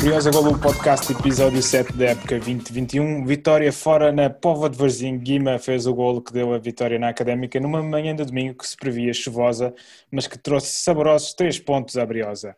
Briosa 0.00 0.30
Golo 0.30 0.58
Podcast, 0.58 1.12
episódio 1.12 1.62
7 1.62 1.92
da 1.92 2.06
época 2.06 2.38
2021. 2.38 3.26
Vitória 3.26 3.70
fora 3.70 4.10
na 4.10 4.30
Pova 4.30 4.70
de 4.70 4.78
Varzim. 4.78 5.18
Guima 5.18 5.58
fez 5.58 5.86
o 5.86 5.94
golo 5.94 6.22
que 6.22 6.32
deu 6.32 6.54
a 6.54 6.58
vitória 6.58 6.98
na 6.98 7.10
Académica 7.10 7.60
numa 7.60 7.82
manhã 7.82 8.16
de 8.16 8.24
domingo 8.24 8.54
que 8.54 8.66
se 8.66 8.74
previa 8.74 9.12
chuvosa, 9.12 9.74
mas 10.10 10.26
que 10.26 10.38
trouxe 10.38 10.68
saborosos 10.82 11.34
3 11.34 11.58
pontos 11.58 11.98
à 11.98 12.06
Briosa. 12.06 12.56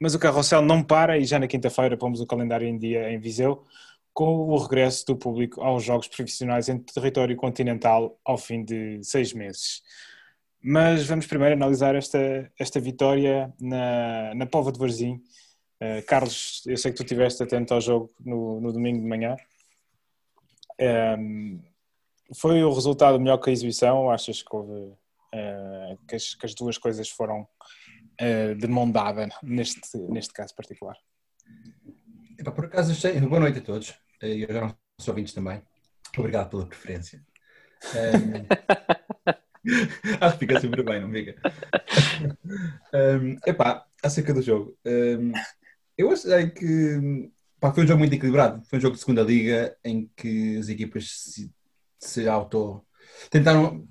Mas 0.00 0.14
o 0.14 0.18
carrossel 0.20 0.62
não 0.62 0.80
para 0.80 1.18
e 1.18 1.24
já 1.24 1.40
na 1.40 1.48
quinta-feira 1.48 1.96
pomos 1.96 2.20
o 2.20 2.26
calendário 2.26 2.68
em 2.68 2.78
dia 2.78 3.10
em 3.10 3.18
Viseu, 3.18 3.64
com 4.14 4.48
o 4.48 4.56
regresso 4.56 5.06
do 5.06 5.16
público 5.16 5.60
aos 5.60 5.82
jogos 5.82 6.06
profissionais 6.06 6.68
em 6.68 6.78
território 6.78 7.34
continental 7.34 8.16
ao 8.24 8.38
fim 8.38 8.64
de 8.64 9.00
seis 9.02 9.32
meses. 9.32 9.82
Mas 10.62 11.04
vamos 11.04 11.26
primeiro 11.26 11.56
analisar 11.56 11.96
esta, 11.96 12.48
esta 12.56 12.78
vitória 12.78 13.52
na, 13.60 14.32
na 14.36 14.46
Pova 14.46 14.70
de 14.70 14.78
Varzim 14.78 15.20
Uh, 15.82 16.02
Carlos, 16.06 16.62
eu 16.66 16.76
sei 16.76 16.90
que 16.90 16.96
tu 16.96 17.02
estiveste 17.02 17.42
atento 17.42 17.74
ao 17.74 17.80
jogo 17.80 18.10
no, 18.20 18.60
no 18.60 18.72
domingo 18.72 19.00
de 19.00 19.06
manhã. 19.06 19.36
Um, 20.80 20.84
ehm, 20.84 21.60
foi 22.34 22.62
o 22.64 22.72
resultado 22.72 23.20
melhor 23.20 23.38
que 23.38 23.50
a 23.50 23.52
exibição? 23.52 24.10
Achas 24.10 24.42
que, 24.42 24.56
houve, 24.56 24.72
uh, 24.72 25.98
que, 26.08 26.16
as, 26.16 26.34
que, 26.34 26.46
as, 26.46 26.54
duas 26.54 26.78
coisas 26.78 27.08
foram 27.10 27.46
uh, 28.20 28.54
de 28.54 28.66
mão 28.66 28.90
dada 28.90 29.28
neste, 29.42 29.96
neste 29.98 30.32
caso 30.32 30.54
particular? 30.54 30.96
Epa, 32.38 32.52
por 32.52 32.64
acaso 32.64 32.92
achei. 32.92 33.20
Boa 33.20 33.40
noite 33.40 33.58
a 33.58 33.62
todos. 33.62 33.94
Já 34.22 34.60
não 34.60 34.74
sou 34.98 35.12
ouvintes 35.12 35.34
também. 35.34 35.62
Obrigado 36.16 36.50
pela 36.50 36.66
preferência. 36.66 37.22
Um... 37.94 37.98
Ehm, 37.98 38.46
acho 40.20 40.38
fica 40.38 40.60
sempre 40.60 40.82
bem, 40.82 41.00
não 41.00 41.10
fica? 41.10 41.36
Um, 42.92 43.32
ehm, 43.32 43.36
epá, 43.46 43.86
acerca 44.02 44.32
do 44.32 44.42
jogo. 44.42 44.76
Um, 44.84 45.32
eu 45.96 46.10
achei 46.10 46.50
que 46.50 47.30
pá, 47.60 47.72
foi 47.72 47.84
um 47.84 47.86
jogo 47.86 47.98
muito 48.00 48.14
equilibrado. 48.14 48.62
Foi 48.66 48.78
um 48.78 48.82
jogo 48.82 48.94
de 48.94 49.00
segunda 49.00 49.22
liga 49.22 49.76
em 49.84 50.10
que 50.16 50.58
as 50.58 50.68
equipas 50.68 51.10
se, 51.10 51.52
se 51.98 52.28
auto 52.28 52.84
tentaram 53.30 53.86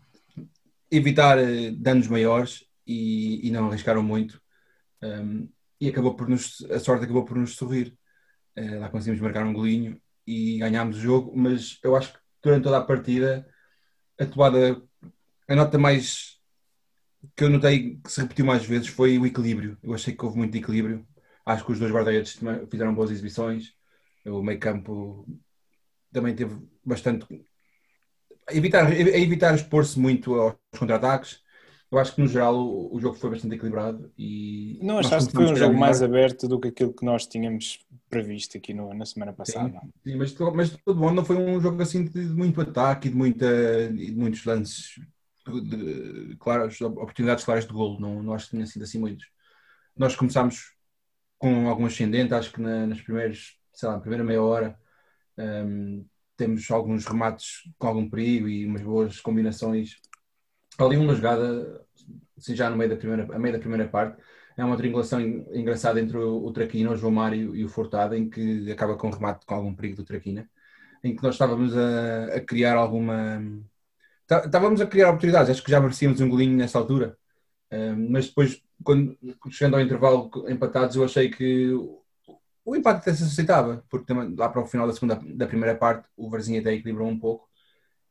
evitar 0.92 1.38
eh, 1.38 1.72
danos 1.72 2.08
maiores 2.08 2.66
e, 2.86 3.48
e 3.48 3.52
não 3.52 3.67
arriscaram 3.70 4.03
muito. 4.03 4.42
Um, 5.02 5.50
e 5.80 5.89
acabou 5.89 6.16
por 6.16 6.28
nos, 6.30 6.66
a 6.72 6.80
sorte 6.80 7.03
acabou 7.06 7.26
por 7.26 7.38
nos 7.38 7.56
sorrir. 7.56 7.98
Uh, 8.58 8.80
lá 8.80 8.89
conseguimos 8.89 9.22
marcar 9.22 9.45
um 9.45 9.53
golinho 9.53 10.02
e 10.26 10.58
ganhámos 10.59 10.98
o 10.98 11.02
jogo, 11.02 11.33
mas 11.36 11.78
eu 11.83 11.95
acho 11.95 12.14
que 12.14 12.20
durante 12.42 12.64
toda 12.64 12.78
a 12.78 12.83
partida 12.83 13.45
a 14.20 14.26
toada, 14.26 14.81
a 15.48 15.56
nota 15.56 15.78
mais 15.78 16.39
que 17.36 17.44
eu 17.44 17.50
notei 17.50 17.98
que 17.98 18.11
se 18.11 18.22
repetiu 18.22 18.45
mais 18.45 18.66
vezes 18.66 18.88
foi 18.88 19.17
o 19.17 19.26
equilíbrio. 19.26 19.78
Eu 19.83 19.94
achei 19.94 20.16
que 20.16 20.23
houve 20.23 20.38
muito 20.38 20.56
equilíbrio 20.56 21.06
Acho 21.45 21.65
que 21.65 21.71
os 21.71 21.79
dois 21.79 21.91
guarda-redes 21.91 22.39
fizeram 22.69 22.95
boas 22.95 23.11
exibições. 23.11 23.73
O 24.25 24.41
meio 24.41 24.59
campo 24.59 25.27
também 26.11 26.35
teve 26.35 26.57
bastante. 26.83 27.25
Evitar, 28.49 28.91
evitar 28.91 29.53
expor-se 29.53 29.99
muito 29.99 30.33
aos 30.35 30.55
contra-ataques. 30.77 31.43
Eu 31.91 31.99
acho 31.99 32.15
que 32.15 32.21
no 32.21 32.27
geral 32.27 32.55
o, 32.55 32.95
o, 32.95 32.99
jogo 32.99 33.15
foi 33.15 33.29
bastante 33.29 33.55
equilibrado 33.55 34.11
e. 34.17 34.79
Não 34.81 34.97
achaste 34.97 35.29
que 35.29 35.35
foi 35.35 35.45
um 35.45 35.55
jogo 35.55 35.77
mais 35.77 36.02
aberto 36.02 36.47
do 36.47 36.59
que 36.59 36.69
aquilo 36.69 36.93
que 36.93 37.05
nós 37.05 37.27
tínhamos 37.27 37.80
previsto 38.09 38.57
aqui 38.57 38.73
no, 38.73 38.93
na 38.93 39.05
semana 39.05 39.31
passada? 39.31 39.69
Sim, 39.69 40.11
sim 40.11 40.17
mas, 40.17 40.35
mas 40.55 40.71
de 40.71 40.77
todo 40.83 40.99
modo 40.99 41.13
não 41.13 41.23
foi 41.23 41.37
um 41.37 41.61
jogo 41.61 41.81
assim 41.81 42.05
de, 42.05 42.27
de 42.27 42.33
muito 42.33 42.59
ataque 42.59 43.07
e 43.07 43.11
de, 43.11 43.17
muita, 43.17 43.87
de 43.93 44.15
muitos 44.15 44.43
lances 44.45 44.99
de, 45.47 46.35
claras, 46.37 46.80
oportunidades 46.81 47.45
claras 47.45 47.65
de 47.65 47.73
golo. 47.73 47.99
Não, 47.99 48.21
não 48.23 48.33
acho 48.33 48.45
que 48.45 48.52
tenha 48.52 48.65
sido 48.65 48.83
assim 48.83 48.99
muitos. 48.99 49.27
Nós 49.95 50.15
começámos 50.15 50.74
com 51.38 51.69
algum 51.69 51.86
ascendente, 51.86 52.33
acho 52.33 52.52
que 52.52 52.61
na, 52.61 52.88
nas 52.88 53.02
primeiras, 53.02 53.58
sei 53.73 53.89
lá, 53.89 53.99
primeira 53.99 54.23
meia 54.23 54.42
hora 54.42 54.77
um, 55.37 56.05
temos 56.37 56.70
alguns 56.71 57.05
remates 57.05 57.64
com 57.77 57.87
algum 57.87 58.09
perigo 58.09 58.48
e 58.48 58.65
umas 58.65 58.82
boas 58.82 59.20
combinações. 59.21 59.98
Ali 60.77 60.98
uma 60.98 61.15
jogada, 61.15 61.86
assim, 62.37 62.55
já 62.55 62.70
no 62.70 62.77
meio 62.77 62.89
da 62.89 62.98
primeira, 62.98 63.36
a 63.36 63.39
meio 63.39 63.54
da 63.54 63.59
primeira 63.59 63.87
parte, 63.87 64.21
é 64.58 64.64
uma 64.64 64.77
triangulação 64.77 65.20
engraçada 65.21 65.99
entre 65.99 66.17
o, 66.17 66.45
o 66.45 66.52
Traquina, 66.52 66.92
o 66.92 66.95
João 66.95 67.11
Mário 67.11 67.55
e 67.55 67.64
o 67.64 67.70
Furtado, 67.70 68.15
em 68.15 68.30
que 68.30 68.71
acaba 68.71 68.98
com 68.98 69.08
um 69.08 69.11
remate 69.11 69.45
com 69.45 69.55
algum 69.55 69.76
perigo 69.76 69.98
do 69.98 70.05
Traquina, 70.05 70.49
em 71.04 71.15
que 71.15 71.23
nós 71.23 71.36
estávamos 71.36 71.76
a, 71.77 72.36
a 72.36 72.42
criar 72.42 72.76
alguma... 72.76 73.42
Estávamos 74.27 74.82
a 74.82 74.88
criar 74.88 75.09
oportunidades, 75.09 75.52
acho 75.52 75.64
que 75.64 75.70
já 75.71 75.80
merecíamos 75.80 76.20
um 76.20 76.30
golinho 76.30 76.58
nessa 76.58 76.80
altura, 76.80 77.15
um, 77.71 78.11
mas 78.11 78.27
depois 78.27 78.64
quando 78.83 79.17
chegando 79.49 79.75
ao 79.75 79.81
intervalo 79.81 80.30
empatados, 80.49 80.95
eu 80.95 81.03
achei 81.03 81.30
que 81.30 81.71
o 82.65 82.75
empate 82.75 83.02
até 83.02 83.13
se 83.13 83.23
aceitava, 83.23 83.86
porque 83.89 84.11
lá 84.13 84.49
para 84.49 84.61
o 84.61 84.65
final 84.65 84.87
da 84.87 84.93
segunda, 84.93 85.15
da 85.36 85.47
primeira 85.47 85.75
parte, 85.77 86.08
o 86.17 86.30
Varzinho 86.30 86.59
até 86.61 86.73
equilibrou 86.73 87.08
um 87.08 87.19
pouco 87.19 87.49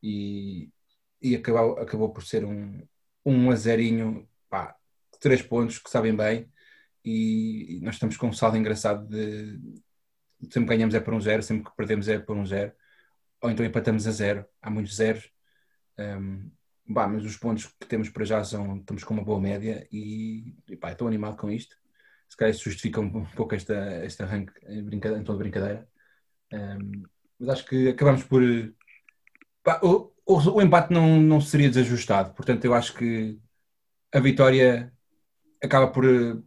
e, 0.02 0.70
e 1.20 1.34
acabou, 1.36 1.78
acabou 1.78 2.12
por 2.12 2.24
ser 2.24 2.44
um, 2.44 2.86
um 3.24 3.50
azerinho, 3.50 4.28
pá, 4.48 4.76
três 5.20 5.42
pontos 5.42 5.78
que 5.78 5.90
sabem 5.90 6.14
bem 6.14 6.48
e 7.04 7.80
nós 7.82 7.96
estamos 7.96 8.16
com 8.16 8.28
um 8.28 8.32
saldo 8.32 8.56
engraçado 8.56 9.06
de 9.08 9.82
sempre 10.50 10.76
ganhamos 10.76 10.94
é 10.94 11.00
por 11.00 11.14
um 11.14 11.20
zero, 11.20 11.42
sempre 11.42 11.64
que 11.70 11.76
perdemos 11.76 12.08
é 12.08 12.18
por 12.18 12.36
um 12.36 12.46
zero, 12.46 12.72
ou 13.40 13.50
então 13.50 13.64
empatamos 13.64 14.06
a 14.06 14.10
zero, 14.10 14.46
há 14.60 14.70
muitos 14.70 14.96
zeros. 14.96 15.30
Um, 15.98 16.50
Bah, 16.86 17.08
mas 17.08 17.24
os 17.24 17.36
pontos 17.36 17.66
que 17.66 17.86
temos 17.86 18.10
para 18.10 18.24
já 18.24 18.44
são, 18.44 18.76
estamos 18.76 19.02
com 19.04 19.14
uma 19.14 19.24
boa 19.24 19.40
média 19.40 19.86
e, 19.90 20.54
e 20.68 20.76
pá, 20.76 20.92
estou 20.92 21.08
animado 21.08 21.36
com 21.36 21.50
isto. 21.50 21.76
Se 22.28 22.36
calhar 22.36 22.54
isso 22.54 22.64
justifica 22.64 23.00
um 23.00 23.24
pouco 23.26 23.54
esta, 23.54 24.04
este 24.04 24.22
arranque 24.22 24.52
em, 24.66 24.82
brincadeira, 24.84 25.20
em 25.20 25.24
toda 25.24 25.38
brincadeira. 25.38 25.88
Um, 26.52 27.02
mas 27.38 27.48
acho 27.50 27.66
que 27.66 27.88
acabamos 27.88 28.24
por. 28.24 28.42
Pá, 29.62 29.80
o, 29.82 30.12
o, 30.26 30.38
o, 30.56 30.62
empate 30.62 30.92
não, 30.92 31.20
não 31.20 31.40
seria 31.40 31.70
desajustado, 31.70 32.34
portanto, 32.34 32.64
eu 32.64 32.74
acho 32.74 32.94
que 32.94 33.38
a 34.12 34.20
vitória 34.20 34.92
acaba 35.62 35.88
por, 35.88 36.04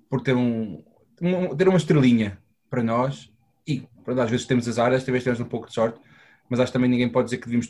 por 0.09 0.21
ter, 0.21 0.35
um, 0.35 0.83
um 1.21 1.55
ter 1.55 1.67
uma 1.67 1.77
estrelinha 1.77 2.41
para 2.69 2.83
nós 2.83 3.33
e 3.67 3.87
pronto, 4.03 4.21
às 4.21 4.29
vezes 4.29 4.45
temos 4.45 4.67
azar, 4.67 4.91
desta 4.91 5.11
vez 5.11 5.23
temos 5.23 5.39
um 5.39 5.45
pouco 5.45 5.67
de 5.67 5.73
sorte, 5.73 5.99
mas 6.49 6.59
acho 6.59 6.71
que 6.71 6.77
também 6.77 6.89
ninguém 6.89 7.09
pode 7.11 7.25
dizer 7.25 7.37
que 7.37 7.45
devíamos, 7.45 7.67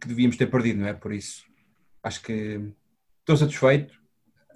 que 0.00 0.08
devíamos 0.08 0.36
ter 0.36 0.46
perdido, 0.48 0.80
não 0.80 0.88
é? 0.88 0.94
Por 0.94 1.12
isso 1.12 1.49
acho 2.02 2.22
que 2.22 2.72
estou 3.20 3.36
satisfeito, 3.36 3.94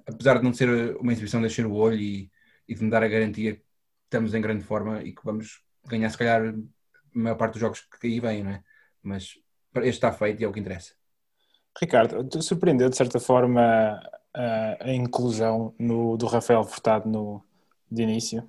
apesar 0.06 0.38
de 0.38 0.44
não 0.44 0.52
ser 0.52 0.96
uma 0.96 1.12
exibição 1.12 1.40
de 1.40 1.46
encher 1.46 1.66
o 1.66 1.74
olho 1.74 1.98
e, 1.98 2.30
e, 2.68 2.74
de 2.74 2.84
me 2.84 2.90
dar 2.90 3.02
a 3.02 3.08
garantia 3.08 3.56
que 3.56 3.62
estamos 4.04 4.34
em 4.34 4.40
grande 4.40 4.64
forma 4.64 5.02
e 5.02 5.12
que 5.12 5.24
vamos 5.24 5.62
ganhar, 5.86 6.08
se 6.10 6.18
calhar, 6.18 6.42
a 6.42 6.54
maior 7.18 7.36
parte 7.36 7.54
dos 7.54 7.60
jogos 7.60 7.80
que 8.00 8.06
aí 8.06 8.20
vêm, 8.20 8.44
não 8.44 8.50
é? 8.52 8.62
Mas 9.02 9.34
este 9.76 9.90
está 9.90 10.12
feito 10.12 10.40
e 10.40 10.44
é 10.44 10.48
o 10.48 10.52
que 10.52 10.60
interessa. 10.60 10.94
Ricardo, 11.80 12.42
surpreendeu 12.42 12.88
de 12.88 12.96
certa 12.96 13.18
forma 13.18 14.00
a, 14.32 14.76
a 14.80 14.92
inclusão 14.92 15.74
no, 15.78 16.16
do 16.16 16.26
Rafael 16.26 16.64
Furtado 16.64 17.08
no, 17.08 17.44
de 17.90 18.02
início? 18.02 18.48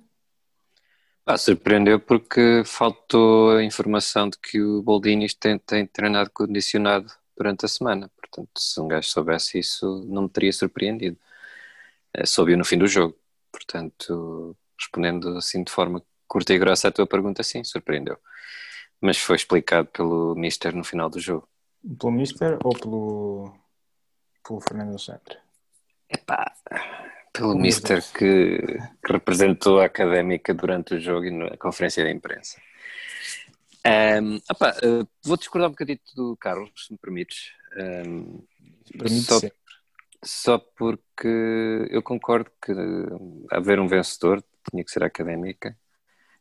Ah, 1.24 1.36
surpreendeu 1.36 1.98
porque 1.98 2.62
faltou 2.64 3.56
a 3.56 3.64
informação 3.64 4.28
de 4.28 4.38
que 4.38 4.60
o 4.60 4.80
Boldini 4.80 5.26
tem, 5.34 5.58
tem 5.58 5.84
treinado 5.84 6.30
condicionado 6.30 7.12
durante 7.36 7.64
a 7.64 7.68
semana. 7.68 8.08
Portanto, 8.30 8.50
se 8.58 8.80
um 8.80 8.88
gajo 8.88 9.08
soubesse 9.08 9.58
isso, 9.58 10.04
não 10.08 10.22
me 10.22 10.28
teria 10.28 10.52
surpreendido. 10.52 11.18
É, 12.12 12.26
soube 12.26 12.56
no 12.56 12.64
fim 12.64 12.78
do 12.78 12.86
jogo. 12.86 13.16
Portanto, 13.52 14.56
respondendo 14.78 15.36
assim 15.36 15.62
de 15.62 15.72
forma 15.72 16.02
curta 16.26 16.52
e 16.52 16.58
grossa 16.58 16.88
à 16.88 16.92
tua 16.92 17.06
pergunta, 17.06 17.42
sim, 17.42 17.62
surpreendeu. 17.64 18.18
Mas 19.00 19.18
foi 19.18 19.36
explicado 19.36 19.88
pelo 19.88 20.34
Mister 20.34 20.74
no 20.74 20.84
final 20.84 21.08
do 21.08 21.20
jogo. 21.20 21.48
Pelo 21.98 22.12
Mister 22.12 22.58
ou 22.64 22.72
pelo, 22.72 23.54
pelo 24.46 24.60
Fernando 24.60 24.90
Alexandre? 24.90 25.38
Epá, 26.08 26.52
pelo 27.32 27.50
Como 27.50 27.60
Mister 27.60 28.02
que, 28.12 28.58
que, 28.58 29.12
representou 29.12 29.80
a 29.80 29.86
académica 29.86 30.54
durante 30.54 30.94
o 30.94 31.00
jogo 31.00 31.26
e 31.26 31.30
na 31.30 31.56
conferência 31.56 32.04
de 32.04 32.10
imprensa. 32.10 32.60
Um, 33.86 34.40
opa, 34.50 34.74
uh, 34.82 35.08
vou 35.22 35.36
discordar 35.36 35.68
um 35.68 35.72
bocadinho 35.72 36.00
do 36.16 36.36
Carlos, 36.38 36.70
se 36.86 36.92
me 36.92 36.98
permites. 36.98 37.52
Um, 37.76 38.44
só, 39.22 39.40
só 40.22 40.58
porque 40.58 41.86
eu 41.90 42.02
concordo 42.02 42.50
que 42.62 42.72
haver 43.50 43.80
um 43.80 43.88
vencedor 43.88 44.42
tinha 44.70 44.84
que 44.84 44.90
ser 44.90 45.04
académica. 45.04 45.76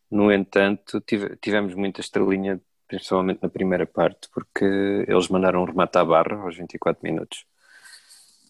No 0.10 0.32
entanto, 0.32 1.02
tive, 1.02 1.36
tivemos 1.38 1.74
muita 1.74 2.02
estrelinha, 2.02 2.62
principalmente 2.88 3.42
na 3.42 3.50
primeira 3.50 3.86
parte, 3.86 4.30
porque 4.34 4.66
eles 5.08 5.28
mandaram 5.28 5.62
um 5.62 5.66
remate 5.66 5.98
à 5.98 6.06
barra 6.06 6.38
aos 6.38 6.56
24 6.56 7.04
minutos. 7.04 7.46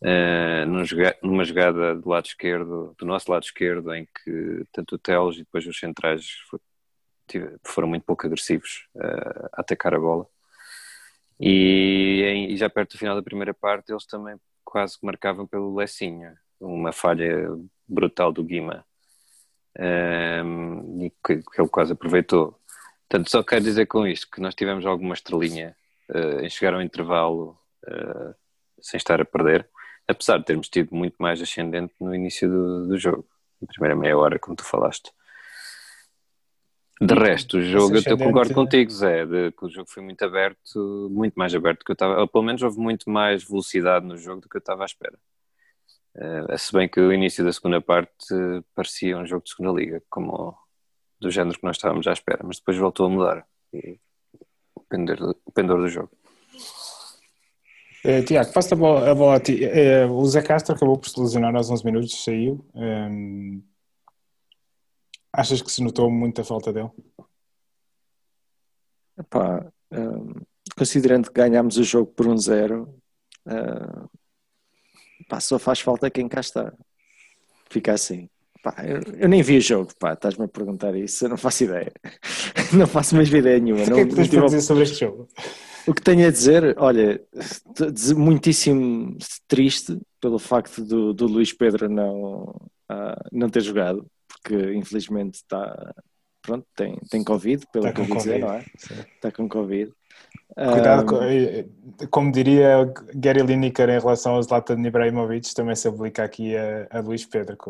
Uh, 0.02 0.66
numa 1.24 1.44
jogada 1.46 1.96
do 1.96 2.10
lado 2.10 2.26
esquerdo, 2.26 2.94
do 2.98 3.06
nosso 3.06 3.32
lado 3.32 3.44
esquerdo, 3.44 3.94
em 3.94 4.06
que 4.06 4.66
tanto 4.72 4.96
o 4.96 5.00
Teles 5.00 5.36
e 5.36 5.40
depois 5.40 5.66
os 5.66 5.80
centrais 5.80 6.26
foram 7.64 7.88
muito 7.88 8.04
pouco 8.04 8.28
agressivos 8.28 8.88
uh, 8.96 9.50
a 9.54 9.62
atacar 9.62 9.94
a 9.96 10.00
bola. 10.00 10.28
E, 11.40 12.56
já 12.58 12.70
perto 12.70 12.92
do 12.92 12.98
final 12.98 13.16
da 13.16 13.24
primeira 13.24 13.54
parte, 13.54 13.92
eles 13.92 14.06
também 14.06 14.36
quase 14.64 14.98
marcavam 15.04 15.46
pelo 15.46 15.76
Lessinha, 15.76 16.38
uma 16.60 16.92
falha 16.92 17.48
brutal 17.88 18.32
do 18.32 18.44
Guima. 18.44 18.86
um, 19.80 21.06
e 21.06 21.10
que, 21.10 21.38
que, 21.38 21.62
ele 21.62 21.70
quase 21.70 21.94
aproveitou. 21.94 22.60
Portanto, 23.10 23.30
só 23.30 23.44
quero 23.44 23.64
dizer 23.64 23.86
com 23.86 24.08
isto 24.08 24.28
que 24.32 24.42
nós 24.42 24.56
tivemos 24.56 24.86
alguma 24.86 25.14
estrelinha 25.14 25.76
uh, 26.10 26.40
em 26.40 26.50
chegar 26.50 26.74
ao 26.74 26.82
intervalo 26.82 27.58
uh, 27.88 28.34
sem 28.82 28.98
estar 28.98 29.22
a 29.22 29.26
perder, 29.26 29.68
apesar 30.08 30.38
de 30.38 30.46
termos 30.46 30.70
tido 30.70 30.96
muito 30.96 31.16
mais 31.20 31.42
ascendente 31.42 31.94
no 32.00 32.16
início 32.16 32.50
do, 32.50 32.88
do 32.88 32.98
jogo, 32.98 33.28
na 33.62 33.68
primeira 33.68 33.96
meia 33.96 34.18
hora, 34.18 34.40
como 34.40 34.56
tu 34.56 34.64
falaste. 34.64 35.12
De 37.02 37.14
resto, 37.14 37.58
o 37.58 37.62
jogo, 37.62 37.98
eu 37.98 38.18
concordo 38.18 38.54
contigo, 38.54 38.90
Zé, 38.90 39.26
de, 39.26 39.52
que 39.52 39.66
o 39.66 39.70
jogo 39.70 39.90
foi 39.90 40.02
muito 40.02 40.24
aberto, 40.24 41.10
muito 41.12 41.34
mais 41.34 41.54
aberto 41.54 41.80
do 41.80 41.86
que 41.86 41.92
eu 41.92 41.94
estava. 41.94 42.26
Pelo 42.26 42.44
menos 42.44 42.62
houve 42.62 42.80
muito 42.80 43.10
mais 43.10 43.44
velocidade 43.44 44.06
no 44.06 44.18
jogo 44.18 44.42
do 44.42 44.48
que 44.48 44.56
eu 44.56 44.60
estava 44.60 44.84
à 44.84 44.86
espera. 44.86 45.18
Uh, 46.16 46.58
se 46.58 46.72
bem 46.72 46.88
que 46.88 47.02
o 47.02 47.12
início 47.12 47.44
da 47.44 47.52
segunda 47.52 47.82
parte 47.82 48.34
uh, 48.34 48.64
parecia 48.74 49.18
um 49.18 49.26
jogo 49.26 49.44
de 49.44 49.50
segunda 49.50 49.78
liga, 49.78 50.02
como 50.10 50.58
do 51.20 51.30
género 51.30 51.60
que 51.60 51.66
nós 51.66 51.76
estávamos 51.76 52.08
à 52.08 52.14
espera, 52.14 52.42
mas 52.46 52.60
depois 52.60 52.78
voltou 52.78 53.08
a 53.08 53.10
mudar 53.10 53.46
o 54.74 54.82
pendor, 54.88 55.36
o 55.46 55.52
pendor 55.52 55.82
do 55.82 55.90
jogo. 55.90 56.12
Uh, 58.06 58.24
Tiago, 58.26 58.54
passa 58.54 58.74
a 58.74 58.78
bola, 58.78 59.12
a 59.12 59.14
bola 59.16 59.36
a 59.36 59.40
ti. 59.42 59.60
O 60.10 60.26
Zé 60.28 60.42
Castro 60.42 60.74
acabou 60.74 60.98
por 60.98 61.10
se 61.10 61.20
lesionar 61.20 61.54
aos 61.54 61.70
11 61.70 61.84
minutos, 61.84 62.24
saiu. 62.24 62.66
Um, 62.74 63.62
achas 65.36 65.62
que 65.62 65.72
se 65.72 65.84
notou 65.84 66.10
muito 66.10 66.42
a 66.42 66.44
falta 66.44 66.72
dele? 66.72 66.90
Epá, 69.18 69.66
um, 69.92 70.42
considerando 70.78 71.30
que 71.30 71.40
ganhámos 71.40 71.78
o 71.78 71.84
jogo 71.84 72.12
por 72.12 72.28
um 72.28 72.38
zero, 72.38 72.94
uh, 73.48 74.10
só 75.40 75.60
faz 75.60 75.80
falta 75.80 76.10
quem 76.10 76.28
cá 76.28 76.40
está. 76.40 76.74
Fica 77.70 77.94
assim. 77.94 78.30
Pá, 78.64 78.76
eu, 78.84 79.00
eu, 79.20 79.30
nem 79.30 79.44
vi 79.44 79.58
o 79.58 79.62
jogo, 79.62 79.92
pá, 80.00 80.14
estás-me 80.14 80.46
a 80.46 80.48
perguntar 80.48 80.96
isso, 80.96 81.26
eu 81.26 81.30
não 81.30 81.38
faço 81.38 81.66
ideia. 81.66 81.92
não 82.74 82.88
faço 82.88 83.16
mais 83.16 83.32
ideia 83.32 83.60
nenhuma. 83.60 83.84
O 83.84 83.86
que 83.86 84.00
é 84.00 84.06
que 84.06 84.16
tens 84.16 84.28
para 84.30 84.46
dizer 84.46 84.62
sobre 84.62 84.84
este 84.84 85.00
jogo? 85.02 85.28
O 85.88 85.94
que 85.94 86.02
tenho 86.02 86.28
a 86.28 86.32
dizer, 86.32 86.76
olha, 86.80 87.22
muitíssimo 88.16 89.16
triste 89.48 90.00
pelo 90.20 90.40
facto 90.40 90.84
do, 90.84 91.14
do 91.14 91.28
Luís 91.28 91.54
Pedro 91.54 91.88
não, 91.88 92.50
uh, 92.92 93.30
não 93.32 93.50
ter 93.50 93.62
jogado, 93.62 94.10
porque 94.46 94.76
infelizmente 94.76 95.36
está, 95.36 95.96
pronto, 96.44 96.68
tem, 96.76 96.96
tem 97.10 97.24
Covid, 97.24 97.66
pelo 97.74 97.92
que 97.92 98.00
eu 98.00 98.04
ouvi 98.04 98.18
dizer, 98.18 98.40
não 98.40 98.54
é? 98.54 98.62
Sim. 98.78 98.94
Está 99.16 99.32
com 99.32 99.50
Covid. 99.50 99.92
Cuidado, 100.56 101.22
eh, 101.24 101.66
como 102.12 102.32
diria 102.32 102.94
Gary 103.16 103.42
Lineker 103.42 103.90
em 103.90 104.00
relação 104.00 104.36
ao 104.36 104.44
Zlatan 104.44 104.80
Ibrahimovic, 104.86 105.54
também 105.54 105.76
se 105.76 105.88
aplica 105.88 106.24
aqui 106.24 106.56
a, 106.56 106.88
a 106.92 107.00
Luís 107.02 107.26
Pedro, 107.26 107.58
que 107.58 107.70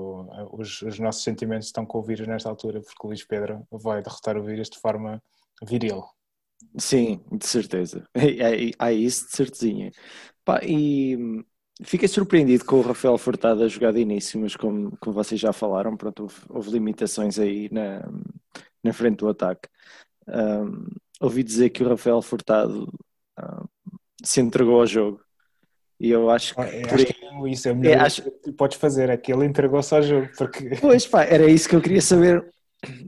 os, 0.52 0.82
os, 0.82 1.00
nossos 1.00 1.24
sentimentos 1.24 1.68
estão 1.68 1.86
com 1.86 2.00
o 2.00 2.04
vírus 2.04 2.28
nesta 2.28 2.50
altura, 2.50 2.82
porque 2.82 3.00
o 3.04 3.08
Luís 3.08 3.24
Pedro 3.24 3.66
vai 3.72 4.04
derrotar 4.04 4.38
o 4.38 4.44
vírus 4.44 4.70
de 4.70 4.78
forma 4.78 5.24
viril. 5.64 6.04
Sim, 6.78 7.22
de 7.32 7.48
certeza. 7.48 8.08
Há 8.78 8.92
isso 8.92 9.26
de 9.28 9.32
certezinha. 9.32 9.92
Pá, 10.44 10.60
e 10.62 11.18
fiquei 11.84 12.08
surpreendido 12.08 12.66
com 12.66 12.78
o 12.78 12.82
Rafael 12.82 13.18
Furtado 13.18 13.64
a 13.64 13.68
jogar 13.68 13.92
de 13.92 14.00
início, 14.00 14.40
mas 14.40 14.56
como, 14.56 14.96
como 14.98 15.14
vocês 15.14 15.40
já 15.40 15.52
falaram, 15.52 15.98
pronto, 15.98 16.24
houve, 16.24 16.36
houve 16.50 16.72
limitações 16.72 17.38
aí 17.38 17.70
na, 17.72 18.02
na 18.84 18.94
frente 18.94 19.18
do 19.18 19.30
ataque. 19.30 19.68
Um, 20.28 20.88
ouvi 21.20 21.44
dizer 21.44 21.70
que 21.70 21.84
o 21.84 21.90
Rafael 21.90 22.22
Furtado 22.22 22.92
uh, 23.40 23.70
se 24.24 24.42
entregou 24.42 24.80
ao 24.80 24.88
jogo. 24.88 25.22
E 26.00 26.12
eu 26.12 26.30
acho 26.30 26.56
que. 26.56 26.62
É, 26.62 26.94
acho 26.94 27.06
que 27.06 27.50
isso 27.50 27.70
é 27.70 27.72
o 27.72 27.76
melhor 27.76 27.98
é, 27.98 28.00
acho... 28.00 28.22
que 28.44 28.52
podes 28.52 28.78
fazer, 28.78 29.10
é 29.10 29.18
que 29.18 29.32
ele 29.32 29.46
entregou-se 29.46 29.94
ao 29.94 30.04
jogo. 30.04 30.30
Porque... 30.38 30.70
Pois 30.82 31.08
pá, 31.08 31.24
era 31.24 31.50
isso 31.50 31.70
que 31.70 31.76
eu 31.76 31.82
queria 31.82 32.02
saber. 32.02 32.46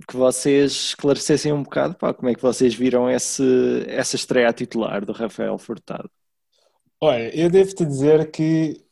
Que 0.07 0.15
vocês 0.15 0.71
esclarecessem 0.71 1.51
um 1.53 1.61
bocado 1.61 1.95
pá, 1.95 2.13
como 2.13 2.29
é 2.29 2.33
que 2.33 2.41
vocês 2.41 2.73
viram 2.73 3.09
esse, 3.09 3.43
essa 3.87 4.15
estreia 4.15 4.51
titular 4.53 5.05
do 5.05 5.11
Rafael 5.11 5.57
Furtado. 5.57 6.09
Olha, 6.99 7.35
eu 7.35 7.49
devo-te 7.49 7.85
dizer 7.85 8.31
que 8.31 8.83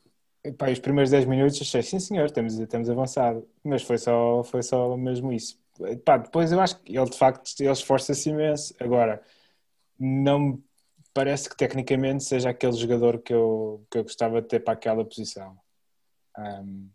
pá, 0.56 0.70
os 0.70 0.78
primeiros 0.78 1.10
10 1.10 1.24
minutos 1.24 1.60
achei, 1.60 1.82
sim 1.82 1.98
senhor, 1.98 2.30
temos, 2.30 2.56
temos 2.68 2.88
avançado, 2.88 3.46
mas 3.64 3.82
foi 3.82 3.98
só, 3.98 4.44
foi 4.44 4.62
só 4.62 4.96
mesmo 4.96 5.32
isso. 5.32 5.58
Pá, 6.04 6.16
depois 6.16 6.52
eu 6.52 6.60
acho 6.60 6.80
que 6.80 6.96
ele 6.96 7.10
de 7.10 7.18
facto 7.18 7.50
ele 7.58 7.70
esforça-se 7.70 8.30
imenso. 8.30 8.74
Agora, 8.80 9.22
não 9.98 10.62
parece 11.12 11.48
que 11.48 11.56
tecnicamente 11.56 12.24
seja 12.24 12.50
aquele 12.50 12.74
jogador 12.74 13.18
que 13.20 13.32
eu, 13.32 13.84
que 13.90 13.98
eu 13.98 14.02
gostava 14.02 14.40
de 14.40 14.48
ter 14.48 14.60
para 14.60 14.74
aquela 14.74 15.04
posição. 15.04 15.58
Um, 16.38 16.88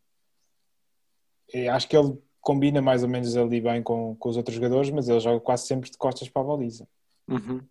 acho 1.72 1.88
que 1.88 1.98
ele 1.98 2.18
combina 2.40 2.82
mais 2.82 3.04
ou 3.04 3.10
menos 3.10 3.36
ali 3.36 3.60
bem 3.60 3.84
com, 3.84 4.16
com 4.16 4.30
os 4.30 4.38
outros 4.38 4.56
jogadores, 4.56 4.90
mas 4.90 5.10
ele 5.10 5.20
joga 5.20 5.40
quase 5.40 5.68
sempre 5.68 5.90
de 5.92 5.98
costas 5.98 6.30
para 6.30 6.42
a 6.42 6.46
baliza. 6.46 6.88
Uhum. 7.28 7.62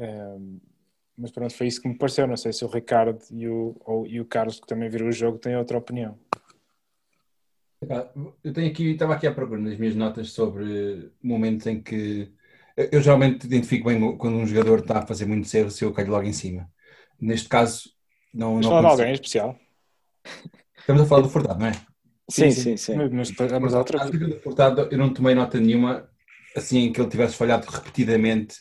Um, 0.00 0.60
mas 1.22 1.30
pronto, 1.30 1.54
foi 1.54 1.68
isso 1.68 1.80
que 1.80 1.88
me 1.88 1.96
pareceu. 1.96 2.26
Não 2.26 2.36
sei 2.36 2.52
se 2.52 2.64
o 2.64 2.68
Ricardo 2.68 3.20
e 3.30 3.46
o, 3.46 3.76
ou, 3.84 4.04
e 4.08 4.20
o 4.20 4.24
Carlos, 4.24 4.58
que 4.58 4.66
também 4.66 4.90
viram 4.90 5.06
o 5.06 5.12
jogo, 5.12 5.38
têm 5.38 5.56
outra 5.56 5.78
opinião. 5.78 6.18
Eu 8.42 8.52
tenho 8.52 8.68
aqui, 8.68 8.90
estava 8.90 9.14
aqui 9.14 9.28
à 9.28 9.32
procura 9.32 9.60
nas 9.60 9.78
minhas 9.78 9.94
notas 9.94 10.32
sobre 10.32 11.12
momentos 11.22 11.64
em 11.68 11.80
que 11.80 12.32
eu 12.76 13.00
geralmente 13.00 13.44
identifico 13.44 13.88
bem 13.88 14.16
quando 14.16 14.36
um 14.36 14.46
jogador 14.46 14.80
está 14.80 14.98
a 14.98 15.06
fazer 15.06 15.26
muito 15.26 15.46
cedo 15.46 15.70
se 15.70 15.84
eu 15.84 15.92
caio 15.92 16.10
logo 16.10 16.26
em 16.26 16.32
cima. 16.32 16.68
Neste 17.20 17.48
caso, 17.48 17.90
não. 18.34 18.56
Mas 18.56 18.66
não 18.66 18.72
falar 18.72 18.94
de 18.96 19.00
alguém 19.02 19.14
especial. 19.14 19.56
Estamos 20.76 21.02
a 21.02 21.06
falar 21.06 21.22
do 21.22 21.28
Furtado, 21.28 21.60
não 21.60 21.68
é? 21.68 21.72
Sim, 22.28 22.50
sim, 22.50 22.76
sim. 22.76 22.76
sim. 22.76 22.96
Mas, 22.96 23.30
mas, 23.30 23.74
outra 23.74 24.10
Furtado, 24.42 24.88
eu 24.90 24.98
não 24.98 25.14
tomei 25.14 25.36
nota 25.36 25.60
nenhuma 25.60 26.10
assim 26.56 26.86
em 26.86 26.92
que 26.92 27.00
ele 27.00 27.10
tivesse 27.10 27.36
falhado 27.36 27.70
repetidamente 27.70 28.56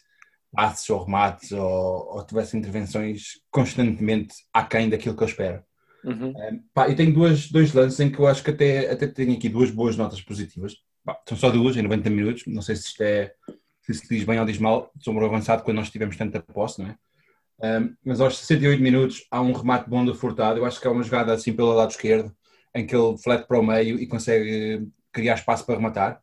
passes 0.54 0.90
ou 0.90 1.04
remates 1.04 1.52
ou, 1.52 2.16
ou 2.16 2.26
tivesse 2.26 2.58
intervenções 2.58 3.40
constantemente 3.50 4.36
aquém 4.54 4.90
daquilo 4.90 5.16
que 5.16 5.24
eu 5.24 5.28
espero. 5.28 5.64
Uhum. 6.04 6.30
Um, 6.30 6.64
pá, 6.74 6.90
e 6.90 6.96
tenho 6.96 7.14
duas, 7.14 7.50
dois 7.52 7.74
lances 7.74 8.00
em 8.00 8.12
que 8.12 8.20
eu 8.20 8.28
acho 8.28 8.44
que 8.44 8.52
até, 8.52 8.92
até 8.92 9.08
tenho 9.08 9.34
aqui 9.34 9.48
duas 9.48 9.70
boas 9.70 9.96
notas 9.96 10.22
positivas. 10.22 10.76
Pá, 11.04 11.20
são 11.28 11.38
só 11.38 11.50
duas 11.50 11.78
em 11.78 11.82
90 11.82 12.10
minutos. 12.10 12.44
Não 12.48 12.62
sei 12.62 12.76
se 12.76 12.88
isto 12.88 13.02
é 13.02 13.34
se 13.82 13.94
se 13.94 14.08
diz 14.08 14.24
bem 14.24 14.40
ou 14.40 14.46
diz 14.46 14.58
mal 14.58 14.92
sobre 15.00 15.24
o 15.24 15.28
avançado 15.28 15.64
quando 15.64 15.78
nós 15.78 15.90
tivemos 15.90 16.16
tanta 16.16 16.40
posse, 16.42 16.82
não 16.82 16.90
é? 16.90 16.96
Um, 17.64 17.96
mas 18.04 18.20
aos 18.20 18.38
68 18.40 18.82
minutos 18.82 19.28
há 19.30 19.40
um 19.40 19.52
remate 19.52 19.90
bom 19.90 20.04
do 20.04 20.16
Furtado. 20.16 20.60
Eu 20.60 20.66
acho 20.66 20.80
que 20.80 20.88
é 20.88 20.90
uma 20.90 21.04
jogada 21.04 21.34
assim 21.34 21.54
pelo 21.54 21.74
lado 21.74 21.92
esquerdo 21.92 22.36
em 22.74 22.86
que 22.86 22.96
ele 22.96 23.18
flete 23.18 23.48
para 23.48 23.60
o 23.60 23.64
meio 23.64 24.00
e 24.00 24.08
consegue 24.08 24.88
criar 25.12 25.36
espaço 25.36 25.66
para 25.66 25.76
rematar. 25.76 26.22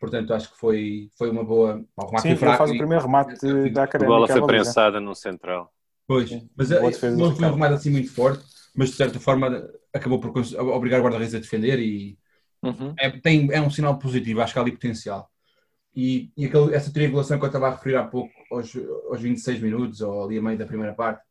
Portanto, 0.00 0.32
acho 0.32 0.50
que 0.50 0.58
foi, 0.58 1.10
foi 1.16 1.30
uma 1.30 1.44
boa. 1.44 1.84
Remate 1.96 2.22
Sim, 2.22 2.36
fraco 2.36 2.58
faz 2.58 2.70
o 2.70 2.78
primeiro 2.78 3.04
remate 3.04 3.46
e, 3.46 3.70
da 3.70 3.84
académica. 3.84 4.14
A 4.14 4.18
bola 4.18 4.28
foi 4.28 4.46
prensada 4.46 4.98
no 4.98 5.14
central. 5.14 5.70
Pois, 6.06 6.30
mas 6.56 6.70
é, 6.72 6.80
não 7.10 7.36
foi 7.36 7.46
um 7.46 7.52
remate 7.52 7.74
assim 7.74 7.90
muito 7.90 8.10
forte 8.12 8.42
mas 8.74 8.90
de 8.90 8.96
certa 8.96 9.18
forma 9.18 9.68
acabou 9.92 10.20
por 10.20 10.32
obrigar 10.74 11.00
o 11.00 11.02
guarda-redes 11.02 11.34
a 11.34 11.38
defender 11.38 11.78
e 11.78 12.18
uhum. 12.62 12.94
é, 12.98 13.10
tem, 13.10 13.52
é 13.52 13.60
um 13.60 13.70
sinal 13.70 13.98
positivo, 13.98 14.40
acho 14.40 14.52
que 14.52 14.58
há 14.58 14.62
ali 14.62 14.72
potencial. 14.72 15.28
E, 15.94 16.30
e 16.36 16.46
aquele, 16.46 16.74
essa 16.74 16.92
triangulação 16.92 17.38
que 17.38 17.44
eu 17.44 17.48
estava 17.48 17.68
a 17.68 17.70
referir 17.72 17.96
há 17.96 18.04
pouco, 18.04 18.32
aos, 18.50 18.72
aos 19.10 19.20
26 19.20 19.60
minutos, 19.60 20.00
ou 20.00 20.24
ali 20.24 20.38
a 20.38 20.42
meio 20.42 20.56
da 20.56 20.66
primeira 20.66 20.94
parte, 20.94 21.22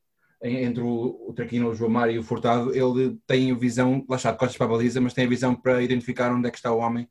entre 0.42 0.84
o, 0.84 1.28
o 1.28 1.34
Traquino, 1.34 1.70
o 1.70 1.76
João 1.76 1.92
Mário 1.92 2.14
e 2.14 2.20
o 2.20 2.24
Furtado, 2.24 2.74
ele 2.74 3.18
tem 3.26 3.52
a 3.52 3.56
visão, 3.56 4.06
lá 4.08 4.18
está, 4.18 4.32
de 4.32 4.38
costas 4.38 4.58
para 4.58 4.68
a 4.68 4.70
baliza, 4.70 5.00
mas 5.00 5.14
tem 5.14 5.26
a 5.26 5.30
visão 5.30 5.56
para 5.56 5.82
identificar 5.82 6.32
onde 6.32 6.48
é 6.48 6.52
que 6.52 6.58
está 6.58 6.72
o 6.72 6.80
homem 6.80 7.10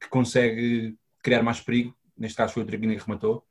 que 0.00 0.08
consegue 0.08 0.96
criar 1.22 1.42
mais 1.42 1.60
perigo. 1.60 1.94
Neste 2.16 2.36
caso 2.36 2.54
foi 2.54 2.62
o 2.62 2.66
Traquino 2.66 2.94
que 2.94 3.04
rematou. 3.04 3.44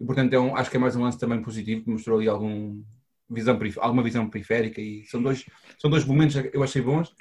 E, 0.00 0.04
portanto, 0.04 0.32
é 0.32 0.40
um, 0.40 0.56
acho 0.56 0.70
que 0.70 0.76
é 0.76 0.80
mais 0.80 0.96
um 0.96 1.02
lance 1.02 1.18
também 1.18 1.42
positivo, 1.42 1.84
que 1.84 1.90
mostrou 1.90 2.18
ali 2.18 2.28
algum, 2.28 2.82
visão, 3.28 3.58
alguma 3.78 4.02
visão 4.02 4.28
periférica 4.28 4.80
e 4.80 5.04
são 5.04 5.22
dois, 5.22 5.44
são 5.78 5.90
dois 5.90 6.04
momentos 6.04 6.40
que 6.40 6.56
eu 6.56 6.62
achei 6.62 6.82
bons. 6.82 7.14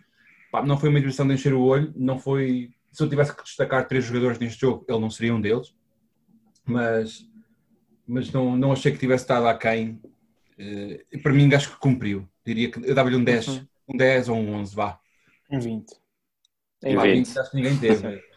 Pá, 0.51 0.63
não 0.63 0.77
foi 0.77 0.89
uma 0.89 0.99
exibição 0.99 1.27
de 1.27 1.33
encher 1.33 1.53
o 1.53 1.61
olho, 1.61 1.93
não 1.95 2.19
foi. 2.19 2.71
Se 2.91 3.01
eu 3.01 3.09
tivesse 3.09 3.35
que 3.35 3.43
destacar 3.43 3.87
três 3.87 4.05
jogadores 4.05 4.37
neste 4.37 4.61
jogo, 4.61 4.85
ele 4.87 4.99
não 4.99 5.09
seria 5.09 5.33
um 5.33 5.41
deles, 5.41 5.73
mas, 6.63 7.27
mas 8.07 8.31
não, 8.31 8.55
não 8.55 8.71
achei 8.71 8.91
que 8.91 8.99
tivesse 8.99 9.23
estado 9.23 9.47
aquém. 9.47 9.99
Uh, 10.59 11.19
para 11.21 11.33
mim, 11.33 11.51
acho 11.53 11.71
que 11.71 11.79
cumpriu. 11.79 12.29
Diria 12.45 12.69
que 12.69 12.79
eu 12.87 12.93
dava-lhe 12.93 13.15
um 13.15 13.23
10, 13.23 13.47
uhum. 13.47 13.67
um 13.89 13.97
10 13.97 14.29
ou 14.29 14.37
um 14.37 14.53
11, 14.55 14.75
vá. 14.75 14.99
Um 15.49 15.59
20. 15.59 15.91
Em 16.83 16.97
20. 16.97 17.13
20 17.13 17.39
acho 17.39 17.51
que 17.51 17.55
ninguém 17.57 17.77
teve. 17.77 18.23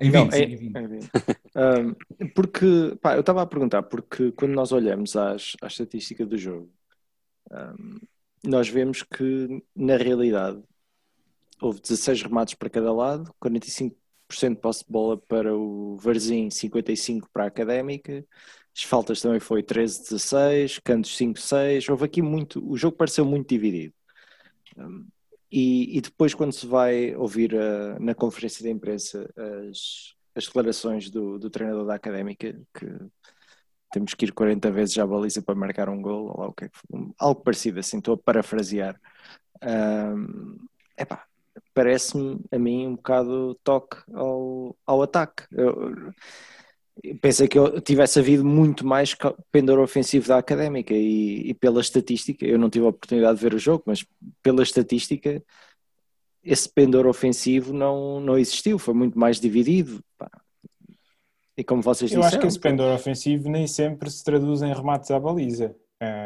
Em 0.00 0.10
20, 0.10 0.14
não, 0.14 0.30
sim, 0.30 0.42
em, 0.42 0.56
20. 0.56 0.76
Em 0.76 0.86
20. 0.88 1.10
um, 1.56 2.28
porque, 2.34 2.96
pá, 3.02 3.14
eu 3.14 3.20
estava 3.20 3.42
a 3.42 3.46
perguntar, 3.46 3.82
porque 3.82 4.32
quando 4.32 4.52
nós 4.52 4.72
olhamos 4.72 5.14
às, 5.16 5.56
à 5.60 5.66
estatística 5.66 6.24
do 6.24 6.38
jogo, 6.38 6.72
um, 7.50 7.98
nós 8.44 8.68
vemos 8.68 9.02
que, 9.02 9.62
na 9.76 9.96
realidade, 9.96 10.62
houve 11.60 11.80
16 11.80 12.22
remates 12.22 12.54
para 12.54 12.70
cada 12.70 12.92
lado, 12.92 13.34
45% 13.42 13.94
de 14.48 14.56
posse 14.56 14.84
de 14.84 14.90
bola 14.90 15.18
para 15.18 15.54
o 15.54 15.96
Varzim, 15.96 16.48
55% 16.48 17.26
para 17.32 17.44
a 17.44 17.48
Académica, 17.48 18.24
as 18.74 18.84
faltas 18.84 19.20
também 19.20 19.40
foi 19.40 19.62
13-16, 19.62 20.80
cantos 20.82 21.16
5-6, 21.18 21.90
houve 21.90 22.04
aqui 22.04 22.22
muito, 22.22 22.66
o 22.66 22.76
jogo 22.76 22.96
pareceu 22.96 23.24
muito 23.24 23.48
dividido. 23.48 23.92
Um, 24.76 25.06
e, 25.50 25.98
e, 25.98 26.00
depois 26.00 26.34
quando 26.34 26.52
se 26.52 26.66
vai 26.66 27.14
ouvir 27.16 27.56
a, 27.56 27.98
na 27.98 28.14
conferência 28.14 28.62
de 28.62 28.70
imprensa 28.70 29.28
as, 29.68 30.14
as 30.34 30.46
declarações 30.46 31.10
do, 31.10 31.38
do 31.38 31.50
treinador 31.50 31.86
da 31.86 31.94
Académica 31.94 32.58
que 32.72 32.86
temos 33.90 34.14
que 34.14 34.24
ir 34.24 34.32
40 34.32 34.70
vezes 34.70 34.98
à 34.98 35.06
baliza 35.06 35.42
para 35.42 35.54
marcar 35.54 35.88
um 35.88 36.00
gol, 36.00 36.28
ou 36.28 36.40
lá 36.40 36.46
o 36.48 36.52
que 36.52 36.66
é 36.66 36.68
que 36.68 36.78
algo 37.18 37.42
parecido 37.42 37.80
assim, 37.80 37.98
estou 37.98 38.14
a 38.14 38.18
parafrasear. 38.18 38.98
Um, 39.62 40.56
epá, 40.96 41.26
parece-me 41.74 42.40
a 42.52 42.58
mim 42.58 42.86
um 42.86 42.96
bocado 42.96 43.58
toque 43.64 43.96
ao, 44.14 44.76
ao 44.86 45.02
ataque. 45.02 45.44
Eu, 45.50 46.12
pensei 47.20 47.48
que 47.48 47.58
eu 47.58 47.80
tivesse 47.80 48.18
havido 48.18 48.44
muito 48.44 48.86
mais 48.86 49.16
pendor 49.50 49.78
ofensivo 49.78 50.28
da 50.28 50.38
académica 50.38 50.94
e, 50.94 51.50
e, 51.50 51.54
pela 51.54 51.80
estatística, 51.80 52.44
eu 52.44 52.58
não 52.58 52.68
tive 52.68 52.84
a 52.86 52.90
oportunidade 52.90 53.38
de 53.38 53.42
ver 53.42 53.54
o 53.54 53.58
jogo, 53.58 53.84
mas 53.86 54.04
pela 54.42 54.62
estatística, 54.62 55.42
esse 56.42 56.68
pendor 56.68 57.06
ofensivo 57.06 57.72
não, 57.72 58.20
não 58.20 58.38
existiu, 58.38 58.78
foi 58.78 58.94
muito 58.94 59.18
mais 59.18 59.40
dividido. 59.40 60.02
Pá. 60.18 60.30
E 61.56 61.64
como 61.64 61.82
vocês 61.82 62.10
disseram. 62.10 62.22
Eu 62.22 62.28
acho 62.28 62.38
que 62.38 62.46
esse 62.46 62.58
pendor 62.58 62.94
ofensivo 62.94 63.48
nem 63.48 63.66
sempre 63.66 64.10
se 64.10 64.22
traduz 64.24 64.62
em 64.62 64.72
remates 64.72 65.10
à 65.10 65.18
baliza. 65.18 65.74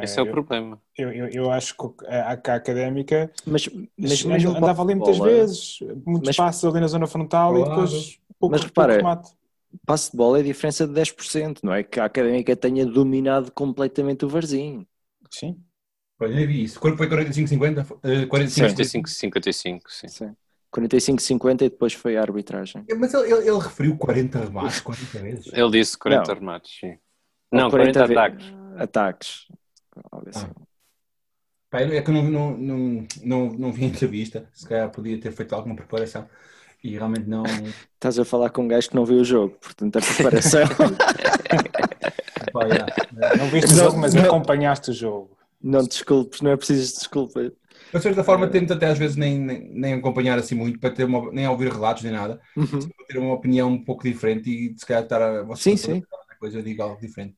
Esse 0.00 0.20
é 0.20 0.22
o 0.22 0.30
problema. 0.30 0.80
Eu, 0.96 1.10
eu, 1.10 1.28
eu, 1.30 1.50
acho 1.50 1.76
que 1.76 2.06
a, 2.06 2.30
a 2.30 2.32
académica 2.32 3.28
mas, 3.44 3.68
mas 3.98 4.24
andava 4.24 4.82
ali 4.82 4.94
muitas 4.94 5.18
bola. 5.18 5.30
vezes, 5.30 5.80
muitos 6.06 6.28
mas, 6.28 6.36
passos 6.36 6.64
ali 6.64 6.78
na 6.78 6.86
zona 6.86 7.08
frontal 7.08 7.54
claro. 7.54 7.66
e 7.66 7.70
depois 7.70 8.20
pouco, 8.38 8.52
mas 8.52 8.62
repara, 8.62 8.96
remate. 8.98 9.32
Passe 9.86 10.10
de 10.10 10.16
bola 10.16 10.38
é 10.38 10.40
a 10.40 10.44
diferença 10.44 10.86
de 10.86 10.92
10%, 10.92 11.60
não 11.62 11.72
é 11.72 11.82
que 11.82 12.00
a 12.00 12.04
académica 12.04 12.54
tenha 12.56 12.86
dominado 12.86 13.50
completamente 13.52 14.24
o 14.24 14.28
Varzinho. 14.28 14.86
Sim. 15.30 15.60
Olha, 16.20 16.40
eu 16.40 16.46
vi 16.46 16.64
isso. 16.64 16.78
Quando 16.78 16.96
foi 16.96 17.08
45-50? 17.08 17.90
Uh, 17.90 18.28
45-55, 18.28 19.80
sim. 19.88 20.08
sim. 20.08 20.36
45-50 20.72 21.54
e 21.54 21.56
depois 21.68 21.92
foi 21.92 22.16
a 22.16 22.22
arbitragem. 22.22 22.84
Mas 22.96 23.14
ele, 23.14 23.32
ele, 23.32 23.48
ele 23.48 23.58
referiu 23.58 23.96
40 23.96 24.38
remates, 24.38 24.80
40 24.80 25.18
vezes. 25.18 25.52
Ele 25.52 25.70
disse 25.70 25.98
40 25.98 26.22
não. 26.26 26.40
remates, 26.40 26.78
sim. 26.80 26.98
Não, 27.52 27.70
40, 27.70 27.92
40 28.00 28.12
ataques. 28.12 28.54
Ataques. 28.76 29.46
Assim. 30.28 30.46
Ah. 30.56 30.64
É 31.80 32.02
que 32.02 32.10
eu 32.10 32.14
não, 32.14 32.22
não, 32.22 32.56
não, 32.56 33.06
não, 33.24 33.46
não 33.52 33.72
vi 33.72 33.84
a 33.84 33.88
entrevista, 33.88 34.48
se 34.52 34.68
calhar 34.68 34.88
podia 34.90 35.18
ter 35.20 35.32
feito 35.32 35.54
alguma 35.54 35.74
preparação 35.74 36.28
e 36.84 36.90
realmente 36.90 37.26
não. 37.26 37.42
Estás 37.94 38.18
a 38.18 38.24
falar 38.26 38.50
com 38.50 38.62
um 38.62 38.68
gajo 38.68 38.90
que 38.90 38.94
não 38.94 39.06
viu 39.06 39.20
o 39.20 39.24
jogo, 39.24 39.56
portanto 39.60 39.96
a 39.96 40.02
preparação. 40.02 40.68
não 43.38 43.48
viste 43.48 43.72
o 43.72 43.76
jogo, 43.76 43.98
mas 43.98 44.12
não, 44.12 44.24
acompanhaste 44.24 44.90
o 44.90 44.92
jogo. 44.92 45.34
Não 45.62 45.82
desculpes, 45.82 46.42
não 46.42 46.50
é 46.50 46.56
preciso 46.58 46.98
desculpas. 46.98 47.52
Eu, 47.90 47.98
de 47.98 48.02
certa 48.02 48.22
forma, 48.22 48.46
tento 48.48 48.74
até 48.74 48.86
às 48.86 48.98
vezes 48.98 49.16
nem, 49.16 49.38
nem, 49.38 49.66
nem, 49.72 49.94
acompanhar 49.94 50.38
assim 50.38 50.54
muito, 50.54 50.78
para 50.78 50.90
ter 50.90 51.04
uma, 51.04 51.32
nem 51.32 51.48
ouvir 51.48 51.72
relatos 51.72 52.02
nem 52.02 52.12
nada, 52.12 52.38
uhum. 52.54 52.66
para 52.66 53.06
ter 53.08 53.18
uma 53.18 53.32
opinião 53.32 53.70
um 53.70 53.82
pouco 53.82 54.02
diferente 54.02 54.50
e 54.50 54.78
se 54.78 54.84
calhar 54.84 55.04
estar 55.04 55.22
a. 55.22 55.56
Sim, 55.56 55.78
sim. 55.78 56.02
Coisa, 56.38 56.58
eu 56.58 56.62
digo 56.62 56.82
algo 56.82 57.00
diferente. 57.00 57.34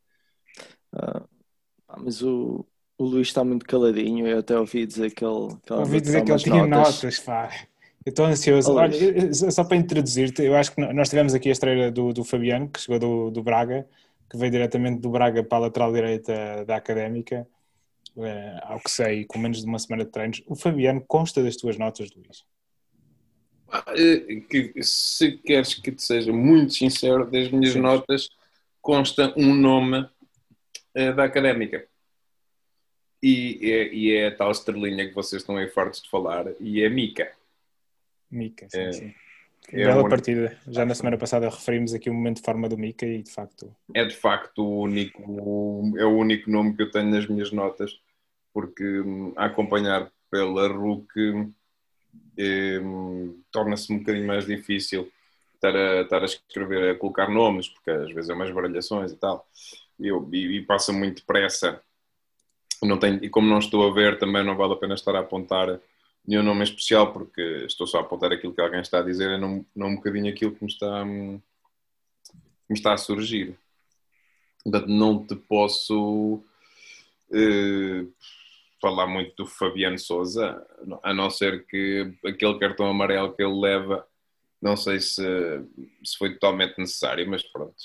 Uh, 0.93 1.23
ah, 1.87 2.01
mas 2.03 2.21
o, 2.23 2.67
o 2.99 3.05
Luís 3.05 3.29
está 3.29 3.45
muito 3.45 3.65
caladinho. 3.65 4.27
Eu 4.27 4.41
até 4.41 4.59
ouvi 4.59 4.85
dizer 4.85 5.15
que 5.15 5.25
ele. 5.25 5.57
Que 5.65 5.73
ele 5.73 5.81
ouvi 5.81 6.01
dizer 6.01 6.25
que 6.25 6.33
ele 6.33 6.43
tinha 6.43 6.67
notas, 6.67 6.95
notas 6.95 7.21
pá. 7.21 7.49
Eu 8.07 8.11
estou 8.11 8.25
ansioso. 8.25 8.73
Olha, 8.73 9.35
só 9.35 9.65
para 9.65 9.77
introduzir-te, 9.77 10.45
eu 10.45 10.55
acho 10.55 10.73
que 10.73 10.81
nós 10.81 11.09
tivemos 11.09 11.35
aqui 11.35 11.49
a 11.49 11.53
estreia 11.53 11.91
do, 11.91 12.13
do 12.13 12.23
Fabiano, 12.23 12.69
que 12.69 12.81
chegou 12.81 13.01
do, 13.01 13.31
do 13.33 13.43
Braga, 13.43 13.85
que 14.31 14.37
veio 14.37 14.53
diretamente 14.53 15.01
do 15.01 15.11
Braga 15.11 15.43
para 15.43 15.59
a 15.59 15.61
lateral 15.63 15.93
direita 15.93 16.65
da 16.65 16.77
Académica, 16.77 17.49
é, 18.17 18.61
ao 18.63 18.79
que 18.79 18.93
sei, 18.93 19.25
com 19.25 19.41
menos 19.41 19.61
de 19.61 19.67
uma 19.67 19.81
semana 19.81 20.05
de 20.05 20.13
treinos. 20.13 20.41
O 20.47 20.55
Fabiano 20.55 21.05
consta 21.05 21.43
das 21.43 21.57
tuas 21.57 21.77
notas, 21.77 22.09
Luís? 22.15 22.45
Ah, 23.69 23.85
eh, 23.97 24.41
que, 24.49 24.73
se 24.85 25.39
queres 25.39 25.75
que 25.75 25.91
te 25.91 26.01
seja 26.01 26.33
muito 26.33 26.75
sincero, 26.75 27.29
das 27.29 27.51
minhas 27.51 27.73
Sim. 27.73 27.81
notas 27.81 28.29
consta 28.81 29.35
um 29.37 29.53
nome 29.53 29.99
uh, 29.99 31.13
da 31.17 31.25
académica. 31.25 31.85
E 33.21 33.59
é, 33.63 33.93
e 33.93 34.13
é 34.13 34.29
a 34.29 34.37
tal 34.37 34.53
estrelinha 34.53 35.09
que 35.09 35.15
vocês 35.15 35.43
estão 35.43 35.57
aí 35.57 35.67
fartos 35.67 36.03
de 36.03 36.09
falar, 36.09 36.47
e 36.61 36.85
é 36.85 36.89
Mica. 36.89 37.33
Mica, 38.31 38.69
sim, 38.69 38.81
é, 38.81 38.93
sim. 38.93 39.15
É 39.73 39.85
Bela 39.85 40.03
uma... 40.03 40.09
partida. 40.09 40.57
Já 40.69 40.85
na 40.85 40.95
semana 40.95 41.19
passada 41.19 41.49
referimos 41.49 41.93
aqui 41.93 42.09
o 42.09 42.15
momento 42.15 42.37
de 42.37 42.43
forma 42.43 42.69
do 42.69 42.79
Mica 42.79 43.07
e 43.07 43.23
de 43.23 43.31
facto. 43.31 43.75
É 43.95 44.05
de 44.05 44.15
facto 44.15 44.63
o 44.63 44.83
único, 44.83 45.93
é 45.99 46.05
o 46.05 46.17
único 46.17 46.51
nome 46.51 46.77
que 46.77 46.83
eu 46.83 46.91
tenho 46.91 47.11
nas 47.11 47.27
minhas 47.27 47.51
notas, 47.51 48.01
porque 48.53 49.01
hum, 49.01 49.33
a 49.37 49.47
acompanhar 49.47 50.11
pela 50.31 50.69
RUC 50.69 51.11
hum, 52.81 53.43
torna-se 53.51 53.93
um 53.93 53.99
bocadinho 53.99 54.27
mais 54.27 54.47
difícil 54.47 55.11
estar 55.55 55.75
a, 55.75 56.03
estar 56.03 56.23
a 56.23 56.27
escrever, 56.27 56.91
a 56.91 56.99
colocar 56.99 57.29
nomes, 57.29 57.69
porque 57.69 57.91
às 57.91 58.13
vezes 58.13 58.31
é 58.31 58.35
umas 58.35 58.51
baralhações 58.51 59.13
e 59.13 59.17
tal 59.17 59.47
eu, 59.99 60.29
e, 60.33 60.59
e 60.59 60.63
passa 60.63 60.93
muito 60.93 61.17
depressa. 61.21 61.81
Não 62.83 62.99
tenho, 62.99 63.25
e 63.25 63.31
como 63.31 63.49
não 63.49 63.59
estou 63.59 63.89
a 63.89 63.95
ver, 63.95 64.19
também 64.19 64.45
não 64.45 64.57
vale 64.57 64.75
a 64.75 64.77
pena 64.77 64.95
estar 64.95 65.17
a 65.17 65.21
apontar 65.21 65.81
nenhum 66.27 66.43
nome 66.43 66.65
especial, 66.65 67.13
porque 67.13 67.41
estou 67.67 67.87
só 67.87 67.99
a 67.99 68.01
apontar 68.01 68.33
aquilo 68.33 68.55
que 68.55 68.61
alguém 68.61 68.81
está 68.81 68.99
a 68.99 69.03
dizer, 69.03 69.31
é 69.31 69.39
não, 69.39 69.65
não 69.75 69.89
um 69.89 69.97
bocadinho 69.97 70.31
aquilo 70.31 70.55
que 70.55 70.65
me 70.65 70.71
está, 70.71 71.05
me 71.05 71.41
está 72.71 72.93
a 72.93 72.99
surgir. 72.99 73.59
Portanto, 74.65 74.89
não 74.89 75.25
te 75.25 75.37
posso 75.37 76.43
uh, 77.31 78.13
falar 78.81 79.07
muito 79.07 79.35
do 79.37 79.47
Fabiano 79.47 79.99
Souza, 79.99 80.67
a 81.03 81.15
não 81.15 81.31
ser 81.31 81.65
que 81.67 82.13
aquele 82.25 82.59
cartão 82.59 82.87
amarelo 82.87 83.33
que 83.35 83.43
ele 83.43 83.61
leva, 83.61 84.07
não 84.61 84.77
sei 84.77 84.99
se, 85.01 85.23
se 86.03 86.19
foi 86.19 86.33
totalmente 86.35 86.79
necessário, 86.79 87.29
mas 87.31 87.43
pronto. 87.45 87.77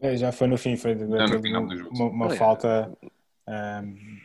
É, 0.00 0.16
já 0.16 0.32
foi 0.32 0.46
no 0.46 0.56
fim, 0.56 0.76
foi 0.76 0.94
no 0.94 1.42
final 1.42 1.66
do 1.66 1.76
jogo. 1.76 1.94
Uma, 1.94 2.04
uma 2.06 2.30
falta. 2.30 2.90
Um, 3.46 4.20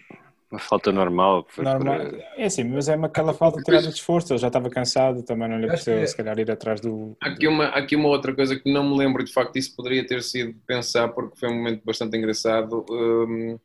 uma 0.56 0.60
falta 0.60 0.92
normal. 0.92 1.46
normal. 1.58 2.00
Por... 2.00 2.20
É 2.38 2.46
assim, 2.46 2.64
mas 2.64 2.88
é 2.88 2.94
aquela 2.94 3.34
falta 3.34 3.62
tirada 3.62 3.88
de 3.88 3.94
esforço. 3.94 4.34
Ele 4.34 4.40
já 4.40 4.48
estava 4.48 4.70
cansado, 4.70 5.24
também 5.24 5.48
não 5.48 5.60
lhe 5.60 5.66
apeteceu, 5.66 5.98
é... 5.98 6.06
se 6.06 6.16
calhar, 6.16 6.38
ir 6.40 6.50
atrás 6.50 6.82
do. 6.82 7.16
Há 7.22 7.30
aqui, 7.30 7.48
uma, 7.48 7.66
aqui 7.68 7.96
uma 7.96 8.10
outra 8.10 8.34
coisa 8.34 8.58
que 8.58 8.72
não 8.72 8.90
me 8.90 8.98
lembro, 8.98 9.24
de 9.24 9.32
facto, 9.32 9.58
isso 9.58 9.76
poderia 9.76 10.06
ter 10.06 10.24
sido 10.24 10.56
pensar, 10.66 11.10
porque 11.10 11.38
foi 11.38 11.50
um 11.50 11.56
momento 11.56 11.82
bastante 11.86 12.18
engraçado. 12.18 12.86
Um, 12.90 13.60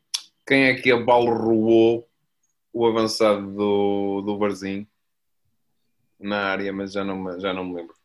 quem 0.45 0.65
é 0.65 0.73
que 0.75 0.91
abalroou 0.91 2.07
o 2.73 2.85
avançado 2.85 3.51
do, 3.51 4.21
do 4.21 4.37
Barzinho 4.37 4.87
na 6.19 6.37
área, 6.37 6.71
mas 6.71 6.91
já 6.91 7.03
não, 7.03 7.39
já 7.39 7.53
não 7.53 7.65
me 7.65 7.75
lembro. 7.75 7.95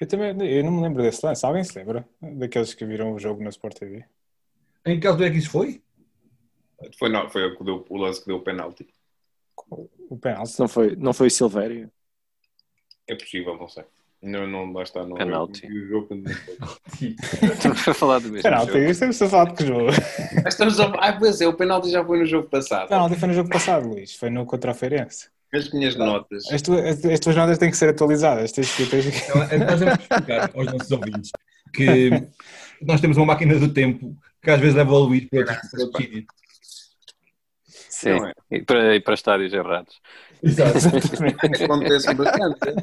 Eu 0.00 0.06
também 0.06 0.50
eu 0.50 0.64
não 0.64 0.72
me 0.72 0.82
lembro 0.82 1.02
desse 1.02 1.24
lance. 1.24 1.44
Alguém 1.44 1.64
se 1.64 1.78
lembra 1.78 2.06
daqueles 2.20 2.74
que 2.74 2.84
viram 2.84 3.12
o 3.12 3.18
jogo 3.18 3.42
na 3.42 3.50
Sport 3.50 3.78
TV? 3.78 4.04
Em 4.86 5.00
que 5.00 5.06
altura 5.06 5.28
é 5.28 5.30
que 5.30 5.38
isso 5.38 5.50
foi? 5.50 5.82
Foi, 6.98 7.08
não, 7.08 7.28
foi 7.28 7.52
o, 7.52 7.64
deu, 7.64 7.86
o 7.88 7.96
lance 7.96 8.20
que 8.20 8.26
deu 8.26 8.36
o 8.36 8.42
penalti. 8.42 8.86
O 10.08 10.16
penalti? 10.18 10.58
Não 10.58 10.68
foi, 10.68 10.96
não 10.96 11.12
foi 11.12 11.28
o 11.28 11.30
Silvério? 11.30 11.90
É 13.06 13.14
possível, 13.14 13.56
não 13.56 13.68
sei. 13.68 13.84
Não, 14.22 14.46
não, 14.46 14.72
lá 14.72 14.82
está. 14.82 15.04
Não, 15.06 15.16
penalti. 15.16 15.66
Eu, 15.66 16.08
eu, 16.08 16.08
Estamos 17.52 17.88
a 17.88 17.94
falar 17.94 18.20
do 18.20 18.28
mesmo 18.30 18.42
penalti, 18.42 18.72
jogo. 18.72 18.84
Estamos 18.84 19.22
a 19.22 19.28
falar 19.28 19.44
de 19.44 19.54
que 19.54 19.66
jogo? 19.66 19.90
Estamos 20.46 20.80
a... 20.80 20.84
Ah, 20.98 21.12
pois 21.12 21.40
é, 21.40 21.46
o 21.46 21.54
penalti 21.54 21.90
já 21.90 22.02
foi 22.04 22.18
no 22.18 22.26
jogo 22.26 22.48
passado. 22.48 22.86
O 22.86 22.88
penalti 22.88 23.16
foi 23.16 23.28
no 23.28 23.34
jogo 23.34 23.50
passado, 23.50 23.88
Luís. 23.88 24.14
Foi 24.14 24.30
no 24.30 24.46
contra 24.46 24.70
o 24.70 24.74
Feirense. 24.74 25.28
As 25.52 25.70
minhas 25.72 25.94
notas. 25.94 26.50
As, 26.50 26.62
tu, 26.62 26.72
as, 26.72 27.04
as, 27.04 27.20
tuas 27.20 27.36
notas 27.36 27.58
têm 27.58 27.70
que 27.70 27.76
ser 27.76 27.90
atualizadas. 27.90 28.50
Tens 28.50 28.74
que, 28.74 28.86
tens 28.86 29.04
que... 29.04 29.38
Nós 29.38 29.78
temos 29.78 29.96
que 29.96 30.02
explicar 30.02 30.50
aos 30.54 30.72
nossos 30.72 30.90
ouvintes 30.90 31.30
que 31.74 32.10
nós 32.80 33.00
temos 33.00 33.16
uma 33.16 33.26
máquina 33.26 33.58
do 33.58 33.72
tempo 33.72 34.16
que 34.42 34.50
às 34.50 34.60
vezes 34.60 34.74
leva 34.74 34.92
o 34.92 34.98
Luís 35.00 35.26
para 35.28 35.60
outros, 35.80 36.02
sítios. 36.02 36.24
Sim, 38.04 38.26
é? 38.26 38.32
e, 38.50 38.62
para, 38.62 38.94
e 38.94 39.00
para 39.00 39.14
estádios 39.14 39.52
errados. 39.52 40.00
Exato. 40.42 40.78
Acontece 41.64 42.14
bastante. 42.14 42.74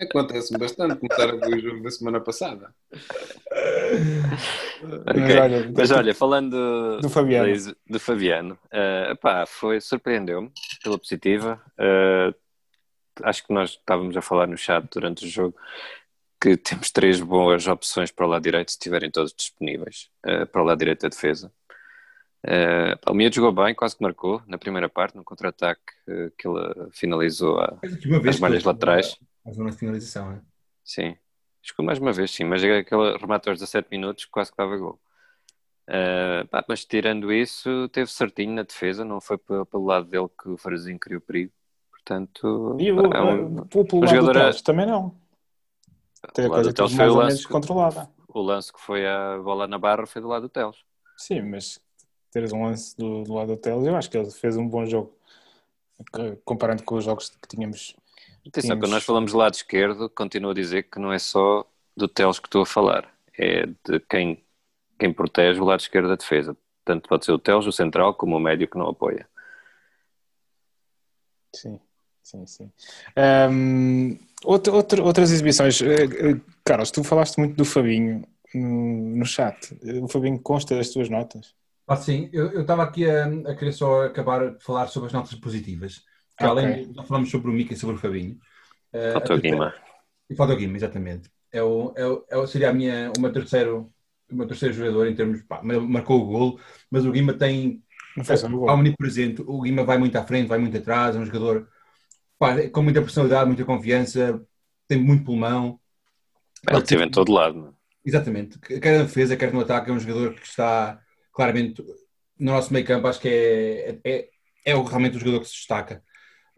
Acontece-me 0.00 0.58
bastante 0.58 0.96
começar 0.96 1.28
a 1.30 1.36
ver 1.36 1.56
o 1.56 1.60
jogo 1.60 1.82
da 1.82 1.90
semana 1.90 2.20
passada. 2.20 2.74
Okay. 5.10 5.12
Mas, 5.14 5.36
olha, 5.36 5.72
Mas 5.76 5.90
olha, 5.90 6.14
falando 6.14 7.00
do 7.00 7.08
Fabiano, 7.08 7.76
do 7.88 8.00
Fabiano 8.00 8.58
uh, 8.66 9.16
pá, 9.16 9.44
foi, 9.46 9.80
surpreendeu-me 9.80 10.50
pela 10.82 10.98
positiva. 10.98 11.60
Uh, 11.78 12.34
acho 13.22 13.46
que 13.46 13.52
nós 13.52 13.70
estávamos 13.70 14.16
a 14.16 14.22
falar 14.22 14.46
no 14.46 14.56
chat 14.56 14.86
durante 14.92 15.24
o 15.24 15.28
jogo 15.28 15.56
que 16.40 16.56
temos 16.56 16.90
três 16.90 17.20
boas 17.20 17.66
opções 17.66 18.12
para 18.12 18.24
o 18.24 18.28
lado 18.28 18.42
direito, 18.42 18.70
se 18.70 18.76
estiverem 18.76 19.10
todos 19.10 19.34
disponíveis, 19.36 20.08
uh, 20.24 20.46
para 20.46 20.62
o 20.62 20.64
lado 20.64 20.78
direito 20.78 21.02
da 21.02 21.08
defesa. 21.08 21.52
Uh, 22.46 23.10
o 23.10 23.14
Miúdo 23.14 23.34
jogou 23.34 23.52
bem, 23.52 23.74
quase 23.74 23.96
que 23.96 24.02
marcou 24.02 24.42
na 24.46 24.58
primeira 24.58 24.88
parte, 24.88 25.16
no 25.16 25.24
contra-ataque 25.24 25.82
uh, 26.08 26.30
que 26.38 26.46
ele 26.46 26.88
finalizou 26.92 27.58
a, 27.58 27.78
as 28.28 28.38
malhas 28.38 28.64
laterais. 28.64 29.16
A 29.44 29.52
zona 29.52 29.70
de 29.70 29.76
finalização, 29.76 30.32
é? 30.32 30.40
Sim, 30.84 31.16
Chegou 31.68 31.84
mais 31.84 31.98
uma 31.98 32.12
vez, 32.12 32.30
sim, 32.30 32.44
mas 32.44 32.64
aquele 32.64 33.18
remate 33.18 33.48
aos 33.48 33.58
17 33.58 33.88
minutos 33.90 34.24
quase 34.24 34.50
que 34.50 34.56
dava 34.56 34.74
gol. 34.76 34.98
Uh, 35.86 36.46
pá, 36.48 36.64
mas 36.66 36.84
tirando 36.84 37.30
isso, 37.30 37.88
teve 37.90 38.10
certinho 38.10 38.54
na 38.54 38.62
defesa, 38.62 39.04
não 39.04 39.20
foi 39.20 39.36
pelo 39.36 39.84
lado 39.84 40.06
dele 40.06 40.28
que 40.40 40.48
o 40.48 40.56
Farazinho 40.56 40.98
criou 40.98 41.20
perigo. 41.20 41.52
Portanto, 41.90 42.76
e 42.78 42.90
o, 42.90 43.12
é 43.12 43.22
um, 43.22 43.66
pelo 43.66 43.86
um 43.92 44.00
lado 44.00 44.14
jogador... 44.14 44.52
do 44.52 44.62
também 44.62 44.86
não. 44.86 45.14
Tem 46.32 46.46
a 46.46 46.48
coisa 46.48 46.72
Teles 46.72 46.92
foi 46.92 46.98
mais 46.98 47.10
o 47.10 47.14
ou 47.14 47.22
lance, 47.22 47.36
menos 47.36 47.46
controlada. 47.46 48.10
o 48.28 48.40
lance 48.40 48.72
que 48.72 48.80
foi 48.80 49.06
a 49.06 49.38
bola 49.38 49.66
na 49.66 49.78
barra 49.78 50.06
foi 50.06 50.22
do 50.22 50.28
lado 50.28 50.42
do 50.42 50.48
Teles. 50.48 50.76
Sim, 51.18 51.42
mas 51.42 51.78
teres 52.30 52.52
um 52.52 52.64
lance 52.64 52.96
do, 52.96 53.24
do 53.24 53.34
lado 53.34 53.48
do 53.54 53.56
Teles, 53.56 53.86
eu 53.86 53.96
acho 53.96 54.10
que 54.10 54.16
ele 54.18 54.30
fez 54.30 54.56
um 54.56 54.66
bom 54.68 54.84
jogo. 54.86 55.12
Comparando 56.44 56.82
com 56.84 56.94
os 56.94 57.04
jogos 57.04 57.28
que 57.30 57.48
tínhamos. 57.48 57.94
Atenção, 58.46 58.60
tínhamos- 58.62 58.80
quando 58.84 58.92
nós 58.92 59.04
falamos 59.04 59.32
do 59.32 59.38
lado 59.38 59.54
esquerdo, 59.54 60.08
continuo 60.10 60.50
a 60.52 60.54
dizer 60.54 60.84
que 60.84 60.98
não 60.98 61.12
é 61.12 61.18
só 61.18 61.64
do 61.96 62.06
Teles 62.06 62.38
que 62.38 62.46
estou 62.46 62.62
a 62.62 62.66
falar, 62.66 63.12
é 63.36 63.66
de 63.66 63.98
quem, 64.08 64.42
quem 64.98 65.12
protege 65.12 65.60
o 65.60 65.64
lado 65.64 65.80
esquerdo 65.80 66.08
da 66.08 66.14
defesa. 66.16 66.56
Tanto 66.84 67.08
pode 67.08 67.24
ser 67.24 67.32
o 67.32 67.38
Teles, 67.38 67.66
o 67.66 67.72
central, 67.72 68.14
como 68.14 68.36
o 68.36 68.40
médio 68.40 68.68
que 68.68 68.78
não 68.78 68.88
apoia. 68.88 69.28
Sim, 71.54 71.80
sim, 72.22 72.46
sim. 72.46 72.72
Ahm, 73.16 74.18
outra- 74.44 74.72
outra- 74.72 75.02
outras 75.02 75.30
exibições. 75.32 75.80
Eh, 75.82 76.04
eh, 76.04 76.40
Carlos, 76.64 76.90
tu 76.90 77.02
falaste 77.02 77.38
muito 77.38 77.56
do 77.56 77.64
Fabinho 77.64 78.24
no, 78.54 79.16
no 79.16 79.24
chat. 79.26 79.76
O 80.02 80.08
Fabinho 80.08 80.38
consta 80.40 80.76
das 80.76 80.90
tuas 80.90 81.08
notas. 81.08 81.54
Ah, 81.88 81.96
sim, 81.96 82.28
eu 82.32 82.60
estava 82.60 82.82
aqui 82.82 83.08
a, 83.08 83.24
a 83.50 83.54
querer 83.56 83.72
só 83.72 84.04
acabar 84.04 84.54
de 84.54 84.62
falar 84.62 84.88
sobre 84.88 85.06
as 85.08 85.12
notas 85.12 85.34
positivas. 85.36 86.02
Que 86.36 86.46
Ok. 86.46 86.50
além 86.50 86.72
de 86.88 86.94
já 86.94 87.02
falamos 87.04 87.30
sobre 87.30 87.50
o 87.50 87.54
Mika 87.54 87.72
e 87.74 87.76
sobre 87.76 87.96
o 87.96 87.98
Fabinho. 87.98 88.38
eh, 88.92 89.12
Faltou 89.12 89.36
a 89.36 89.38
o 89.38 89.40
Guima. 89.40 89.74
E 90.30 90.34
falta 90.36 90.54
o 90.54 90.56
Guima, 90.56 90.76
exatamente. 90.76 91.30
É 91.52 91.62
o, 91.62 91.92
é 91.96 92.06
o, 92.06 92.24
é 92.30 92.36
o- 92.36 92.46
seria 92.46 92.70
a 92.70 92.72
minha, 92.72 93.12
o 93.12 93.20
meu 93.20 93.32
terceiro, 93.32 93.92
o 94.30 94.34
meu 94.36 94.46
terceiro 94.46 94.74
jogador 94.74 95.06
em 95.08 95.14
termos. 95.16 95.42
Pá, 95.42 95.62
marcou 95.62 96.20
o 96.22 96.26
golo, 96.26 96.60
mas 96.90 97.04
o 97.06 97.12
Guima 97.12 97.34
tem. 97.34 97.82
Gol. 98.50 98.68
omnipresente. 98.70 99.42
O 99.46 99.62
Guima 99.62 99.84
vai 99.84 99.98
muito 99.98 100.16
à 100.18 100.24
frente, 100.26 100.48
vai 100.48 100.58
muito 100.58 100.76
atrás. 100.76 101.16
É 101.16 101.18
um 101.18 101.24
jogador 101.26 101.68
pá, 102.38 102.68
com 102.70 102.82
muita 102.82 103.02
personalidade, 103.02 103.46
muita 103.48 103.64
confiança, 103.64 104.40
tem 104.88 105.00
muito 105.02 105.24
pulmão. 105.24 105.80
Ele 106.68 106.78
esteve 106.78 107.04
em 107.04 107.10
todo 107.10 107.32
lado. 107.32 107.68
é? 107.68 107.78
Exatamente. 108.04 108.58
Quer 108.60 108.98
na 108.98 109.04
defesa, 109.04 109.36
quer 109.36 109.52
no 109.52 109.60
ataque, 109.60 109.90
é 109.90 109.92
um 109.92 109.98
jogador 110.00 110.34
que 110.34 110.46
está 110.46 111.00
claramente 111.38 111.82
no 112.38 112.52
nosso 112.52 112.72
meio 112.72 112.84
campo. 112.86 113.06
Acho 113.08 113.20
que 113.20 113.28
é, 113.28 114.00
é, 114.04 114.28
é 114.66 114.74
realmente 114.74 115.16
o 115.16 115.20
jogador 115.20 115.40
que 115.40 115.46
se 115.48 115.54
destaca. 115.54 116.02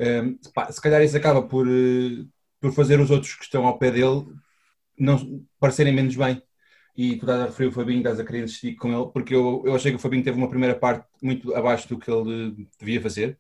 Um, 0.00 0.38
pá, 0.54 0.72
se 0.72 0.80
calhar 0.80 1.02
isso 1.02 1.16
acaba 1.16 1.42
por, 1.46 1.68
eh, 1.68 2.24
por 2.60 2.72
fazer 2.74 3.00
os 3.00 3.10
outros 3.10 3.34
que 3.36 3.44
estão 3.44 3.66
ao 3.66 3.78
pé 3.78 3.90
dele 3.90 4.26
não 4.98 5.44
parecerem 5.60 5.94
menos 5.94 6.16
bem. 6.16 6.42
E 6.96 7.16
tu 7.16 7.22
estás 7.22 7.40
a 7.42 7.46
referir 7.46 7.68
o 7.68 7.72
Fabinho, 7.72 8.00
estás 8.00 8.20
a 8.20 8.24
querer 8.24 8.44
insistir 8.44 8.76
com 8.76 8.88
ele, 8.92 9.10
porque 9.12 9.34
eu, 9.34 9.62
eu 9.66 9.74
achei 9.74 9.92
que 9.92 9.96
o 9.96 10.00
Fabinho 10.00 10.24
teve 10.24 10.36
uma 10.38 10.50
primeira 10.50 10.74
parte 10.78 11.06
muito 11.22 11.54
abaixo 11.54 11.88
do 11.88 11.98
que 11.98 12.10
ele 12.10 12.68
devia 12.78 13.00
fazer. 13.02 13.38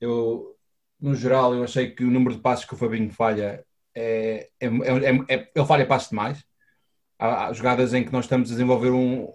Eu, 0.00 0.56
no 1.00 1.14
geral, 1.14 1.54
eu 1.54 1.64
achei 1.64 1.90
que 1.94 2.04
o 2.04 2.10
número 2.10 2.36
de 2.36 2.42
passos 2.42 2.64
que 2.66 2.74
o 2.74 2.76
Fabinho 2.78 3.10
falha 3.12 3.64
é, 3.94 4.50
é, 4.60 4.66
é- 4.66 5.34
é- 5.36 5.50
ele 5.54 5.66
falha 5.66 5.86
passos 5.86 6.10
demais. 6.10 6.44
Há, 7.18 7.48
há 7.48 7.52
jogadas 7.52 7.94
em 7.94 8.04
que 8.04 8.12
nós 8.12 8.24
estamos 8.24 8.50
a 8.50 8.52
desenvolver 8.54 8.90
um. 8.90 9.28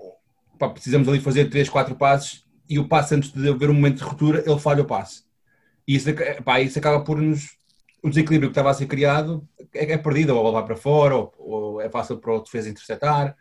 Pá, 0.67 0.69
precisamos 0.73 1.07
ali 1.07 1.19
fazer 1.19 1.49
3, 1.49 1.69
4 1.69 1.95
passos 1.95 2.45
e 2.69 2.79
o 2.79 2.87
passe 2.87 3.15
antes 3.15 3.31
de 3.31 3.49
haver 3.49 3.69
um 3.69 3.73
momento 3.73 3.97
de 3.97 4.03
ruptura, 4.03 4.43
ele 4.45 4.59
falha 4.59 4.83
o 4.83 4.85
passe. 4.85 5.23
E 5.87 5.95
isso, 5.95 6.09
pá, 6.43 6.59
isso 6.61 6.79
acaba 6.79 7.03
por 7.03 7.19
nos. 7.19 7.57
O 8.03 8.09
desequilíbrio 8.09 8.49
que 8.49 8.53
estava 8.53 8.69
a 8.69 8.73
ser 8.73 8.85
criado 8.87 9.47
é, 9.73 9.93
é 9.93 9.97
perdido, 9.97 10.35
ou 10.35 10.51
vai 10.51 10.65
para 10.65 10.75
fora, 10.75 11.15
ou, 11.15 11.33
ou 11.37 11.81
é 11.81 11.89
fácil 11.89 12.17
para 12.17 12.33
o 12.33 12.41
defesa 12.41 12.69
interceptar. 12.69 13.35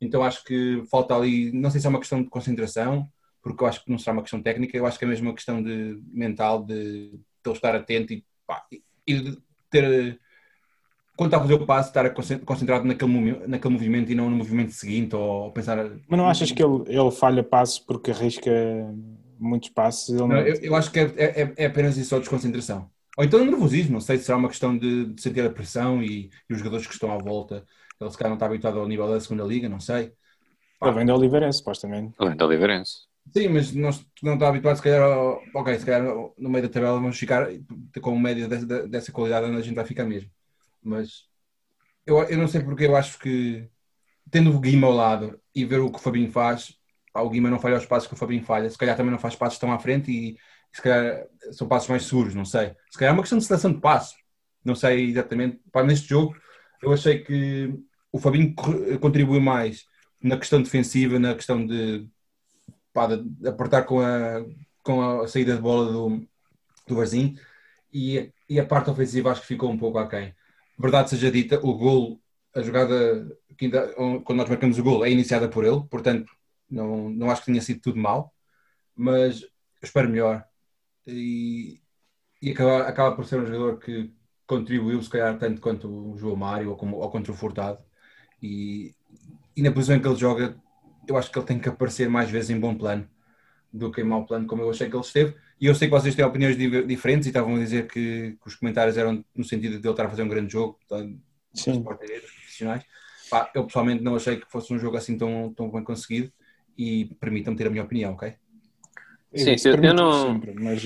Então 0.00 0.22
acho 0.24 0.44
que 0.44 0.82
falta 0.90 1.14
ali. 1.14 1.52
Não 1.52 1.70
sei 1.70 1.80
se 1.80 1.86
é 1.86 1.90
uma 1.90 1.98
questão 2.00 2.22
de 2.22 2.28
concentração, 2.28 3.08
porque 3.42 3.62
eu 3.62 3.68
acho 3.68 3.84
que 3.84 3.90
não 3.90 3.98
será 3.98 4.12
uma 4.12 4.22
questão 4.22 4.42
técnica, 4.42 4.76
eu 4.76 4.86
acho 4.86 4.98
que 4.98 5.04
é 5.04 5.08
mesmo 5.08 5.28
uma 5.28 5.34
questão 5.34 5.62
de 5.62 6.00
mental, 6.12 6.64
de, 6.64 7.10
de 7.10 7.20
ele 7.46 7.54
estar 7.54 7.74
atento 7.74 8.12
e, 8.12 8.24
pá, 8.46 8.64
e- 8.72 8.82
e 9.06 9.38
ter 9.70 10.18
quando 11.20 11.28
está 11.34 11.36
a 11.36 11.40
fazer 11.42 11.52
o 11.54 11.66
passo, 11.66 11.88
estar 11.90 12.10
concentrado 12.46 12.86
naquele, 12.86 13.10
movi- 13.12 13.46
naquele 13.46 13.74
movimento 13.74 14.10
e 14.10 14.14
não 14.14 14.30
no 14.30 14.36
movimento 14.36 14.72
seguinte 14.72 15.14
ou 15.14 15.52
pensar. 15.52 15.76
Mas 16.08 16.18
não 16.18 16.26
achas 16.26 16.50
que 16.50 16.62
ele, 16.62 16.82
ele 16.88 17.10
falha 17.10 17.42
passos 17.44 17.78
porque 17.78 18.10
arrisca 18.10 18.50
muitos 19.38 19.68
passos? 19.68 20.08
Ele 20.08 20.26
Não, 20.26 20.38
não... 20.38 20.40
eu, 20.40 20.54
eu 20.62 20.74
acho 20.76 20.90
que 20.90 20.98
é, 21.00 21.04
é- 21.42 21.54
é 21.58 21.66
apenas 21.66 21.96
isso, 21.98 22.10
só 22.10 22.18
desconcentração. 22.18 22.90
Ou 23.18 23.24
então 23.24 23.44
nervosismo, 23.44 23.92
não 23.94 24.00
sei 24.00 24.16
se 24.18 24.24
será 24.24 24.38
uma 24.38 24.48
questão 24.48 24.76
de, 24.78 25.12
de 25.12 25.20
sentir 25.22 25.44
a 25.44 25.50
pressão 25.50 26.02
e, 26.02 26.30
e 26.48 26.52
os 26.54 26.58
jogadores 26.58 26.86
que 26.86 26.92
estão 26.94 27.12
à 27.12 27.18
volta. 27.18 27.66
Ele 28.00 28.10
se 28.10 28.16
calhar 28.16 28.30
não 28.30 28.36
está 28.36 28.46
habituado 28.46 28.78
ao 28.78 28.88
nível 28.88 29.08
da 29.08 29.20
segunda 29.20 29.44
liga, 29.44 29.68
não 29.68 29.80
sei. 29.80 30.14
Ele 30.82 30.92
vem 30.92 31.06
do 31.06 31.14
Oliveirense, 31.14 31.58
supostamente. 31.58 32.18
Além 32.18 32.36
da 32.36 32.46
Oliveirense. 32.46 33.08
Sim, 33.36 33.48
mas 33.48 33.72
não, 33.72 33.90
não 34.22 34.34
está 34.34 34.48
habituado, 34.48 34.76
se 34.76 34.82
calhar, 34.82 35.02
ao- 35.02 35.40
ok, 35.54 35.78
se 35.78 35.86
calhar 35.86 36.02
no 36.36 36.48
meio 36.50 36.64
da 36.66 36.72
tabela 36.72 36.94
vamos 37.00 37.18
ficar 37.18 37.46
com 38.02 38.12
um 38.12 38.18
média 38.18 38.48
dessa, 38.48 38.88
dessa 38.88 39.12
qualidade 39.12 39.46
onde 39.46 39.58
a 39.58 39.62
gente 39.62 39.74
vai 39.76 39.84
ficar 39.84 40.04
mesmo. 40.04 40.30
Mas 40.82 41.24
eu, 42.06 42.18
eu 42.24 42.38
não 42.38 42.48
sei 42.48 42.62
porque 42.62 42.84
eu 42.86 42.96
acho 42.96 43.18
que 43.18 43.68
tendo 44.30 44.54
o 44.54 44.60
Guima 44.60 44.86
ao 44.86 44.94
lado 44.94 45.40
e 45.54 45.64
ver 45.64 45.80
o 45.80 45.90
que 45.90 45.98
o 45.98 46.02
Fabinho 46.02 46.30
faz, 46.30 46.74
o 47.14 47.30
Guima 47.30 47.50
não 47.50 47.58
falha 47.60 47.78
os 47.78 47.86
passos 47.86 48.08
que 48.08 48.14
o 48.14 48.18
Fabinho 48.18 48.44
falha, 48.44 48.70
se 48.70 48.78
calhar 48.78 48.96
também 48.96 49.12
não 49.12 49.18
faz 49.18 49.36
passos 49.36 49.58
tão 49.58 49.72
à 49.72 49.78
frente 49.78 50.10
e 50.12 50.36
se 50.72 50.82
calhar 50.82 51.26
são 51.52 51.68
passos 51.68 51.88
mais 51.88 52.04
seguros, 52.04 52.34
não 52.34 52.44
sei. 52.44 52.74
Se 52.90 52.98
calhar 52.98 53.12
é 53.12 53.16
uma 53.16 53.22
questão 53.22 53.38
de 53.38 53.44
seleção 53.44 53.72
de 53.72 53.80
passos, 53.80 54.16
não 54.64 54.74
sei 54.74 55.10
exatamente. 55.10 55.60
Pá, 55.72 55.82
neste 55.82 56.08
jogo 56.08 56.36
eu 56.82 56.92
achei 56.92 57.20
que 57.24 57.74
o 58.12 58.18
Fabinho 58.18 58.54
contribuiu 59.00 59.40
mais 59.40 59.84
na 60.22 60.36
questão 60.38 60.62
defensiva, 60.62 61.18
na 61.18 61.34
questão 61.34 61.64
de, 61.66 62.08
pá, 62.92 63.06
de- 63.06 63.48
apertar 63.48 63.84
com 63.84 64.00
a, 64.00 64.44
com 64.82 65.20
a 65.22 65.28
saída 65.28 65.54
de 65.56 65.62
bola 65.62 65.92
do, 65.92 66.26
do 66.88 66.96
Varzim 66.96 67.36
e, 67.92 68.32
e 68.48 68.60
a 68.60 68.66
parte 68.66 68.90
ofensiva 68.90 69.30
acho 69.32 69.42
que 69.42 69.48
ficou 69.48 69.70
um 69.70 69.78
pouco 69.78 69.98
aquém. 69.98 70.34
Verdade 70.80 71.10
seja 71.10 71.30
dita, 71.30 71.60
o 71.64 71.74
gol, 71.76 72.20
a 72.54 72.62
jogada 72.62 72.94
ainda- 73.60 73.92
quando 74.24 74.38
nós 74.38 74.48
marcamos 74.48 74.78
o 74.78 74.82
gol 74.82 75.04
é 75.04 75.10
iniciada 75.10 75.48
por 75.48 75.64
ele, 75.64 75.82
portanto 75.90 76.32
não, 76.70 77.10
não 77.10 77.30
acho 77.30 77.42
que 77.42 77.46
tenha 77.46 77.60
sido 77.62 77.80
tudo 77.80 77.98
mal, 77.98 78.34
mas 78.96 79.42
espero 79.82 80.08
melhor 80.10 80.44
e, 81.06 81.80
e 82.42 82.52
acaba, 82.52 82.82
acaba 82.88 83.16
por 83.16 83.26
ser 83.26 83.40
um 83.40 83.46
jogador 83.46 83.78
que 83.80 84.12
contribuiu 84.46 85.02
se 85.02 85.10
calhar 85.10 85.38
tanto 85.38 85.60
quanto 85.60 85.88
o 85.88 86.16
João 86.18 86.36
Mário 86.36 86.70
ou, 86.70 86.76
como, 86.76 86.98
ou 86.98 87.10
contra 87.10 87.32
o 87.32 87.36
Furtado 87.36 87.82
e, 88.42 88.94
e 89.56 89.62
na 89.62 89.72
posição 89.72 89.96
em 89.96 90.02
que 90.02 90.08
ele 90.08 90.16
joga 90.16 90.56
eu 91.08 91.16
acho 91.18 91.30
que 91.30 91.38
ele 91.38 91.46
tem 91.46 91.60
que 91.60 91.68
aparecer 91.68 92.08
mais 92.08 92.30
vezes 92.30 92.50
em 92.50 92.60
bom 92.60 92.76
plano 92.76 93.08
do 93.72 93.90
que 93.90 94.00
em 94.00 94.04
mau 94.04 94.26
plano, 94.26 94.46
como 94.46 94.62
eu 94.62 94.70
achei 94.70 94.88
que 94.88 94.96
ele 94.96 95.02
esteve. 95.04 95.36
E 95.60 95.66
eu 95.66 95.74
sei 95.74 95.88
que 95.88 95.92
vocês 95.92 96.14
têm 96.14 96.24
opiniões 96.24 96.56
di- 96.56 96.86
diferentes 96.86 97.26
e 97.26 97.30
estavam 97.30 97.54
a 97.54 97.58
dizer 97.58 97.86
que, 97.86 98.36
que 98.40 98.48
os 98.48 98.54
comentários 98.54 98.96
eram 98.96 99.22
no 99.34 99.44
sentido 99.44 99.78
de 99.78 99.86
ele 99.86 99.90
estar 99.90 100.06
a 100.06 100.08
fazer 100.08 100.22
um 100.22 100.28
grande 100.28 100.52
jogo, 100.52 100.78
tá, 100.88 100.96
dos 101.02 101.12
Sim. 101.52 101.82
porteiros 101.82 102.30
profissionais. 102.30 102.82
Pá, 103.28 103.50
eu 103.54 103.64
pessoalmente 103.66 104.02
não 104.02 104.16
achei 104.16 104.36
que 104.38 104.50
fosse 104.50 104.72
um 104.72 104.78
jogo 104.78 104.96
assim 104.96 105.18
tão, 105.18 105.52
tão 105.54 105.70
bem 105.70 105.84
conseguido 105.84 106.32
e 106.78 107.14
permitam-me 107.20 107.58
ter 107.58 107.66
a 107.66 107.70
minha 107.70 107.84
opinião, 107.84 108.14
ok? 108.14 108.32
Sim, 109.36 109.54
eu- 109.64 109.84
eu 109.84 109.94
não- 109.94 110.34
sempre, 110.34 110.54
mas, 110.54 110.82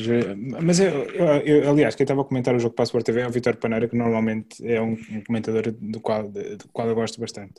mas 0.62 0.78
eu, 0.80 0.90
eu- 1.04 1.62
eu- 1.62 1.70
aliás, 1.70 1.94
quem 1.94 2.04
estava 2.04 2.20
a 2.20 2.24
comentar 2.24 2.54
o 2.54 2.58
jogo 2.58 2.74
para 2.74 2.82
a 2.82 2.84
Sport 2.84 3.04
TV 3.06 3.20
é 3.22 3.26
o 3.26 3.30
Vitor 3.30 3.56
Paneira, 3.56 3.88
que 3.88 3.96
normalmente 3.96 4.66
é 4.66 4.82
um, 4.82 4.92
um 4.92 5.24
comentador 5.24 5.72
do 5.72 5.98
qual, 6.00 6.28
do 6.28 6.68
qual 6.70 6.86
eu 6.88 6.94
gosto 6.94 7.18
bastante. 7.18 7.54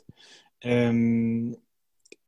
E 0.64 1.58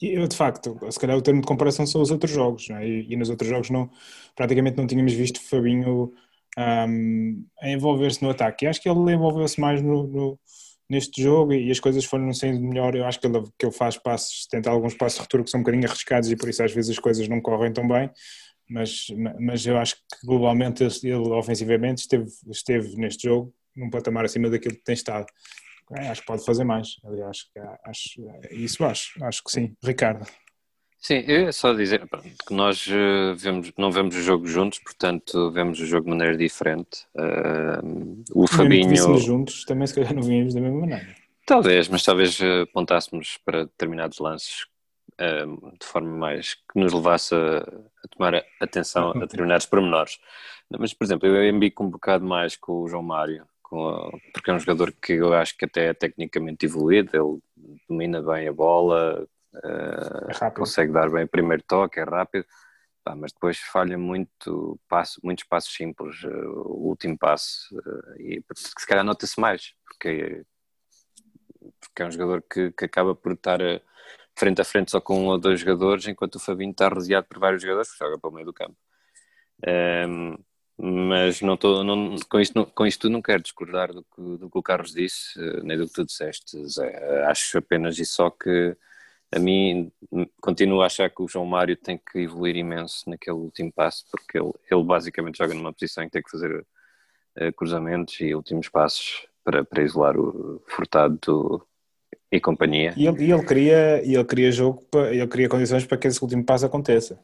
eu, 0.00 0.26
de 0.28 0.36
facto, 0.36 0.78
se 0.90 0.98
calhar 0.98 1.16
o 1.16 1.22
termo 1.22 1.40
de 1.40 1.46
comparação 1.46 1.86
são 1.86 2.00
os 2.02 2.10
outros 2.10 2.32
jogos, 2.32 2.68
é? 2.70 2.86
e, 2.86 3.12
e 3.12 3.16
nos 3.16 3.30
outros 3.30 3.48
jogos 3.48 3.70
não, 3.70 3.90
praticamente 4.36 4.76
não 4.76 4.86
tínhamos 4.86 5.12
visto 5.12 5.40
Fabinho 5.40 6.12
hum, 6.58 7.44
a 7.60 7.68
envolver-se 7.70 8.22
no 8.22 8.30
ataque. 8.30 8.64
E 8.64 8.68
acho 8.68 8.80
que 8.80 8.88
ele 8.88 9.12
envolveu-se 9.12 9.60
mais 9.60 9.82
no, 9.82 10.06
no- 10.06 10.40
neste 10.90 11.22
jogo 11.22 11.52
e 11.52 11.70
as 11.70 11.78
coisas 11.80 12.04
foram 12.04 12.32
saindo 12.32 12.60
melhor. 12.60 12.94
Eu 12.96 13.04
acho 13.06 13.20
que 13.20 13.26
ele, 13.26 13.42
que 13.58 13.66
ele 13.66 13.72
faz 13.72 13.96
passos, 13.98 14.46
tenta 14.46 14.70
alguns 14.70 14.94
passos 14.94 15.16
de 15.16 15.20
ruptura 15.22 15.44
que 15.44 15.50
são 15.50 15.60
um 15.60 15.62
bocadinho 15.62 15.86
arriscados 15.86 16.30
e 16.30 16.36
por 16.36 16.48
isso 16.48 16.62
às 16.62 16.72
vezes 16.72 16.90
as 16.92 16.98
coisas 16.98 17.28
não 17.28 17.40
correm 17.40 17.72
tão 17.72 17.86
bem 17.86 18.10
mas, 18.68 19.06
mas 19.40 19.66
eu 19.66 19.78
acho 19.78 19.96
que 19.96 20.26
globalmente 20.26 20.84
ele 20.84 21.16
ofensivamente 21.30 22.02
esteve, 22.02 22.26
esteve 22.50 22.96
neste 22.96 23.28
jogo 23.28 23.54
num 23.74 23.90
patamar 23.90 24.24
acima 24.24 24.50
daquilo 24.50 24.74
que 24.76 24.84
tem 24.84 24.94
estado. 24.94 25.26
É, 25.96 26.08
acho 26.08 26.20
que 26.20 26.26
pode 26.26 26.44
fazer 26.44 26.64
mais, 26.64 26.96
aliás, 27.04 27.46
acho, 27.84 28.20
isso 28.50 28.84
acho, 28.84 29.24
acho 29.24 29.42
que 29.42 29.50
sim. 29.50 29.74
Ricardo. 29.82 30.26
Sim, 31.00 31.22
eu 31.28 31.52
só 31.52 31.72
dizer 31.72 32.06
pronto, 32.08 32.28
que 32.46 32.52
nós 32.52 32.86
eh, 32.90 33.32
vemos, 33.36 33.72
não 33.78 33.90
vemos 33.90 34.16
o 34.16 34.20
jogo 34.20 34.46
juntos, 34.48 34.80
portanto 34.80 35.50
vemos 35.52 35.78
o 35.80 35.86
jogo 35.86 36.04
de 36.04 36.10
maneira 36.10 36.36
diferente. 36.36 37.06
Eh, 37.16 37.80
o 38.32 38.44
que 38.46 38.54
Fabinho, 38.56 38.88
víssemos 38.88 39.24
juntos, 39.24 39.64
também 39.64 39.86
se 39.86 39.94
calhar 39.94 40.12
não 40.12 40.22
vínhamos 40.22 40.54
da 40.54 40.60
mesma 40.60 40.80
maneira. 40.80 41.06
talvez, 41.46 41.88
mas 41.88 42.02
talvez 42.02 42.40
eh, 42.40 42.62
apontássemos 42.62 43.38
para 43.44 43.64
determinados 43.64 44.18
lances 44.18 44.66
eh, 45.18 45.46
de 45.80 45.86
forma 45.86 46.10
mais 46.10 46.54
que 46.54 46.78
nos 46.80 46.92
levasse 46.92 47.34
a, 47.34 47.58
a 47.58 48.08
tomar 48.10 48.44
atenção 48.60 49.10
a 49.10 49.20
determinados 49.20 49.66
pormenores. 49.66 50.18
Mas, 50.78 50.92
por 50.92 51.04
exemplo, 51.04 51.28
eu 51.28 51.48
embico 51.48 51.82
um 51.84 51.90
bocado 51.90 52.24
mais 52.24 52.56
com 52.56 52.82
o 52.82 52.88
João 52.88 53.02
Mário, 53.02 53.46
porque 53.68 54.50
é 54.50 54.54
um 54.54 54.58
jogador 54.58 54.92
que 54.92 55.12
eu 55.14 55.32
acho 55.34 55.56
que 55.56 55.64
até 55.64 55.86
é 55.88 55.94
tecnicamente 55.94 56.66
evoluído, 56.66 57.10
ele 57.14 57.78
domina 57.88 58.22
bem 58.22 58.48
a 58.48 58.52
bola, 58.52 59.26
eh, 59.54 60.46
É 60.46 60.50
consegue 60.50 60.92
dar 60.92 61.10
bem 61.10 61.24
o 61.24 61.28
primeiro 61.28 61.62
toque, 61.66 62.00
é 62.00 62.04
rápido, 62.04 62.46
mas 63.16 63.32
depois 63.32 63.58
falha 63.58 63.96
muito 63.98 64.78
passo, 64.88 65.20
muitos 65.24 65.44
passos 65.44 65.74
simples, 65.74 66.22
eh, 66.24 66.28
o 66.28 66.88
último 66.88 67.16
passo, 67.18 67.68
eh, 68.18 68.22
e 68.36 68.44
se 68.56 68.86
calhar 68.86 69.04
nota-se 69.04 69.40
mais, 69.40 69.74
porque 69.86 70.44
porque 71.80 72.02
é 72.02 72.06
um 72.06 72.10
jogador 72.10 72.42
que, 72.42 72.72
que 72.72 72.84
acaba 72.84 73.14
por 73.14 73.32
estar 73.32 73.60
frente 74.36 74.60
a 74.60 74.64
frente 74.64 74.90
só 74.90 75.00
com 75.00 75.20
um 75.24 75.26
ou 75.26 75.38
dois 75.38 75.60
jogadores, 75.60 76.06
enquanto 76.06 76.36
o 76.36 76.40
Fabinho 76.40 76.70
está 76.70 76.88
rodeado 76.88 77.26
por 77.26 77.38
vários 77.38 77.62
jogadores, 77.62 77.92
que 77.92 77.98
joga 77.98 78.18
pelo 78.18 78.32
meio 78.32 78.46
do 78.46 78.52
campo. 78.52 78.76
Um, 79.66 80.36
mas 80.80 81.40
não 81.40 81.56
tô, 81.56 81.82
não, 81.82 82.16
com, 82.28 82.38
isto, 82.38 82.66
com 82.66 82.86
isto 82.86 83.10
não 83.10 83.20
quero 83.20 83.42
discordar 83.42 83.92
do 83.92 84.04
que, 84.04 84.22
do 84.38 84.48
que 84.48 84.58
o 84.58 84.62
Carlos 84.62 84.92
disse, 84.92 85.38
eh, 85.38 85.60
nem 85.64 85.76
do 85.76 85.88
que 85.88 85.92
tu 85.92 86.04
disseste, 86.04 86.56
Zé. 86.68 87.24
Acho 87.26 87.58
apenas 87.58 87.98
e 87.98 88.06
só 88.06 88.30
que 88.30 88.76
a 89.32 89.38
mim 89.40 89.90
continuo 90.40 90.80
a 90.80 90.86
achar 90.86 91.10
que 91.10 91.20
o 91.20 91.28
João 91.28 91.44
Mário 91.44 91.76
tem 91.76 91.98
que 91.98 92.20
evoluir 92.20 92.56
imenso 92.56 93.10
naquele 93.10 93.36
último 93.36 93.72
passo, 93.72 94.04
porque 94.10 94.38
ele, 94.38 94.52
ele 94.70 94.84
basicamente 94.84 95.38
joga 95.38 95.52
numa 95.52 95.72
posição 95.72 96.04
em 96.04 96.06
que 96.06 96.12
tem 96.12 96.22
que 96.22 96.30
fazer 96.30 96.60
uh, 96.60 97.52
cruzamentos 97.56 98.18
e 98.20 98.34
últimos 98.34 98.68
passos 98.68 99.26
para, 99.44 99.64
para 99.64 99.82
isolar 99.82 100.16
o 100.16 100.62
Furtado 100.66 101.66
e 102.30 102.40
companhia. 102.40 102.94
E 102.96 103.06
ele, 103.06 103.24
e 103.24 103.32
ele 103.32 103.44
queria, 103.44 104.02
ele 104.04 104.24
queria 104.24 104.52
jogo, 104.52 104.86
ele 105.10 105.26
queria 105.26 105.48
condições 105.48 105.84
para 105.84 105.98
que 105.98 106.06
esse 106.06 106.22
último 106.22 106.44
passo 106.44 106.66
aconteça. 106.66 107.18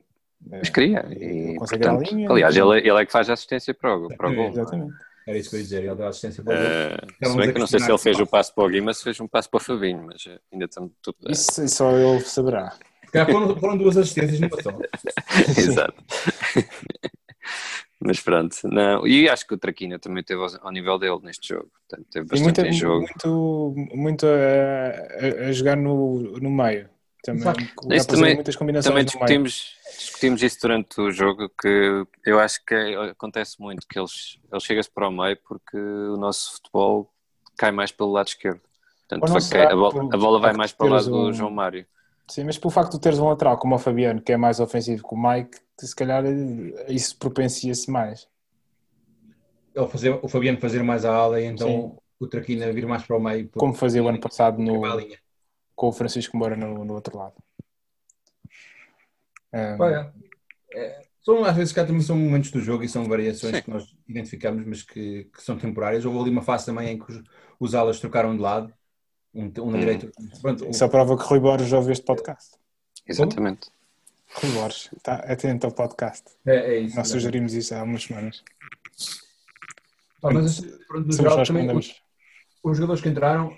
Mas 0.50 0.68
queria. 0.68 1.06
E, 1.10 1.56
portanto, 1.58 2.02
linha, 2.02 2.30
aliás, 2.30 2.56
ele, 2.56 2.78
ele 2.78 3.02
é 3.02 3.06
que 3.06 3.12
faz 3.12 3.30
a 3.30 3.32
assistência 3.32 3.72
para 3.72 3.96
o, 3.96 4.08
para 4.16 4.30
o 4.30 4.34
gol. 4.34 4.48
Exatamente. 4.48 4.94
Era 5.26 5.38
isso 5.38 5.48
que 5.48 5.56
eu 5.56 5.60
ia 5.60 5.64
dizer, 5.64 5.84
ele 5.84 5.94
deu 5.94 6.06
assistência 6.06 6.44
para 6.44 6.54
o 6.54 6.58
gol. 6.58 6.66
Uh, 6.66 7.30
se 7.30 7.36
bem 7.36 7.52
que 7.52 7.58
não 7.58 7.66
sei 7.66 7.80
se 7.80 7.90
ele 7.90 7.98
fez 7.98 8.20
o 8.20 8.26
passo 8.26 8.54
para 8.54 8.64
o 8.64 8.68
Guima, 8.68 8.92
se 8.92 9.02
fez 9.02 9.18
um 9.20 9.26
passo 9.26 9.48
para 9.48 9.56
o 9.56 9.60
Fabinho, 9.60 10.04
mas 10.06 10.24
eh, 10.26 10.38
ainda 10.52 10.66
estamos 10.66 10.92
tudo. 11.02 11.16
Isso 11.28 11.66
só 11.68 11.90
ele 11.96 12.20
saberá. 12.20 12.76
Foram, 13.10 13.56
foram 13.56 13.78
duas 13.78 13.96
assistências 13.96 14.40
numa 14.40 14.60
só. 14.60 14.70
Exato. 15.56 15.94
mas 18.00 18.20
pronto, 18.20 18.56
não, 18.64 19.06
e 19.06 19.28
acho 19.28 19.46
que 19.46 19.54
o 19.54 19.58
Traquina 19.58 19.98
também 19.98 20.22
teve 20.22 20.42
ao, 20.60 20.72
nível 20.72 20.98
dele 20.98 21.20
neste 21.22 21.54
jogo, 21.54 21.70
portanto, 21.72 22.06
teve 22.10 22.26
bastante 22.26 22.44
muita, 22.44 22.68
em 22.68 22.72
jogo. 22.72 23.06
Muito, 23.06 23.74
muito 23.94 24.26
a, 24.26 25.48
a, 25.48 25.52
jogar 25.52 25.76
no, 25.76 26.38
no 26.38 26.50
meio. 26.50 26.88
Também, 27.24 27.66
também, 28.06 28.34
muitas 28.34 28.54
combinações 28.54 28.92
também 28.92 29.02
discutimos, 29.02 29.74
discutimos 29.98 30.42
isso 30.42 30.58
durante 30.60 31.00
o 31.00 31.10
jogo, 31.10 31.48
que 31.58 32.06
eu 32.26 32.38
acho 32.38 32.62
que 32.62 32.74
acontece 32.74 33.58
muito, 33.58 33.86
que 33.88 33.98
eles, 33.98 34.38
eles 34.52 34.62
chegam-se 34.62 34.90
para 34.90 35.08
o 35.08 35.10
meio 35.10 35.38
porque 35.48 35.78
o 35.78 36.18
nosso 36.18 36.56
futebol 36.56 37.10
cai 37.56 37.72
mais 37.72 37.90
pelo 37.90 38.12
lado 38.12 38.28
esquerdo. 38.28 38.60
Portanto, 39.08 39.56
a, 39.56 39.74
bola, 39.74 40.14
a 40.14 40.16
bola 40.18 40.38
vai 40.38 40.52
mais 40.52 40.72
para 40.72 40.86
o 40.86 40.90
lado 40.90 41.08
um... 41.08 41.24
do 41.24 41.32
João 41.32 41.50
Mário. 41.50 41.86
Sim, 42.28 42.44
mas 42.44 42.58
pelo 42.58 42.70
facto 42.70 42.92
de 42.92 43.00
teres 43.00 43.18
um 43.18 43.28
lateral 43.28 43.56
como 43.56 43.74
o 43.74 43.78
Fabiano, 43.78 44.20
que 44.20 44.32
é 44.32 44.36
mais 44.36 44.60
ofensivo 44.60 45.08
que 45.08 45.14
o 45.14 45.18
Mike, 45.18 45.58
se 45.80 45.96
calhar 45.96 46.24
isso 46.88 47.16
propencia-se 47.16 47.90
mais. 47.90 48.28
Ele 49.74 49.88
fazer, 49.88 50.18
o 50.22 50.28
Fabiano 50.28 50.60
fazer 50.60 50.82
mais 50.82 51.06
a 51.06 51.14
ala 51.14 51.40
e 51.40 51.44
então 51.46 51.68
Sim. 51.68 51.96
o 52.20 52.26
Traquina 52.26 52.70
vir 52.70 52.86
mais 52.86 53.02
para 53.02 53.16
o 53.16 53.20
meio. 53.20 53.48
Como 53.56 53.72
fazia 53.72 54.02
o 54.02 54.08
ano 54.08 54.20
passado 54.20 54.60
no, 54.60 54.82
com 55.74 55.88
o 55.88 55.92
Francisco 55.92 56.36
Moura 56.36 56.56
no, 56.56 56.84
no 56.84 56.94
outro 56.94 57.16
lado. 57.16 57.34
Um... 59.52 59.80
Olha, 59.80 60.12
é, 60.72 61.06
são, 61.24 61.42
às 61.44 61.56
vezes 61.56 61.72
cá 61.72 61.84
também 61.84 62.02
são 62.02 62.16
momentos 62.16 62.50
do 62.50 62.60
jogo 62.60 62.84
e 62.84 62.88
são 62.88 63.04
variações 63.04 63.56
Sim. 63.56 63.62
que 63.62 63.70
nós 63.70 63.96
identificamos, 64.06 64.66
mas 64.66 64.82
que, 64.82 65.24
que, 65.24 65.42
são 65.42 65.56
temporárias. 65.56 66.04
Houve 66.04 66.18
ali 66.18 66.30
uma 66.30 66.42
fase 66.42 66.66
também 66.66 66.90
em 66.90 66.98
que 66.98 67.10
os, 67.10 67.22
os 67.58 67.74
alas 67.74 67.98
trocaram 67.98 68.36
de 68.36 68.42
lado, 68.42 68.72
um, 69.32 69.44
um 69.44 69.70
na 69.70 69.76
hum. 69.76 69.80
direita. 69.80 70.10
Pronto, 70.42 70.68
Isso 70.68 70.84
um... 70.84 70.88
prova 70.88 71.16
que 71.16 71.24
Rui 71.24 71.40
Borges 71.40 71.68
já 71.68 71.78
ouviu 71.78 71.92
este 71.92 72.04
podcast. 72.04 72.56
Exatamente. 73.06 73.70
Rui 74.34 74.52
Borges, 74.52 74.90
está 74.96 75.14
atento 75.14 75.66
ao 75.66 75.72
podcast. 75.72 76.24
É, 76.44 76.74
é 76.74 76.78
isso. 76.80 76.96
Nós 76.96 77.08
sugerimos 77.08 77.54
isso 77.54 77.74
há 77.74 77.82
umas 77.82 78.02
semanas. 78.02 78.42
Ah, 80.22 80.32
mas, 80.32 80.60
pronto, 80.88 81.12
geral, 81.12 81.44
também, 81.44 81.70
os, 81.76 82.02
os 82.62 82.76
jogadores 82.76 83.02
que 83.02 83.08
entraram 83.08 83.56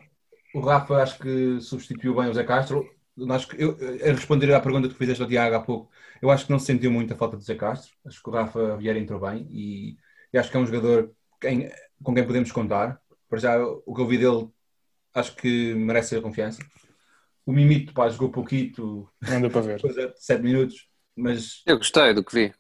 o 0.57 0.61
Rafa 0.61 1.03
acho 1.03 1.19
que 1.19 1.61
substituiu 1.61 2.15
bem 2.15 2.31
o 2.31 2.35
Zé 2.35 2.43
Castro. 2.43 2.89
Acho 3.31 3.49
que 3.49 3.63
eu, 3.63 3.77
a 4.03 4.13
responder 4.13 4.53
à 4.55 4.61
pergunta 4.61 4.89
que 4.89 4.95
fizeste 4.95 5.23
ao 5.23 5.29
Tiago 5.29 5.55
há 5.55 5.61
pouco, 5.61 5.91
eu 6.21 6.31
acho 6.31 6.47
que 6.47 6.53
não 6.53 6.59
se 6.59 6.67
sentiu 6.67 6.91
muito 6.91 7.13
a 7.13 7.17
falta 7.17 7.37
de 7.37 7.45
Zé 7.45 7.55
Castro. 7.55 7.93
Acho 8.07 8.23
que 8.23 8.29
o 8.29 8.33
Rafa 8.33 8.77
Vieira 8.77 8.99
entrou 8.99 9.21
bem 9.21 9.47
e, 9.51 9.97
e 10.33 10.39
acho 10.39 10.51
que 10.51 10.57
é 10.57 10.61
um 10.61 10.67
jogador 10.67 11.13
quem, 11.41 11.71
com 12.03 12.15
quem 12.15 12.27
podemos 12.27 12.51
contar. 12.51 12.99
Para 13.29 13.39
já, 13.39 13.59
o 13.59 13.95
que 13.95 14.01
eu 14.01 14.07
vi 14.07 14.19
dele, 14.19 14.49
acho 15.13 15.35
que 15.37 15.75
merece 15.75 16.17
a 16.17 16.23
confiança. 16.23 16.63
O 17.45 17.53
Mimito, 17.53 17.93
pá, 17.93 18.09
jogou 18.09 18.31
pouquito. 18.31 19.09
Não 19.21 19.41
deu 19.41 19.51
para 19.51 19.61
ver. 19.61 19.83
7 20.17 20.43
minutos, 20.43 20.89
mas. 21.15 21.63
Eu 21.67 21.77
gostei 21.77 22.15
do 22.15 22.25
que 22.25 22.35
vi. 22.35 22.55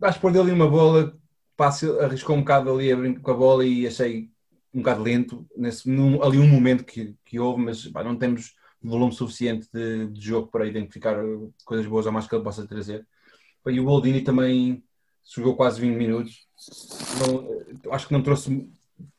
Acho 0.00 0.18
que 0.18 0.22
pôr 0.22 0.32
dele 0.32 0.52
uma 0.52 0.68
bola, 0.68 1.16
passe, 1.56 1.90
arriscou 2.00 2.36
um 2.36 2.40
bocado 2.40 2.72
ali 2.72 2.92
a 2.92 2.96
brincar 2.96 3.20
com 3.20 3.30
a 3.32 3.34
bola 3.34 3.64
e 3.64 3.86
achei 3.86 4.30
um 4.78 4.82
bocado 4.82 5.02
lento, 5.02 5.46
nesse, 5.56 5.88
num, 5.88 6.22
ali 6.22 6.38
um 6.38 6.46
momento 6.46 6.84
que, 6.84 7.14
que 7.24 7.38
houve, 7.38 7.60
mas 7.60 7.86
pá, 7.88 8.04
não 8.04 8.16
temos 8.16 8.54
volume 8.80 9.12
suficiente 9.12 9.68
de, 9.72 10.06
de, 10.06 10.20
jogo 10.20 10.48
para 10.48 10.66
identificar 10.66 11.16
coisas 11.64 11.86
boas 11.86 12.06
ou 12.06 12.12
mais 12.12 12.28
que 12.28 12.34
ele 12.34 12.44
possa 12.44 12.66
trazer. 12.66 13.04
E 13.66 13.80
o 13.80 13.84
Boldini 13.84 14.20
também 14.20 14.82
jogou 15.34 15.56
quase 15.56 15.80
20 15.80 15.96
minutos. 15.96 16.46
Não, 17.20 17.92
acho 17.92 18.06
que 18.06 18.12
não 18.12 18.22
trouxe, 18.22 18.70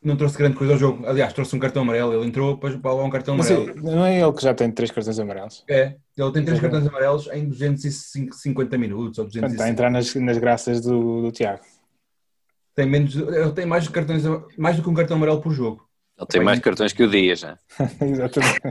não 0.02 0.16
trouxe 0.16 0.38
grande 0.38 0.56
coisa 0.56 0.74
ao 0.74 0.80
jogo. 0.80 1.06
Aliás, 1.06 1.34
trouxe 1.34 1.56
um 1.56 1.60
cartão 1.60 1.84
amarelo. 1.84 2.14
Ele 2.14 2.26
entrou 2.26 2.58
para 2.58 2.70
levar 2.70 3.04
um 3.04 3.10
cartão 3.10 3.36
amarelo. 3.36 3.68
Mas, 3.68 3.84
não 3.84 4.06
é 4.06 4.20
ele 4.20 4.34
que 4.34 4.42
já 4.42 4.54
tem 4.54 4.72
três 4.72 4.90
cartões 4.90 5.20
amarelos? 5.20 5.64
É, 5.70 5.98
ele 6.18 6.32
tem 6.32 6.46
três 6.46 6.60
cartões 6.60 6.88
amarelos 6.88 7.28
em 7.28 7.48
250 7.48 8.78
minutos. 8.78 9.20
Ou 9.20 9.26
250. 9.26 9.54
Está 9.54 9.66
a 9.66 9.70
entrar 9.70 9.92
nas, 9.92 10.16
nas 10.16 10.38
graças 10.38 10.82
do, 10.82 11.22
do 11.22 11.32
Tiago 11.32 11.62
tem 12.80 12.90
menos, 12.90 13.14
ele 13.14 13.52
tem 13.52 13.66
mais 13.66 13.86
cartões, 13.90 14.24
mais 14.58 14.78
do 14.78 14.84
que 14.84 14.90
um 14.90 14.94
cartão 14.94 15.18
amarelo 15.18 15.42
por 15.42 15.52
jogo. 15.52 15.86
Ele 16.18 16.28
tem 16.28 16.42
mais 16.42 16.60
cartões 16.60 16.94
que 16.94 17.04
o 17.04 17.10
Dias, 17.10 17.40
já. 17.40 17.58
Exatamente. 18.00 18.62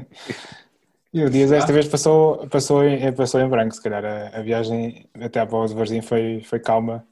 E 1.13 1.23
o 1.23 1.31
Dias 1.31 1.53
esta 1.53 1.73
vez 1.73 1.87
passou, 1.89 2.49
passou, 2.49 2.85
em, 2.85 3.13
passou 3.13 3.41
em 3.41 3.49
branco, 3.49 3.75
se 3.75 3.83
calhar 3.83 4.05
a, 4.05 4.39
a 4.39 4.43
viagem 4.43 5.07
até 5.21 5.41
à 5.41 5.45
Boa 5.45 5.67
de 5.69 5.75
Varzim 5.75 6.01
foi, 6.01 6.43
foi 6.43 6.59
calma 6.59 7.07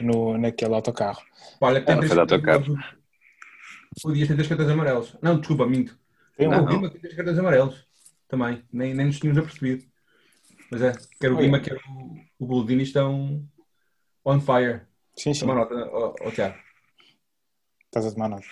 no, 0.00 0.38
naquele 0.38 0.74
autocarro. 0.74 1.20
Olha, 1.60 1.84
tem 1.84 1.94
ah, 1.94 1.98
três 1.98 2.16
autocarro. 2.16 2.78
O 4.04 4.12
Dias 4.12 4.28
tem 4.28 4.36
três 4.36 4.48
cartões 4.48 4.70
amarelos. 4.70 5.16
Não, 5.20 5.38
desculpa, 5.38 5.66
minto. 5.66 5.98
Tem 6.36 6.48
um 6.48 6.64
Guima 6.64 6.90
tem 6.90 7.00
três 7.00 7.14
cartões 7.14 7.38
amarelos. 7.38 7.86
Também. 8.26 8.62
Nem, 8.72 8.94
nem 8.94 9.06
nos 9.06 9.18
tínhamos 9.18 9.42
apercebido. 9.42 9.84
Mas 10.70 10.80
é, 10.80 10.92
quer 11.20 11.30
o 11.30 11.36
Guima, 11.36 11.60
quer 11.60 11.76
o, 11.76 12.16
o 12.38 12.46
Boldini 12.46 12.84
estão 12.84 13.46
on 14.24 14.40
fire. 14.40 14.82
Sim, 15.16 15.34
sim. 15.34 15.40
Toma 15.40 15.54
nota, 15.54 15.74
oh, 15.92 16.14
oh, 16.20 16.30
Tiago. 16.30 16.56
Estás 17.86 18.06
a 18.06 18.12
tomar 18.12 18.28
nota. 18.28 18.44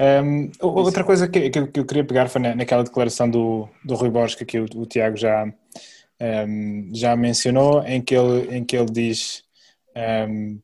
Um, 0.00 0.50
outra 0.60 1.04
coisa 1.04 1.28
que, 1.28 1.48
que, 1.48 1.58
eu 1.58 1.86
queria 1.86 2.04
pegar 2.04 2.28
foi 2.28 2.40
naquela 2.40 2.82
declaração 2.82 3.30
do, 3.30 3.68
do 3.84 3.94
Rui 3.94 4.10
Borges 4.10 4.34
que 4.34 4.42
aqui 4.42 4.58
o, 4.58 4.66
o 4.74 4.86
Tiago 4.86 5.16
já, 5.16 5.44
um, 6.20 6.90
já 6.92 7.14
mencionou, 7.14 7.84
em 7.84 8.02
que 8.02 8.16
ele, 8.16 8.56
em 8.56 8.64
que 8.64 8.76
ele 8.76 8.90
diz 8.90 9.44
um, 10.28 10.60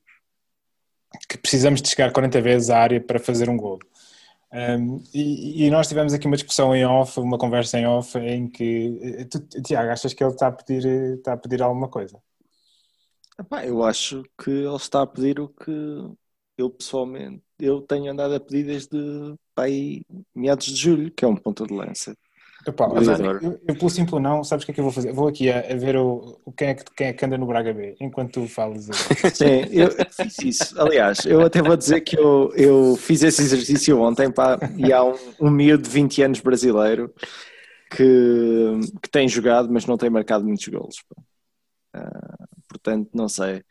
que 1.29 1.39
precisamos 1.39 1.81
de 1.81 1.89
chegar 1.89 2.13
40 2.13 2.41
vezes 2.41 2.71
à 2.71 2.79
área 2.79 3.01
para 3.01 3.21
fazer 3.21 3.49
um 3.49 3.57
gol. 3.57 3.79
Um, 4.53 5.01
e, 5.15 5.67
e, 5.67 5.71
nós 5.71 5.87
tivemos 5.87 6.13
aqui 6.13 6.27
uma 6.27 6.37
discussão 6.37 6.75
em 6.75 6.85
off, 6.85 7.21
uma 7.21 7.39
conversa 7.39 7.79
em 7.79 7.87
off, 7.87 8.19
em 8.19 8.49
que 8.49 8.99
eh, 9.01 9.25
tu, 9.25 9.39
Tiago, 9.63 9.91
achas 9.93 10.13
que 10.13 10.25
ele 10.25 10.33
está 10.33 10.49
a 10.49 10.53
pedir, 10.53 10.85
está 11.19 11.35
a 11.35 11.37
pedir 11.37 11.63
alguma 11.63 11.89
coisa? 11.89 12.21
Epá, 13.41 13.65
eu 13.65 13.83
acho 13.83 14.23
que 14.43 14.51
ele 14.51 14.77
está 14.77 15.03
a 15.03 15.07
pedir 15.07 15.41
o 15.41 15.49
que 15.49 15.71
eu 16.59 16.69
pessoalmente 16.69 17.43
eu 17.61 17.81
tenho 17.83 18.11
andado 18.11 18.35
a 18.35 18.41
pedir 18.41 18.65
desde 18.65 18.97
aí, 19.57 20.03
meados 20.35 20.67
de 20.67 20.75
julho, 20.75 21.11
que 21.11 21.25
é 21.25 21.29
um 21.29 21.37
ponto 21.37 21.67
de 21.67 21.75
lança. 21.75 22.17
Epá, 22.67 22.89
eu, 22.89 23.59
eu, 23.67 23.75
pelo 23.75 23.89
simples 23.89 24.21
não, 24.21 24.45
sabes 24.45 24.65
o 24.65 24.67
que 24.67 24.73
é 24.73 24.75
que 24.75 24.81
eu 24.81 24.85
vou 24.85 24.93
fazer? 24.93 25.13
Vou 25.13 25.29
aqui 25.29 25.51
a, 25.51 25.61
a 25.61 25.77
ver 25.77 25.97
o, 25.97 26.39
o 26.45 26.53
quem, 26.53 26.69
é 26.69 26.75
que, 26.75 26.85
quem 26.95 27.07
é 27.07 27.13
que 27.13 27.25
anda 27.25 27.39
no 27.39 27.47
Braga 27.47 27.73
B, 27.73 27.97
enquanto 28.01 28.33
tu 28.33 28.47
falas. 28.47 28.85
Sim, 29.33 29.65
eu, 29.71 29.91
fiz 30.11 30.39
isso. 30.41 30.81
Aliás, 30.81 31.25
eu 31.25 31.41
até 31.41 31.63
vou 31.63 31.77
dizer 31.77 32.03
que 32.03 32.19
eu, 32.19 32.53
eu 32.55 32.97
fiz 32.97 33.23
esse 33.23 33.41
exercício 33.41 33.99
ontem 33.99 34.31
pá, 34.31 34.59
e 34.77 34.93
há 34.93 35.03
um, 35.03 35.15
um 35.41 35.51
miúdo 35.51 35.85
de 35.85 35.91
20 35.91 36.23
anos 36.23 36.41
brasileiro 36.41 37.13
que, 37.91 38.81
que 39.03 39.09
tem 39.11 39.27
jogado, 39.27 39.73
mas 39.73 39.87
não 39.87 39.97
tem 39.97 40.11
marcado 40.11 40.45
muitos 40.45 40.69
golos. 40.69 40.97
Uh, 41.97 42.60
portanto 42.71 43.11
não 43.13 43.29
sei. 43.29 43.65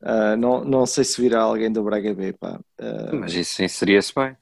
Uh, 0.00 0.36
não, 0.38 0.64
não 0.64 0.86
sei 0.86 1.04
se 1.04 1.20
virá 1.20 1.40
alguém 1.40 1.72
do 1.72 1.82
Braga 1.82 2.14
B, 2.14 2.32
pá. 2.32 2.60
Uh, 2.80 3.16
Mas 3.16 3.34
isso 3.34 3.54
sim 3.54 3.66
seria-se 3.66 4.14
bem. 4.14 4.36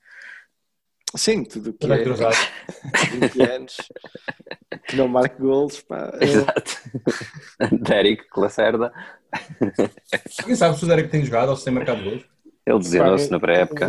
Sim, 1.17 1.45
tudo 1.45 1.73
que 1.73 1.87
é 1.87 2.05
20 2.05 3.43
anos 3.49 3.77
que 4.89 4.97
não 4.97 5.07
marque 5.09 5.41
golos, 5.41 5.81
pá. 5.83 6.13
Exato. 6.21 6.73
Derek 7.83 8.25
Lacerda. 8.37 8.93
Alguém 10.41 10.57
sabe 10.57 10.77
se 10.77 10.85
o 10.85 10.89
Derek 10.89 11.09
tem 11.09 11.25
jogado 11.25 11.51
ou 11.51 11.57
se 11.57 11.65
tem 11.65 11.73
marcado 11.73 12.03
golos? 12.03 12.25
Ele 12.67 12.79
desenhou-se 12.79 13.31
na 13.31 13.39
pré-época. 13.39 13.89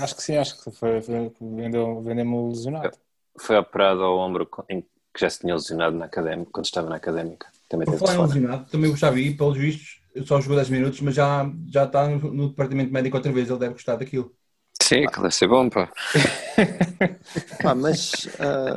Acho 0.00 0.16
que 0.16 0.22
sim, 0.22 0.36
acho 0.36 0.62
que 0.62 0.70
foi, 0.70 1.00
foi 1.00 1.32
vendeu, 1.40 2.02
vendeu 2.02 2.48
lesionado. 2.48 2.96
Foi 3.38 3.56
operado 3.56 4.02
ao 4.02 4.18
ombro 4.18 4.48
em 4.68 4.82
que 4.82 5.20
já 5.20 5.30
se 5.30 5.40
tinha 5.40 5.54
lesionado 5.54 5.96
na 5.96 6.06
académica, 6.06 6.50
quando 6.52 6.66
estava 6.66 6.90
na 6.90 6.96
académica. 6.96 7.46
Também 7.68 7.86
Por 7.86 7.98
falar 7.98 8.14
em 8.14 8.22
lesionado, 8.22 8.70
também 8.70 8.90
o 8.90 8.96
Xavi, 8.96 9.36
pelos 9.36 9.56
vistos, 9.56 10.00
só 10.24 10.40
jogou 10.40 10.56
10 10.56 10.70
minutos, 10.70 11.00
mas 11.00 11.14
já, 11.14 11.50
já 11.68 11.84
está 11.84 12.08
no, 12.08 12.32
no, 12.32 12.48
departamento 12.50 12.92
médico 12.92 13.16
outra 13.16 13.32
vez, 13.32 13.50
ele 13.50 13.58
deve 13.58 13.74
gostar 13.74 13.96
daquilo. 13.96 14.32
Sim, 14.80 15.04
aquilo 15.04 15.22
deve 15.22 15.34
ser 15.34 15.48
bom, 15.48 15.68
pá. 15.68 15.90
Pá, 17.62 17.74
mas 17.74 18.28
ah, 18.38 18.76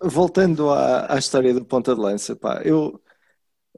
voltando 0.00 0.70
à, 0.70 1.12
à 1.14 1.18
história 1.18 1.52
do 1.52 1.64
ponta 1.64 1.94
de 1.94 2.00
lança, 2.00 2.36
pá, 2.36 2.62
eu 2.64 3.00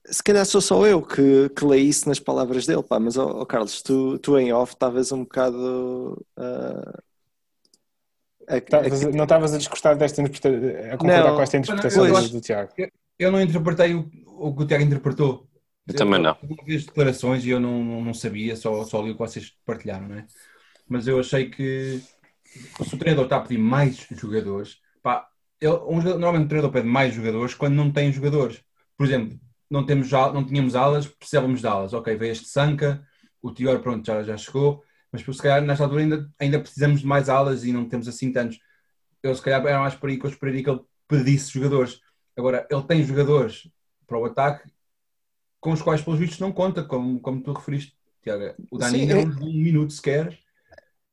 se 0.07 0.23
calhar 0.23 0.45
sou 0.45 0.61
só 0.61 0.87
eu 0.87 1.03
que, 1.03 1.49
que 1.51 1.65
leio 1.65 1.89
isso 1.89 2.09
nas 2.09 2.19
palavras 2.21 2.67
dele, 2.67 2.83
pá, 2.83 2.99
mas 3.01 3.17
ó 3.17 3.41
ó, 3.41 3.47
Carlos, 3.47 3.83
tu, 3.83 4.19
tu 4.19 4.39
em 4.39 4.53
off 4.53 4.75
estavas 4.75 5.11
um 5.13 5.23
bocado 5.23 6.25
ah, 6.37 6.99
a- 8.49 8.57
a- 8.57 9.13
não 9.13 9.25
estavas 9.25 9.55
a 9.55 9.59
desgostar 9.59 9.97
desta 9.97 10.21
interpretação, 10.21 10.93
a 10.93 10.97
concordar 10.97 11.25
Não. 11.29 11.37
com 11.37 11.43
esta 11.43 11.57
interpretação 11.57 12.05
Eu 12.07 12.13
do, 12.13 12.19
acho- 12.19 12.33
do 12.33 12.41
Tiago. 12.41 12.73
Eu 13.19 13.31
não 13.31 13.41
interpretei 13.41 13.95
o, 13.95 14.11
o 14.49 14.57
que 14.57 14.63
o 14.63 14.67
Tiago 14.67 14.85
interpretou. 14.85 15.49
Eu 15.87 15.95
também 15.95 16.21
não. 16.21 16.37
Eu 16.43 16.65
vi 16.65 16.77
as 16.77 16.85
declarações 16.85 17.45
e 17.45 17.51
eu 17.51 17.61
não, 17.61 17.85
não, 17.85 18.05
não 18.05 18.15
sabia, 18.15 18.57
só, 18.57 18.85
só 18.85 19.03
li 19.03 19.11
o 19.11 19.15
que 19.15 19.19
vocês 19.19 19.53
partilharam, 19.65 20.09
não 20.09 20.17
é? 20.17 20.27
Mas 20.89 21.07
eu 21.07 21.19
achei 21.21 21.51
que 21.51 22.01
se 22.45 22.95
o 22.95 22.99
treinador 22.99 23.25
está 23.25 23.37
a 23.37 23.41
pedir 23.41 23.59
mais 23.59 24.07
jogadores, 24.11 24.79
pá, 25.03 25.29
ele, 25.61 25.73
um 25.73 26.01
jogador- 26.01 26.19
normalmente 26.19 26.47
o 26.47 26.49
treinador 26.49 26.73
pede 26.73 26.89
mais 26.89 27.15
jogadores 27.15 27.55
quando 27.55 27.75
não 27.75 27.93
tem 27.93 28.13
jogadores. 28.13 28.63
Por 28.97 29.07
exemplo, 29.07 29.39
não, 29.69 29.85
temos, 29.85 30.11
não 30.11 30.45
tínhamos 30.45 30.75
alas, 30.75 31.07
precisávamos 31.07 31.61
de 31.61 31.67
alas. 31.67 31.93
Ok, 31.93 32.15
veio 32.17 32.33
este 32.33 32.49
Sanca, 32.49 33.05
o 33.43 33.53
Tior, 33.53 33.81
pronto, 33.81 34.07
já, 34.07 34.23
já 34.23 34.37
chegou, 34.37 34.83
mas 35.13 35.23
se 35.23 35.43
calhar 35.43 35.63
nesta 35.63 35.85
altura 35.85 36.03
ainda, 36.03 36.31
ainda 36.39 36.61
precisamos 36.61 37.01
de 37.01 37.07
mais 37.07 37.29
alas 37.29 37.65
e 37.65 37.73
não 37.73 37.89
temos 37.89 38.09
assim 38.09 38.33
tantos. 38.33 38.59
Eu 39.23 39.35
se 39.35 39.43
calhar 39.43 39.65
era 39.67 39.81
mais 39.81 39.95
por 39.95 40.09
aí 40.09 40.19
que 40.19 40.27
eu 40.27 40.31
esperaria 40.31 40.63
que 40.63 40.71
ele 40.71 40.81
pedisse 41.07 41.53
jogadores. 41.53 42.01
Agora, 42.37 42.67
ele 42.71 42.83
tem 42.85 43.05
jogadores 43.05 43.69
para 44.11 44.19
o 44.19 44.25
ataque 44.25 44.69
com 45.61 45.71
os 45.73 45.81
quais, 45.81 46.03
pelos 46.03 46.19
vistos, 46.19 46.41
não 46.41 46.51
conta, 46.53 46.83
como, 46.83 47.21
como 47.21 47.41
tu 47.43 47.53
referiste, 47.53 47.95
Tiago. 48.23 48.55
O 48.71 48.79
Dani 48.79 49.03
é- 49.09 49.15
não 49.15 49.31
jogou 49.31 49.49
um 49.49 49.53
minuto 49.53 49.93
sequer. 49.93 50.37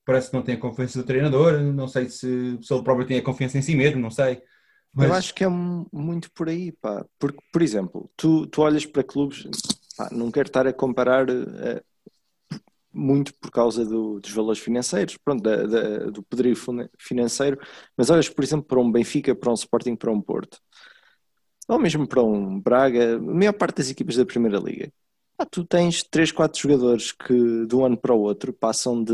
Parece 0.03 0.29
que 0.31 0.35
não 0.35 0.41
tem 0.41 0.55
a 0.55 0.59
confiança 0.59 0.97
do 0.99 1.05
treinador. 1.05 1.59
Não 1.61 1.87
sei 1.87 2.09
se, 2.09 2.57
se 2.61 2.73
ele 2.73 2.83
próprio 2.83 3.05
tem 3.05 3.17
a 3.19 3.23
confiança 3.23 3.57
em 3.57 3.61
si 3.61 3.75
mesmo, 3.75 4.01
não 4.01 4.09
sei. 4.09 4.41
Mas 4.93 5.09
Eu 5.09 5.13
acho 5.13 5.35
que 5.35 5.43
é 5.43 5.47
muito 5.49 6.31
por 6.31 6.49
aí, 6.49 6.71
pá. 6.71 7.05
Porque, 7.19 7.39
por 7.51 7.61
exemplo, 7.61 8.09
tu, 8.17 8.47
tu 8.47 8.61
olhas 8.61 8.85
para 8.85 9.03
clubes, 9.03 9.43
pá, 9.97 10.09
não 10.11 10.31
quero 10.31 10.47
estar 10.47 10.65
a 10.65 10.73
comparar 10.73 11.29
eh, 11.29 11.83
muito 12.91 13.33
por 13.35 13.51
causa 13.51 13.85
do- 13.85 14.19
dos 14.19 14.31
valores 14.31 14.59
financeiros, 14.61 15.17
pronto, 15.17 15.43
da- 15.43 15.67
da- 15.67 16.05
do 16.09 16.23
poderio 16.23 16.55
financeiro, 16.97 17.59
mas 17.95 18.09
olhas, 18.09 18.29
por 18.29 18.43
exemplo, 18.43 18.65
para 18.65 18.79
um 18.79 18.91
Benfica, 18.91 19.35
para 19.35 19.51
um 19.51 19.53
Sporting, 19.53 19.95
para 19.95 20.11
um 20.11 20.21
Porto, 20.21 20.57
ou 21.67 21.79
mesmo 21.79 22.07
para 22.07 22.23
um 22.23 22.59
Braga, 22.59 23.17
a 23.17 23.19
maior 23.19 23.53
parte 23.53 23.77
das 23.77 23.89
equipas 23.89 24.15
da 24.15 24.25
Primeira 24.25 24.59
Liga. 24.59 24.91
Pá, 25.37 25.45
tu 25.45 25.65
tens 25.65 26.03
3, 26.03 26.31
4 26.31 26.59
jogadores 26.61 27.11
que 27.11 27.65
de 27.67 27.75
um 27.75 27.85
ano 27.85 27.97
para 27.97 28.13
o 28.13 28.19
outro 28.21 28.53
passam 28.53 29.03
de 29.03 29.13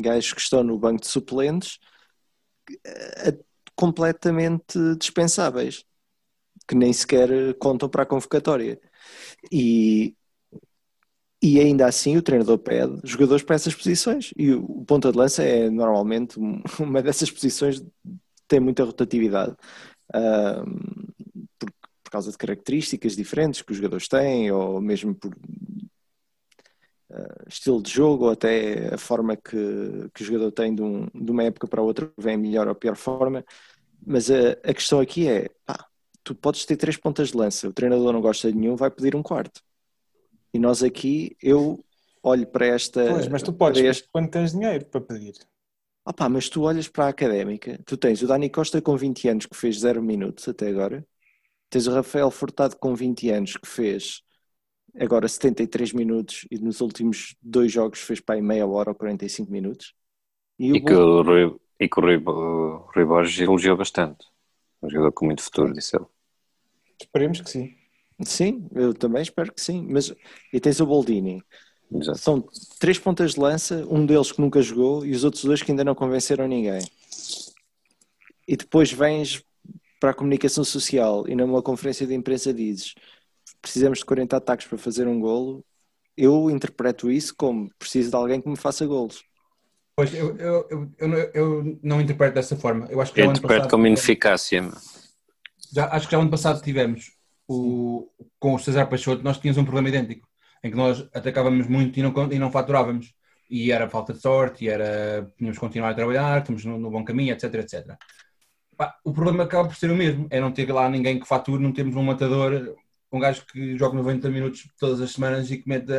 gajos 0.00 0.32
que 0.32 0.40
estão 0.40 0.62
no 0.64 0.78
banco 0.78 1.00
de 1.02 1.08
suplentes 1.08 1.78
a 3.26 3.32
completamente 3.74 4.78
dispensáveis, 4.98 5.84
que 6.68 6.74
nem 6.76 6.92
sequer 6.92 7.54
contam 7.58 7.88
para 7.88 8.04
a 8.04 8.06
convocatória. 8.06 8.80
E, 9.52 10.16
e 11.42 11.58
ainda 11.60 11.86
assim 11.86 12.16
o 12.16 12.22
treinador 12.22 12.58
pede 12.58 13.00
jogadores 13.04 13.42
para 13.42 13.56
essas 13.56 13.74
posições. 13.74 14.32
E 14.36 14.52
o, 14.52 14.84
ponta 14.84 15.10
de 15.10 15.16
lança 15.18 15.42
é 15.42 15.70
normalmente 15.70 16.38
um- 16.38 16.62
uma 16.80 17.02
dessas 17.02 17.30
posições 17.30 17.80
que 17.80 17.86
tem 18.48 18.60
muita 18.60 18.84
rotatividade. 18.84 19.56
ahm, 20.14 21.09
por, 22.10 22.14
causa 22.14 22.32
de 22.32 22.36
características 22.38 23.14
diferentes 23.14 23.62
que 23.62 23.70
os 23.70 23.76
jogadores 23.78 24.08
têm, 24.08 24.50
ou 24.50 24.80
mesmo 24.80 25.14
por 25.14 25.32
ah, 27.12 27.44
estilo 27.48 27.80
de 27.80 27.90
jogo, 27.90 28.24
ou 28.24 28.30
até 28.32 28.92
a 28.92 28.98
forma 28.98 29.36
que, 29.36 29.56
que 30.12 30.22
o 30.22 30.26
jogador 30.26 30.50
tem 30.50 30.74
de, 30.74 30.82
um- 30.82 31.06
de 31.14 31.30
uma 31.30 31.44
época 31.44 31.68
para 31.68 31.80
outra, 31.82 32.10
vem 32.18 32.36
melhor 32.36 32.66
ou 32.66 32.74
pior 32.74 32.96
forma. 32.96 33.44
Mas 34.04 34.28
a, 34.30 34.50
a 34.64 34.74
questão 34.74 34.98
aqui 34.98 35.28
é: 35.28 35.48
pá, 35.64 35.86
tu 36.24 36.34
podes 36.34 36.64
ter 36.64 36.76
três 36.76 36.96
pontas 36.96 37.28
de 37.28 37.36
lança, 37.36 37.68
o 37.68 37.72
treinador 37.72 38.12
não 38.12 38.20
gosta 38.20 38.50
de 38.50 38.58
nenhum, 38.58 38.74
vai 38.74 38.90
pedir 38.90 39.14
um 39.14 39.22
quarto. 39.22 39.62
E 40.52 40.58
nós 40.58 40.82
aqui, 40.82 41.36
eu 41.40 41.84
olho 42.22 42.46
para 42.46 42.66
esta. 42.66 43.04
Pois, 43.06 43.28
mas 43.28 43.42
tu 43.42 43.52
podes, 43.52 43.80
para 43.80 43.88
mas 43.88 43.96
este- 43.98 44.08
quando 44.12 44.30
tens 44.30 44.52
dinheiro 44.52 44.84
para 44.86 45.00
pedir. 45.00 45.34
Ah 46.04 46.12
pá, 46.12 46.28
mas 46.28 46.48
tu 46.48 46.62
olhas 46.62 46.88
para 46.88 47.04
a 47.06 47.08
académica, 47.08 47.78
tu 47.86 47.96
tens 47.96 48.20
o 48.22 48.26
Dani 48.26 48.50
Costa 48.50 48.82
com 48.82 48.96
20 48.96 49.28
anos 49.28 49.46
que 49.46 49.56
fez 49.56 49.78
0 49.78 50.02
minutos 50.02 50.48
até 50.48 50.66
agora, 50.68 51.06
tens 51.70 51.86
o 51.86 51.92
Rafael 51.92 52.30
Furtado 52.30 52.76
com 52.76 52.94
20 52.94 53.30
anos 53.30 53.56
que 53.56 53.66
fez 53.66 54.22
agora 54.98 55.28
73 55.28 55.92
minutos 55.92 56.46
e 56.50 56.58
nos 56.58 56.80
últimos 56.80 57.36
dois 57.40 57.70
jogos 57.70 58.00
fez 58.00 58.20
para 58.20 58.34
aí 58.34 58.42
meia 58.42 58.66
hora 58.66 58.90
ou 58.90 58.94
45 58.94 59.50
minutos. 59.50 59.94
E 60.58 60.72
o 60.72 60.76
E 60.76 60.80
que 60.84 60.92
o 60.92 61.22
Rui, 61.22 61.56
e 61.78 61.88
que 61.88 62.00
o 62.00 62.02
Rui, 62.02 62.16
o 62.16 62.90
Rui 62.94 63.04
Borges 63.04 63.40
elogiou 63.40 63.76
bastante. 63.76 64.26
Um 64.82 64.90
jogador 64.90 65.12
com 65.12 65.26
muito 65.26 65.42
futuro, 65.42 65.72
disse 65.72 65.96
ele. 65.96 66.06
Esperemos 67.00 67.40
que 67.40 67.50
sim. 67.50 67.74
Sim, 68.22 68.68
eu 68.74 68.92
também 68.92 69.22
espero 69.22 69.52
que 69.52 69.60
sim. 69.60 69.86
Mas 69.88 70.12
e 70.52 70.60
tens 70.60 70.80
o 70.80 70.86
Boldini. 70.86 71.42
Exato. 71.92 72.18
São 72.18 72.48
três 72.78 72.98
pontas 72.98 73.34
de 73.34 73.40
lança, 73.40 73.86
um 73.88 74.04
deles 74.04 74.32
que 74.32 74.40
nunca 74.40 74.60
jogou 74.62 75.04
e 75.04 75.12
os 75.12 75.24
outros 75.24 75.44
dois 75.44 75.62
que 75.62 75.72
ainda 75.72 75.84
não 75.84 75.94
convenceram 75.94 76.46
ninguém. 76.46 76.80
E 78.46 78.56
depois 78.56 78.92
vens 78.92 79.44
para 80.00 80.10
a 80.10 80.14
comunicação 80.14 80.64
social 80.64 81.28
e 81.28 81.36
numa 81.36 81.62
conferência 81.62 82.06
de 82.06 82.14
imprensa 82.14 82.52
dizes 82.52 82.94
precisamos 83.60 83.98
de 83.98 84.04
40 84.06 84.36
ataques 84.38 84.66
para 84.66 84.78
fazer 84.78 85.06
um 85.06 85.20
golo. 85.20 85.62
Eu 86.16 86.50
interpreto 86.50 87.10
isso 87.10 87.34
como 87.36 87.70
preciso 87.78 88.10
de 88.10 88.16
alguém 88.16 88.40
que 88.40 88.48
me 88.48 88.56
faça 88.56 88.86
golos. 88.86 89.22
Pois, 89.94 90.14
eu, 90.14 90.34
eu, 90.38 90.66
eu, 90.70 90.90
eu, 90.98 91.08
não- 91.08 91.18
eu 91.34 91.78
não 91.82 92.00
interpreto 92.00 92.34
dessa 92.34 92.56
forma. 92.56 92.86
Eu 92.86 93.00
acho 93.00 93.12
que 93.12 93.20
Eu 93.20 93.26
interpreto 93.26 93.54
passado- 93.64 93.70
como 93.70 93.86
ineficácia. 93.86 94.70
Já, 95.72 95.88
acho 95.88 96.06
que 96.08 96.12
já 96.12 96.20
ano 96.20 96.30
passado 96.30 96.62
tivemos 96.62 97.12
o, 97.46 98.08
com 98.38 98.54
o 98.54 98.58
César 98.58 98.86
Peixoto, 98.86 99.22
nós 99.22 99.38
tínhamos 99.38 99.58
um 99.58 99.64
problema 99.64 99.88
idêntico, 99.88 100.26
em 100.64 100.70
que 100.70 100.76
nós 100.76 101.06
atacávamos 101.12 101.66
muito 101.66 101.98
e 101.98 102.02
não, 102.02 102.12
e 102.32 102.38
não 102.38 102.50
faturávamos. 102.50 103.12
E 103.50 103.72
era 103.72 103.90
falta 103.90 104.12
de 104.14 104.20
sorte, 104.20 104.64
e 104.64 104.68
era 104.68 105.30
tínhamos 105.36 105.58
que 105.58 105.60
continuar 105.60 105.90
a 105.90 105.94
trabalhar, 105.94 106.40
estamos 106.40 106.64
no, 106.64 106.78
no 106.78 106.90
bom 106.90 107.04
caminho, 107.04 107.32
etc, 107.32 107.52
etc. 107.54 107.96
Pá, 108.80 108.98
o 109.04 109.12
problema 109.12 109.44
acaba 109.44 109.68
por 109.68 109.76
ser 109.76 109.90
o 109.90 109.94
mesmo, 109.94 110.26
é 110.30 110.40
não 110.40 110.50
ter 110.50 110.72
lá 110.72 110.88
ninguém 110.88 111.20
que 111.20 111.28
fature, 111.28 111.62
não 111.62 111.70
temos 111.70 111.94
um 111.96 112.02
matador, 112.02 112.78
um 113.12 113.20
gajo 113.20 113.44
que 113.44 113.76
joga 113.76 113.94
90 113.94 114.30
minutos 114.30 114.70
todas 114.78 115.02
as 115.02 115.10
semanas 115.12 115.50
e 115.50 115.58
que 115.58 115.68
mete 115.68 115.92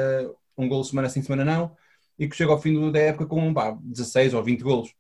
um 0.58 0.68
gol 0.68 0.84
semana 0.84 1.08
sim, 1.08 1.22
semana 1.22 1.46
não, 1.46 1.78
e 2.18 2.28
que 2.28 2.36
chega 2.36 2.52
ao 2.52 2.60
fim 2.60 2.92
da 2.92 2.98
época 2.98 3.28
com 3.28 3.54
pá, 3.54 3.78
16 3.84 4.34
ou 4.34 4.44
20 4.44 4.62
golos. 4.62 4.96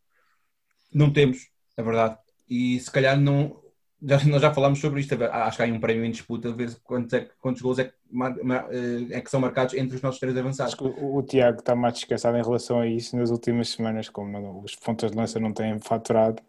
Não 0.93 1.11
temos, 1.11 1.49
é 1.75 1.81
verdade. 1.81 2.19
E 2.47 2.79
se 2.79 2.91
calhar 2.91 3.19
não. 3.19 3.59
Já, 3.99 4.23
nós 4.25 4.43
já 4.43 4.53
falámos 4.53 4.79
sobre 4.79 5.01
isto. 5.01 5.15
Acho 5.23 5.57
que 5.57 5.63
há 5.63 5.65
um 5.65 5.79
prémio 5.79 6.05
em 6.05 6.11
disputa 6.11 6.51
ver 6.51 6.75
quantos, 6.83 7.13
é, 7.13 7.29
quantos 7.39 7.63
gols 7.63 7.79
é 7.79 7.85
que, 7.85 7.93
eh, 7.93 9.17
é 9.17 9.21
que 9.21 9.29
são 9.31 9.39
marcados 9.39 9.73
entre 9.73 9.95
os 9.95 10.03
nossos 10.03 10.19
três 10.19 10.37
avançados. 10.37 10.75
O, 10.79 11.17
o 11.17 11.23
Tiago 11.23 11.61
está 11.61 11.75
mais 11.75 11.95
descansado 11.95 12.37
em 12.37 12.43
relação 12.43 12.79
a 12.79 12.85
isso 12.85 13.17
nas 13.17 13.31
últimas 13.31 13.69
semanas, 13.69 14.07
como 14.07 14.61
os 14.63 14.75
pontas 14.75 15.09
de 15.09 15.17
lança 15.17 15.39
não 15.39 15.51
têm 15.51 15.79
faturado. 15.79 16.43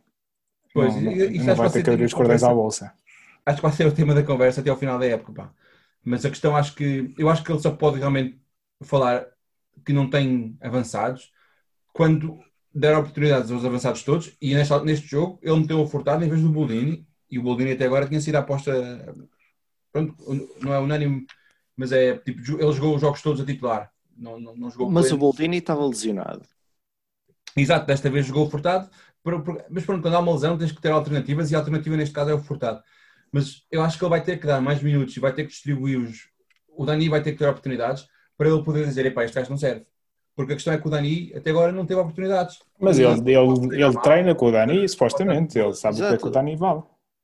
Pois, 0.74 0.94
não, 0.94 1.02
não, 1.02 1.12
e- 1.12 1.37
isso 1.37 1.44
não 1.44 1.52
acho 1.52 1.62
vai 1.62 1.70
que 1.70 1.72
ter 1.72 1.72
vai 1.72 1.82
que 1.82 1.85
ser 1.85 1.90
abrir 1.90 2.04
os 2.04 2.14
cordões 2.14 2.42
à 2.42 2.54
bolsa. 2.54 2.94
Acho 3.44 3.56
que 3.56 3.62
vai 3.62 3.72
ser 3.72 3.87
o 3.87 3.92
tema 3.92 4.14
da 4.14 4.22
conversa 4.22 4.61
até 4.61 4.70
ao 4.70 4.76
final 4.76 4.98
da 4.98 5.06
época. 5.06 5.32
Pá. 5.32 5.52
Mas 6.04 6.24
a 6.24 6.30
questão, 6.30 6.56
acho 6.56 6.74
que. 6.74 7.14
Eu 7.18 7.28
acho 7.28 7.42
que 7.44 7.52
ele 7.52 7.61
só 7.61 7.70
pode 7.70 7.98
realmente 7.98 8.40
falar 8.82 9.26
que 9.85 9.92
não 9.92 10.08
tem 10.08 10.56
avançados 10.61 11.32
quando 11.92 12.38
der 12.74 12.96
oportunidades 12.96 13.50
aos 13.50 13.64
avançados 13.64 14.02
todos. 14.02 14.37
E 14.40 14.54
neste, 14.54 14.78
neste 14.80 15.06
jogo 15.06 15.38
ele 15.42 15.61
meteu 15.61 15.80
o 15.80 15.87
Furtado 15.87 16.24
em 16.24 16.28
vez 16.28 16.40
do 16.40 16.48
Boldini. 16.48 17.06
E 17.30 17.38
o 17.38 17.42
Boldini 17.42 17.72
até 17.72 17.87
agora 17.87 18.06
tinha 18.06 18.20
sido 18.20 18.37
a 18.37 18.40
aposta. 18.40 19.14
Pronto, 19.92 20.14
não 20.61 20.72
é 20.72 20.80
unânime, 20.80 21.26
mas 21.76 21.92
é 21.92 22.16
tipo, 22.16 22.40
ele 22.40 22.72
jogou 22.72 22.94
os 22.94 23.00
jogos 23.00 23.20
todos 23.22 23.40
a 23.40 23.44
titular. 23.44 23.90
Não, 24.16 24.38
não, 24.38 24.54
não 24.54 24.70
jogou 24.70 24.90
Mas 24.90 25.11
o 25.12 25.16
Boldini 25.16 25.58
estava 25.58 25.85
lesionado. 25.87 26.42
Exato, 27.56 27.87
desta 27.87 28.08
vez 28.11 28.26
jogou 28.26 28.46
o 28.46 28.50
Furtado, 28.50 28.90
mas 29.70 29.85
pronto, 29.85 30.02
quando 30.02 30.14
há 30.14 30.20
uma 30.20 30.32
lesão 30.32 30.58
tens 30.58 30.72
que 30.72 30.80
ter 30.80 30.90
alternativas 30.90 31.50
e 31.50 31.54
a 31.54 31.58
alternativa 31.58 31.96
neste 31.96 32.14
caso 32.14 32.30
é 32.30 32.35
o 32.35 32.38
Furtado. 32.42 32.82
Mas 33.30 33.64
eu 33.70 33.82
acho 33.82 33.98
que 33.98 34.04
ele 34.04 34.11
vai 34.11 34.22
ter 34.22 34.38
que 34.38 34.46
dar 34.46 34.61
mais 34.61 34.82
minutos 34.82 35.16
e 35.16 35.20
vai 35.20 35.32
ter 35.32 35.44
que 35.44 35.50
distribuir 35.50 35.98
os. 36.00 36.28
O 36.68 36.85
Dani 36.85 37.08
vai 37.08 37.22
ter 37.22 37.32
que 37.32 37.38
ter 37.38 37.48
oportunidades 37.48 38.06
para 38.37 38.48
ele 38.48 38.62
poder 38.62 38.85
dizer: 38.85 39.06
epá, 39.06 39.24
este 39.24 39.35
gajo 39.35 39.50
não 39.50 39.56
serve. 39.56 39.87
Porque 40.35 40.52
a 40.52 40.56
questão 40.56 40.72
é 40.72 40.78
que 40.78 40.87
o 40.87 40.90
Dani 40.90 41.32
até 41.35 41.50
agora 41.50 41.72
não 41.72 41.87
teve 41.87 42.00
oportunidades. 42.00 42.58
Mas 42.80 42.98
ele, 42.98 43.08
ele, 43.11 43.82
ele 43.82 44.00
treina 44.02 44.35
com 44.35 44.46
o 44.46 44.52
Dani, 44.52 44.88
supostamente. 44.88 45.58
Ele 45.58 45.74
sabe 45.74 45.96
o 45.96 45.98
que 45.98 46.04
é 46.04 46.08
que 46.08 46.14
Exato. 46.14 46.26
o 46.28 46.30
Dani 46.30 46.56
vale. 46.56 46.82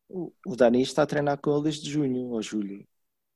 O, 0.09 0.33
o 0.47 0.57
Dani 0.57 0.83
está 0.83 1.03
a 1.03 1.07
treinar 1.07 1.39
com 1.39 1.53
ele 1.55 1.65
desde 1.65 1.91
junho 1.91 2.29
ou 2.31 2.43
julho, 2.43 2.87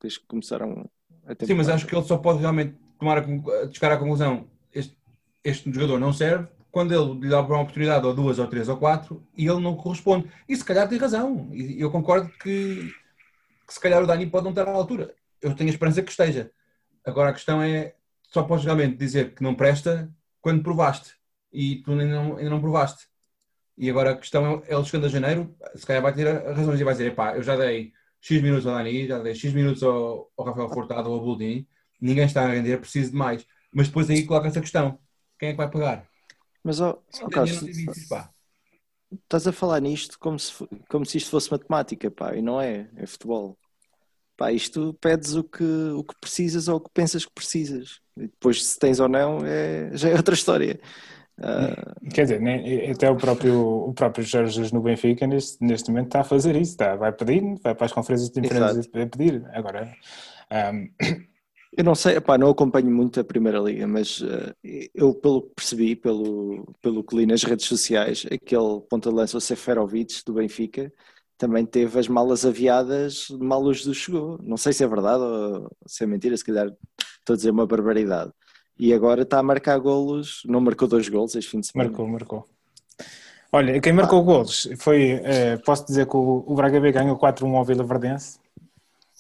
desde 0.01 0.21
que 0.21 0.27
começaram 0.27 0.89
a 1.27 1.45
Sim, 1.45 1.55
mas 1.55 1.69
acho 1.69 1.87
que 1.87 1.95
ele 1.95 2.05
só 2.05 2.17
pode 2.19 2.41
realmente 2.41 2.75
tomar 2.99 3.19
a- 3.19 3.73
chegar 3.73 3.93
à 3.93 3.97
conclusão: 3.97 4.47
este, 4.75 4.97
este 5.45 5.73
jogador 5.73 5.99
não 5.99 6.13
serve. 6.13 6.49
Quando 6.73 6.93
ele 6.93 7.21
lhe 7.21 7.29
dá 7.29 7.41
uma 7.41 7.61
oportunidade, 7.61 8.07
ou 8.07 8.15
duas, 8.15 8.39
ou 8.41 8.49
três, 8.49 8.69
ou 8.69 8.77
quatro, 8.79 9.23
e 9.37 9.47
ele 9.47 9.61
não 9.61 9.77
corresponde. 9.77 10.29
E 10.49 10.57
se 10.57 10.65
calhar 10.65 10.89
tem 10.89 10.99
razão. 10.99 11.49
E 11.53 11.81
eu 11.81 11.91
concordo 11.91 12.29
que, 12.31 12.93
que 13.67 13.75
se 13.75 13.81
calhar 13.81 14.03
o 14.03 14.07
Dani 14.07 14.27
pode 14.27 14.45
não 14.45 14.51
estar 14.53 14.67
à 14.67 14.73
altura. 14.73 15.15
Eu 15.41 15.55
tenho 15.55 15.71
a 15.71 15.73
esperança 15.73 16.03
que 16.03 16.11
esteja. 16.11 16.51
Agora 17.05 17.31
a 17.31 17.33
questão 17.35 17.63
é: 17.63 17.95
só 18.23 18.43
podes 18.43 18.65
realmente 18.65 18.97
dizer 18.97 19.35
que 19.35 19.43
não 19.43 19.55
presta 19.55 20.11
quando 20.41 20.63
provaste. 20.63 21.15
e 21.53 21.77
tu 21.83 21.93
ainda 21.93 22.07
não, 22.07 22.37
ainda 22.39 22.51
não 22.51 22.61
provaste. 22.61 23.07
E 23.77 23.91
agora 23.91 24.13
a 24.13 24.17
questão 24.17 24.63
é, 24.67 24.75
ele 24.75 24.85
chegando 24.85 25.07
a 25.07 25.09
janeiro, 25.09 25.55
se 25.75 25.87
calhar 25.87 26.03
vai 26.03 26.13
ter 26.15 26.27
razões 26.55 26.81
e 26.81 26.85
vai 26.85 26.95
dizer, 26.95 27.15
pá, 27.15 27.37
eu 27.37 27.43
já 27.43 27.57
dei 27.57 27.93
X 28.21 28.43
minutos 28.43 28.67
ao 28.67 28.75
Dani, 28.75 29.07
já 29.07 29.19
dei 29.19 29.35
X 29.35 29.53
minutos 29.53 29.83
ao, 29.83 30.31
ao 30.37 30.45
Rafael 30.47 30.69
Furtado 30.71 31.11
ou 31.11 31.17
ao 31.17 31.25
Boldini, 31.25 31.69
ninguém 32.01 32.25
está 32.25 32.45
a 32.45 32.49
render, 32.49 32.79
preciso 32.79 33.11
de 33.11 33.17
mais. 33.17 33.47
Mas 33.73 33.89
depois 33.89 34.09
aí 34.11 34.25
coloca-se 34.25 34.59
a 34.59 34.63
questão, 34.63 34.99
quem 35.39 35.51
é 35.51 35.53
que 35.53 35.59
vai 35.59 35.71
pagar? 35.71 36.07
Mas, 36.65 36.81
ó, 36.81 37.03
ó 37.23 37.29
Carlos, 37.29 37.63
estás 39.13 39.47
a 39.47 39.53
falar 39.53 39.81
nisto 39.81 40.19
como 40.19 40.39
se, 40.39 40.53
como 40.89 41.05
se 41.05 41.19
isto 41.19 41.31
fosse 41.31 41.51
matemática, 41.51 42.11
pá, 42.11 42.35
e 42.35 42.43
não 42.43 42.61
é, 42.61 42.89
é 42.97 43.07
futebol. 43.07 43.59
Pá, 44.37 44.53
isto 44.53 44.95
pedes 45.01 45.35
o 45.35 45.45
que, 45.45 45.65
o 45.65 46.05
que 46.05 46.15
precisas 46.21 46.69
ou 46.69 46.77
o 46.77 46.81
que 46.81 46.91
pensas 46.93 47.25
que 47.25 47.33
precisas. 47.35 48.01
E 48.17 48.23
depois 48.23 48.65
se 48.65 48.79
tens 48.79 49.01
ou 49.01 49.09
não, 49.09 49.45
é, 49.45 49.91
já 49.95 50.09
é 50.09 50.15
outra 50.15 50.35
história. 50.35 50.81
Uh... 51.39 52.11
Quer 52.11 52.23
dizer, 52.23 52.41
nem, 52.41 52.91
até 52.91 53.11
o 53.11 53.17
próprio, 53.17 53.61
o 53.89 53.93
próprio 53.93 54.25
Jorge 54.25 54.55
Jesus 54.55 54.71
no 54.73 54.83
Benfica 54.83 55.27
neste, 55.27 55.63
neste 55.65 55.91
momento 55.91 56.07
está 56.07 56.21
a 56.21 56.25
fazer 56.25 56.55
isso, 56.57 56.73
está, 56.73 56.95
vai 56.95 57.13
pedir, 57.13 57.43
vai 57.63 57.75
para 57.75 57.87
as 57.87 57.93
conferências 57.93 58.31
de 58.31 58.41
imprensa 58.41 58.81
a 58.81 59.07
pedir. 59.07 59.45
Agora, 59.53 59.93
um... 60.73 60.89
eu 61.77 61.85
não 61.85 61.95
sei, 61.95 62.17
epá, 62.17 62.37
não 62.37 62.51
acompanho 62.51 62.91
muito 62.91 63.19
a 63.19 63.25
Primeira 63.25 63.59
Liga, 63.59 63.87
mas 63.87 64.21
uh, 64.21 64.55
eu, 64.95 65.15
pelo 65.15 65.43
que 65.43 65.55
percebi, 65.55 65.97
pelo, 65.97 66.67
pelo 66.83 67.03
que 67.03 67.17
li 67.17 67.27
nas 67.27 67.43
redes 67.43 67.67
sociais, 67.67 68.27
aquele 68.27 68.81
ponta 68.91 69.09
de 69.09 69.17
lança, 69.17 69.39
o 69.39 69.41
Seferovic 69.41 70.23
do 70.25 70.35
Benfica, 70.35 70.93
também 71.39 71.65
teve 71.65 71.99
as 71.99 72.07
malas 72.09 72.45
aviadas 72.45 73.29
mal 73.41 73.63
o 73.63 73.73
Jesus 73.73 73.97
chegou. 73.97 74.39
Não 74.43 74.57
sei 74.57 74.73
se 74.73 74.85
é 74.85 74.87
verdade 74.87 75.23
ou 75.23 75.71
se 75.87 76.05
é 76.05 76.07
mentira, 76.07 76.37
se 76.37 76.45
calhar 76.45 76.71
estou 77.19 77.35
a 77.35 77.37
dizer 77.37 77.51
uma 77.51 77.67
barbaridade 77.67 78.33
e 78.79 78.93
agora 78.93 79.23
está 79.23 79.39
a 79.39 79.43
marcar 79.43 79.79
golos, 79.79 80.43
não 80.47 80.61
marcou 80.61 80.87
dois 80.87 81.09
golos 81.09 81.35
este 81.35 81.51
fim 81.51 81.61
de 81.61 81.69
semana. 81.69 81.91
Marcou, 81.91 82.09
marcou. 82.09 82.49
Olha, 83.51 83.81
quem 83.81 83.93
marcou 83.93 84.21
ah. 84.21 84.23
golos 84.23 84.69
foi, 84.79 85.21
eh, 85.23 85.57
posso 85.59 85.87
dizer 85.87 86.07
que 86.07 86.17
o, 86.17 86.45
o 86.47 86.55
Braga 86.55 86.81
B 86.81 86.91
ganhou 86.91 87.19
4-1 87.19 87.55
ao 87.55 87.65
Vila 87.65 87.85
Verdense, 87.85 88.39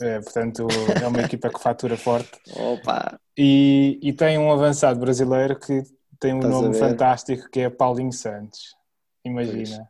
eh, 0.02 0.20
portanto 0.20 0.66
é 1.02 1.06
uma 1.06 1.22
equipa 1.22 1.48
que 1.48 1.60
fatura 1.60 1.96
forte. 1.96 2.30
Opa! 2.56 3.18
E, 3.36 3.98
e 4.02 4.12
tem 4.12 4.38
um 4.38 4.50
avançado 4.50 4.98
brasileiro 5.00 5.58
que 5.58 5.82
tem 6.18 6.34
um 6.34 6.38
Estás 6.38 6.54
nome 6.54 6.74
fantástico 6.74 7.48
que 7.50 7.60
é 7.60 7.70
Paulinho 7.70 8.12
Santos. 8.12 8.76
Imagina. 9.24 9.88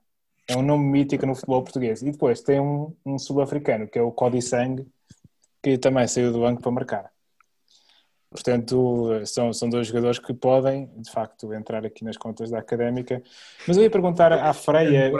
É 0.48 0.56
um 0.56 0.62
nome 0.62 0.84
mítico 0.84 1.26
no 1.26 1.34
futebol 1.34 1.62
português. 1.62 2.02
E 2.02 2.10
depois 2.10 2.40
tem 2.40 2.60
um, 2.60 2.94
um 3.04 3.18
sul-africano 3.18 3.88
que 3.88 3.98
é 3.98 4.02
o 4.02 4.12
Cody 4.12 4.42
Sang, 4.42 4.86
que 5.62 5.78
também 5.78 6.06
saiu 6.06 6.32
do 6.32 6.40
banco 6.40 6.62
para 6.62 6.70
marcar. 6.70 7.12
Portanto, 8.30 9.10
são, 9.26 9.52
são 9.52 9.68
dois 9.68 9.86
jogadores 9.88 10.18
que 10.18 10.32
podem, 10.32 10.90
de 10.96 11.10
facto, 11.10 11.52
entrar 11.52 11.84
aqui 11.84 12.02
nas 12.02 12.16
contas 12.16 12.50
da 12.50 12.58
académica. 12.58 13.22
Mas 13.68 13.76
eu 13.76 13.82
ia 13.82 13.90
perguntar 13.90 14.32
à 14.32 14.52
Freia. 14.54 15.12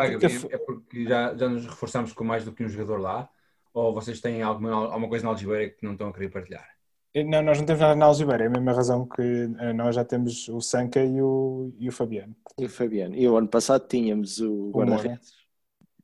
É 0.51 0.59
porque 0.59 1.05
já, 1.05 1.37
já 1.37 1.49
nos 1.49 1.67
reforçamos 1.67 2.15
com 2.15 2.25
mais 2.25 2.43
do 2.43 2.53
que 2.53 2.65
um 2.65 2.69
jogador 2.69 2.99
lá? 2.99 3.29
Ou 3.75 3.95
vocês 3.95 4.21
têm 4.21 4.43
alguma, 4.43 4.73
alguma 4.73 5.09
coisa 5.09 5.25
na 5.25 5.31
Algibeira 5.31 5.71
que 5.71 5.85
não 5.85 5.93
estão 5.93 6.09
a 6.09 6.13
querer 6.13 6.31
partilhar? 6.31 6.69
Não, 7.15 7.43
nós 7.43 7.59
não 7.59 7.67
temos 7.67 7.81
nada 7.81 7.95
na 7.95 8.07
Algibeira, 8.07 8.45
é 8.45 8.47
a 8.47 8.51
mesma 8.51 8.73
razão 8.73 9.07
que 9.07 9.23
eh, 9.23 9.73
nós 9.75 9.95
já 9.95 10.05
temos 10.05 10.49
o 10.49 10.61
Sanca 10.61 11.05
e 11.05 11.21
o, 11.21 11.73
e 11.79 11.89
o 11.89 11.93
Fabiano. 11.93 12.35
E 12.59 12.65
o 12.65 12.71
Fabiano. 12.71 13.15
E 13.15 13.29
o 13.29 13.37
ano 13.37 13.49
passado 13.49 13.87
tínhamos 13.87 14.41
o, 14.41 14.69
o 14.69 14.71
guarda-redes. 14.71 15.35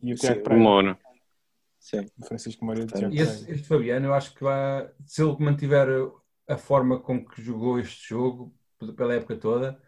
E 0.03 0.13
o 0.13 0.17
Tiago 0.17 0.43
Pereira. 0.43 0.61
O 0.61 0.65
Mono. 0.65 0.99
Sim. 1.79 2.07
O 2.21 2.27
Francisco 2.27 2.65
Moura 2.65 2.81
e 2.81 2.83
o 2.83 3.23
este, 3.23 3.51
este 3.51 3.67
Fabiano, 3.67 4.07
eu 4.07 4.15
acho 4.15 4.35
que 4.35 4.43
vai, 4.43 4.91
se 5.07 5.23
ele 5.23 5.37
mantiver 5.39 5.89
a 6.47 6.59
forma 6.59 7.01
com 7.01 7.25
que 7.25 7.41
jogou 7.41 7.79
este 7.79 8.11
jogo 8.11 8.55
pela 8.95 9.15
época 9.15 9.37
toda, 9.37 9.81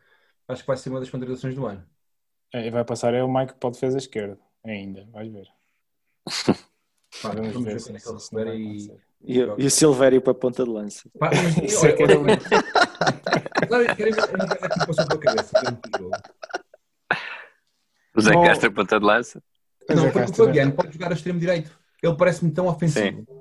acho 0.49 0.63
que 0.63 0.67
vai 0.67 0.77
ser 0.77 0.89
uma 0.89 1.01
das 1.01 1.11
contratações 1.11 1.55
do 1.55 1.67
ano. 1.67 1.85
É, 2.53 2.67
e 2.67 2.71
vai 2.71 2.85
passar 2.85 3.13
é 3.13 3.23
o 3.23 3.33
Mike 3.33 3.55
para 3.55 3.69
a 3.69 3.73
defesa 3.73 3.99
esquerda, 3.99 4.39
ainda, 4.65 5.07
vais 5.13 5.31
ver. 5.31 5.49
Pá, 7.23 7.31
vamos, 7.31 7.53
vamos, 7.53 7.65
ver, 7.65 7.75
ver 7.75 8.01
se, 8.01 8.19
se 8.21 8.37
ele 8.37 8.91
e, 9.23 9.39
e, 9.39 9.39
e, 9.39 9.67
o 9.67 9.71
Silvério 9.71 10.21
para 10.21 10.33
a 10.33 10.35
ponta 10.35 10.65
de 10.65 10.71
lança. 10.71 11.09
Pá, 11.19 11.31
mas, 11.31 11.57
Isso 11.59 11.87
é 11.87 11.93
que 11.93 12.03
era 12.03 12.19
muito. 12.19 12.45
Claro, 13.69 13.97
quero 13.97 14.11
aqui 14.11 14.87
passou 14.87 15.07
pela 15.07 15.21
cabeça. 15.21 15.61
O 18.17 18.21
Zé 18.21 18.33
Castro 18.33 18.73
ponta 18.73 18.99
de 18.99 19.07
lança? 19.07 19.43
Não, 19.89 20.11
porque 20.11 20.31
o 20.31 20.35
Fabiano 20.35 20.73
pode 20.73 20.93
jogar 20.93 21.11
a 21.11 21.15
extremo 21.15 21.39
direito. 21.39 21.71
Ele 22.03 22.17
parece-me 22.17 22.51
tão 22.51 22.67
ofensivo. 22.67 23.19
Sim 23.19 23.41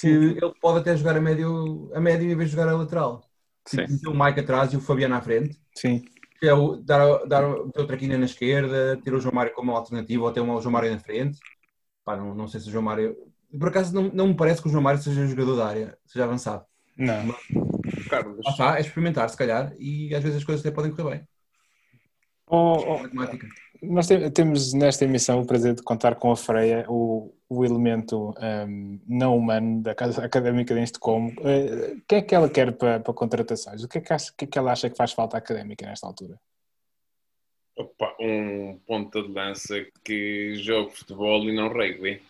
que 0.00 0.06
ele 0.06 0.54
pode 0.60 0.78
até 0.78 0.96
jogar 0.96 1.16
a 1.16 1.20
médio, 1.20 1.90
a 1.94 2.00
médio 2.00 2.30
em 2.30 2.36
vez 2.36 2.50
de 2.50 2.56
jogar 2.56 2.70
a 2.70 2.76
lateral. 2.76 3.22
Tipo, 3.68 4.10
o 4.10 4.24
Mike 4.24 4.40
atrás 4.40 4.72
e 4.72 4.76
o 4.76 4.80
Fabiano 4.80 5.14
à 5.14 5.20
frente. 5.20 5.58
Sim. 5.74 6.04
Que 6.38 6.48
é 6.48 6.54
o, 6.54 6.76
dar, 6.76 7.26
dar 7.26 7.44
o 7.44 7.70
Traquina 7.86 8.16
na 8.16 8.24
esquerda, 8.24 8.98
ter 9.02 9.12
o 9.12 9.20
João 9.20 9.34
Mário 9.34 9.52
como 9.54 9.72
alternativa 9.72 10.24
ou 10.24 10.32
ter 10.32 10.40
o 10.40 10.60
João 10.60 10.72
Mário 10.72 10.90
na 10.90 10.98
frente. 10.98 11.38
Pá, 12.08 12.16
não, 12.16 12.34
não 12.34 12.48
sei 12.48 12.58
se 12.58 12.68
o 12.68 12.72
João 12.72 12.82
Mário. 12.82 13.14
Por 13.58 13.68
acaso 13.68 13.94
não, 13.94 14.04
não 14.04 14.28
me 14.28 14.34
parece 14.34 14.62
que 14.62 14.68
o 14.68 14.70
João 14.70 14.82
Mário 14.82 14.98
seja 14.98 15.26
jogador 15.26 15.56
da 15.56 15.66
área, 15.66 15.98
seja 16.06 16.24
avançado. 16.24 16.64
Não. 16.96 17.26
Mas, 17.26 18.08
Carlos. 18.08 18.40
Ah, 18.58 18.78
é 18.78 18.80
experimentar, 18.80 19.28
se 19.28 19.36
calhar, 19.36 19.74
e 19.78 20.14
às 20.14 20.22
vezes 20.22 20.38
as 20.38 20.44
coisas 20.44 20.64
até 20.64 20.74
podem 20.74 20.90
correr 20.90 21.18
bem. 21.18 21.28
Oh, 22.46 22.78
oh, 22.78 23.02
nós 23.82 24.08
temos 24.32 24.72
nesta 24.72 25.04
emissão 25.04 25.42
o 25.42 25.46
prazer 25.46 25.74
de 25.74 25.82
contar 25.82 26.14
com 26.14 26.30
a 26.30 26.36
Freia, 26.36 26.86
o, 26.88 27.30
o 27.46 27.62
elemento 27.62 28.34
um, 28.66 28.98
não 29.06 29.36
humano 29.36 29.82
da 29.82 29.94
Casa 29.94 30.24
Académica 30.24 30.74
de 30.74 30.80
Estocolmo. 30.80 31.28
Uh, 31.40 31.98
o 31.98 32.02
que 32.08 32.14
é 32.14 32.22
que 32.22 32.34
ela 32.34 32.48
quer 32.48 32.72
para, 32.72 33.00
para 33.00 33.12
contratações? 33.12 33.84
O 33.84 33.88
que 33.88 33.98
é 33.98 34.00
que, 34.00 34.12
acha, 34.14 34.32
que, 34.34 34.46
é 34.46 34.48
que 34.48 34.58
ela 34.58 34.72
acha 34.72 34.88
que 34.88 34.96
faz 34.96 35.12
falta 35.12 35.36
à 35.36 35.40
académica 35.40 35.84
nesta 35.84 36.06
altura? 36.06 36.40
Opa, 37.76 38.07
um 38.28 38.78
ponta 38.86 39.22
de 39.22 39.32
lança 39.32 39.86
que 40.04 40.54
joga 40.56 40.90
futebol 40.90 41.42
e 41.44 41.54
não 41.54 41.68
rugby. 41.68 42.20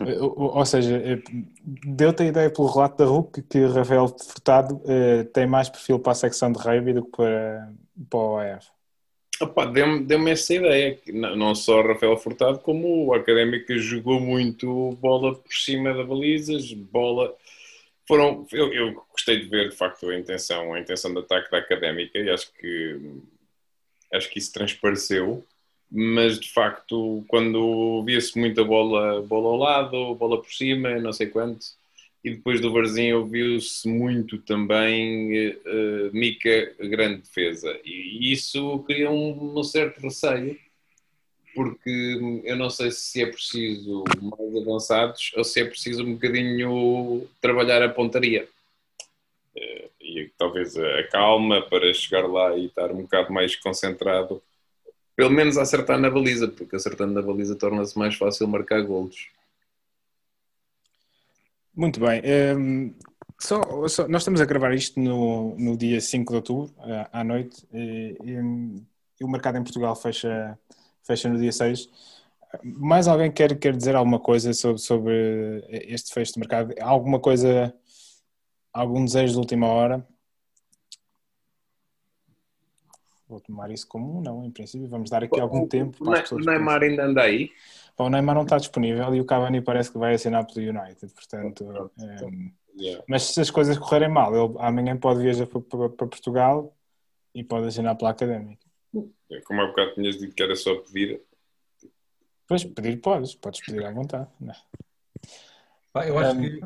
Ou, 0.00 0.66
seja, 0.66 0.96
eh, 0.96 1.22
deu-te 1.62 2.24
a 2.24 2.26
ideia 2.26 2.50
pelo 2.50 2.66
relato 2.66 2.96
da 2.96 3.04
RUC 3.04 3.42
que 3.42 3.64
Rafael 3.64 4.08
Furtado 4.08 4.74
uh, 4.76 5.24
tem 5.32 5.46
mais 5.46 5.68
perfil 5.68 6.00
para 6.00 6.12
a 6.12 6.16
secção 6.16 6.50
de 6.50 6.58
rugby 6.58 6.94
do 6.94 7.04
que 7.04 7.12
para, 7.12 7.72
para 8.10 8.18
o 8.18 8.34
OEF. 8.34 8.66
Deu-me 9.72 10.04
deu 10.04 10.28
essa 10.28 10.54
ideia, 10.54 10.98
não 11.12 11.54
só 11.54 11.80
Rafael 11.82 12.16
Furtado, 12.16 12.58
como 12.58 13.06
o 13.06 13.14
Académica 13.14 13.76
jogou 13.78 14.18
muito 14.18 14.90
bola 15.00 15.34
por 15.34 15.52
cima 15.52 15.94
da 15.94 16.02
balizas, 16.02 16.72
bola. 16.72 17.34
Foram, 18.06 18.46
eu, 18.52 18.72
eu, 18.72 19.04
gostei 19.10 19.40
de 19.40 19.48
ver 19.48 19.70
de 19.70 19.76
facto 19.76 20.08
a 20.08 20.18
intenção, 20.18 20.74
a 20.74 20.80
intenção 20.80 21.12
de 21.12 21.20
ataque 21.20 21.50
da 21.50 21.58
Académica 21.58 22.18
e 22.18 22.30
acho 22.30 22.52
que 22.54 23.00
acho 24.14 24.30
que 24.30 24.38
isso 24.38 24.52
transpareceu, 24.52 25.44
mas 25.90 26.38
de 26.38 26.52
facto 26.52 27.24
quando 27.28 28.02
via-se 28.04 28.38
muita 28.38 28.64
bola, 28.64 29.22
bola 29.22 29.48
ao 29.48 29.56
lado, 29.56 30.14
bola 30.14 30.40
por 30.40 30.52
cima, 30.52 30.98
não 30.98 31.12
sei 31.12 31.26
quanto, 31.26 31.66
e 32.24 32.30
depois 32.30 32.58
do 32.58 32.72
Varzinho 32.72 33.18
ouviu-se 33.18 33.86
muito 33.86 34.38
também 34.38 35.50
uh, 35.50 36.10
Mica, 36.10 36.74
grande 36.80 37.20
defesa. 37.20 37.78
E 37.84 38.32
isso 38.32 38.78
cria 38.86 39.10
um, 39.10 39.58
um, 39.58 39.62
certo 39.62 40.00
receio, 40.00 40.58
porque 41.54 42.40
eu 42.44 42.56
não 42.56 42.70
sei 42.70 42.90
se 42.90 43.22
é 43.22 43.26
preciso 43.26 44.04
mais 44.22 44.56
avançados 44.56 45.32
ou 45.36 45.44
se 45.44 45.60
é 45.60 45.66
preciso 45.66 46.02
um 46.02 46.14
bocadinho 46.14 47.28
trabalhar 47.42 47.82
a 47.82 47.90
pontaria. 47.90 48.48
Uh, 49.56 49.90
e 50.00 50.32
talvez 50.36 50.76
a 50.76 51.08
calma 51.08 51.62
para 51.62 51.92
chegar 51.94 52.26
lá 52.26 52.56
e 52.56 52.66
estar 52.66 52.90
um 52.90 53.02
bocado 53.02 53.32
mais 53.32 53.54
concentrado, 53.56 54.42
pelo 55.14 55.30
menos 55.30 55.56
acertar 55.56 55.98
na 55.98 56.10
baliza, 56.10 56.48
porque 56.48 56.76
acertando 56.76 57.12
na 57.14 57.22
baliza 57.22 57.56
torna-se 57.56 57.98
mais 57.98 58.16
fácil 58.16 58.48
marcar 58.48 58.82
golos. 58.82 59.28
Muito 61.74 61.98
bem. 62.00 62.20
Um, 62.20 62.24
ehm, 62.24 62.94
só, 63.40 63.60
só, 63.88 64.08
nós 64.08 64.22
estamos 64.22 64.40
a 64.40 64.44
gravar 64.44 64.72
isto 64.74 64.98
no, 65.00 65.56
no 65.56 65.76
dia 65.76 66.00
5 66.00 66.32
de 66.32 66.36
outubro, 66.36 66.74
à 67.12 67.24
noite, 67.24 67.66
e, 67.72 68.16
e, 69.20 69.24
o 69.24 69.28
mercado 69.28 69.58
em 69.58 69.62
Portugal 69.62 69.94
fecha, 69.96 70.58
fecha 71.02 71.28
no 71.28 71.38
dia 71.38 71.52
6. 71.52 71.88
Mais 72.62 73.08
alguém 73.08 73.30
quer, 73.32 73.58
quer 73.58 73.76
dizer 73.76 73.96
alguma 73.96 74.20
coisa 74.20 74.52
sobre, 74.52 74.80
sobre 74.80 75.64
este 75.70 76.12
fecho 76.14 76.34
de 76.34 76.38
mercado? 76.38 76.72
Alguma 76.80 77.18
coisa, 77.18 77.74
algum 78.74 79.04
desejo 79.04 79.34
de 79.34 79.38
última 79.38 79.68
hora? 79.68 80.06
Vou 83.28 83.40
tomar 83.40 83.70
isso 83.70 83.86
como 83.88 84.18
um 84.18 84.20
não, 84.20 84.44
em 84.44 84.50
princípio. 84.50 84.88
Vamos 84.88 85.08
dar 85.08 85.24
aqui 85.24 85.40
algum 85.40 85.66
tempo. 85.66 85.96
O 86.04 86.38
Neymar 86.38 86.82
ainda 86.82 87.06
anda 87.06 87.22
aí? 87.22 87.50
o 87.96 88.10
Neymar 88.10 88.34
não 88.34 88.42
está 88.42 88.58
disponível 88.58 89.14
e 89.14 89.20
o 89.20 89.24
Cavani 89.24 89.62
parece 89.62 89.90
que 89.90 89.98
vai 89.98 90.14
assinar 90.14 90.44
pelo 90.46 90.68
United, 90.68 91.12
portanto. 91.14 91.90
É, 91.98 92.82
yeah. 92.82 93.04
Mas 93.08 93.22
se 93.22 93.40
as 93.40 93.50
coisas 93.50 93.78
correrem 93.78 94.08
mal, 94.08 94.34
ele 94.34 94.54
amanhã 94.58 94.96
pode 94.96 95.22
viajar 95.22 95.46
para, 95.46 95.60
para, 95.60 95.88
para 95.90 96.06
Portugal 96.08 96.76
e 97.32 97.42
pode 97.42 97.68
assinar 97.68 97.96
pela 97.96 98.10
Académica. 98.10 98.66
É, 99.30 99.40
como 99.42 99.62
há 99.62 99.66
bocado 99.68 99.94
tinhas 99.94 100.18
dito 100.18 100.34
que 100.34 100.42
era 100.42 100.56
só 100.56 100.74
pedir. 100.76 101.22
Pois, 102.46 102.64
pedir 102.64 103.00
podes, 103.00 103.34
podes 103.34 103.60
pedir 103.64 103.84
à 103.86 103.90
vontade. 103.90 104.28
Ah, 105.94 106.06
eu 106.06 106.18
acho 106.18 106.36
um, 106.36 106.42
que 106.42 106.60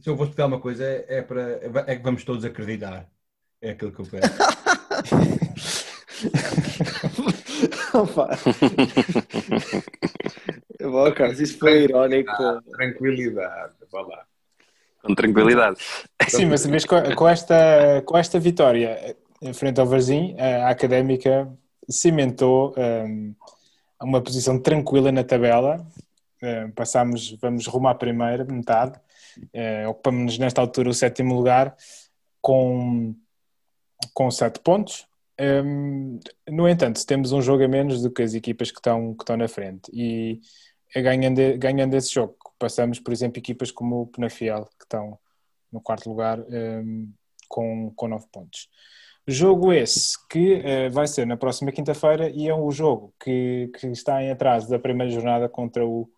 se 0.00 0.08
eu 0.08 0.16
vou 0.16 0.24
explicar 0.24 0.46
uma 0.46 0.60
coisa 0.60 0.84
é, 0.84 1.04
é, 1.08 1.22
para, 1.22 1.60
é 1.86 1.96
que 1.96 2.02
vamos 2.02 2.24
todos 2.24 2.44
acreditar. 2.44 3.08
É 3.60 3.70
aquilo 3.70 3.92
que 3.92 4.00
eu 4.00 4.06
quero. 4.06 4.22
Opa. 7.94 8.30
Bom, 10.80 11.12
Carlos, 11.12 11.40
isso 11.40 11.58
foi 11.58 11.84
irónico. 11.84 12.32
Tranquilidade, 12.76 13.74
vá 13.90 14.00
lá. 14.00 14.24
Com 15.02 15.14
tranquilidade. 15.14 15.78
Sim, 16.28 16.46
mas 16.46 16.66
vês 16.66 16.84
com, 16.84 17.00
com 17.14 17.28
esta, 17.28 18.02
com 18.04 18.16
esta 18.16 18.40
vitória 18.40 19.16
em 19.42 19.52
frente 19.52 19.80
ao 19.80 19.86
Varzim, 19.86 20.36
a 20.38 20.70
Académica 20.70 21.52
cimentou 21.88 22.72
um, 22.78 23.34
uma 24.00 24.22
posição 24.22 24.58
tranquila 24.58 25.10
na 25.10 25.24
tabela. 25.24 25.84
Um, 26.40 26.70
passamos, 26.70 27.36
vamos 27.40 27.66
rumo 27.66 27.88
à 27.88 27.94
primeira 27.94 28.44
metade. 28.44 28.98
Uh, 29.54 29.88
ocupamos 29.88 30.38
nesta 30.38 30.60
altura 30.60 30.90
o 30.90 30.94
sétimo 30.94 31.34
lugar 31.34 31.76
com, 32.40 33.14
com 34.12 34.30
sete 34.30 34.60
pontos. 34.60 35.06
Um, 35.40 36.20
no 36.48 36.68
entanto, 36.68 37.04
temos 37.06 37.32
um 37.32 37.40
jogo 37.42 37.64
a 37.64 37.68
menos 37.68 38.02
do 38.02 38.10
que 38.10 38.22
as 38.22 38.34
equipas 38.34 38.70
que 38.70 38.78
estão, 38.78 39.14
que 39.14 39.22
estão 39.22 39.36
na 39.36 39.48
frente. 39.48 39.90
E 39.92 40.40
ganhando, 40.94 41.40
ganhando 41.58 41.94
esse 41.96 42.12
jogo, 42.12 42.36
passamos, 42.58 43.00
por 43.00 43.12
exemplo, 43.12 43.38
equipas 43.38 43.70
como 43.70 44.02
o 44.02 44.06
Penafiel, 44.06 44.66
que 44.78 44.84
estão 44.84 45.18
no 45.72 45.80
quarto 45.80 46.08
lugar 46.08 46.38
um, 46.40 47.10
com, 47.48 47.92
com 47.96 48.08
nove 48.08 48.26
pontos. 48.30 48.68
Jogo 49.26 49.72
esse 49.72 50.16
que 50.28 50.56
uh, 50.56 50.90
vai 50.90 51.06
ser 51.06 51.26
na 51.26 51.36
próxima 51.36 51.72
quinta-feira 51.72 52.28
e 52.28 52.48
é 52.48 52.54
um 52.54 52.70
jogo 52.70 53.14
que, 53.22 53.70
que 53.78 53.86
está 53.86 54.22
em 54.22 54.30
atraso 54.30 54.68
da 54.68 54.78
primeira 54.78 55.12
jornada 55.12 55.48
contra 55.48 55.86
o, 55.86 56.10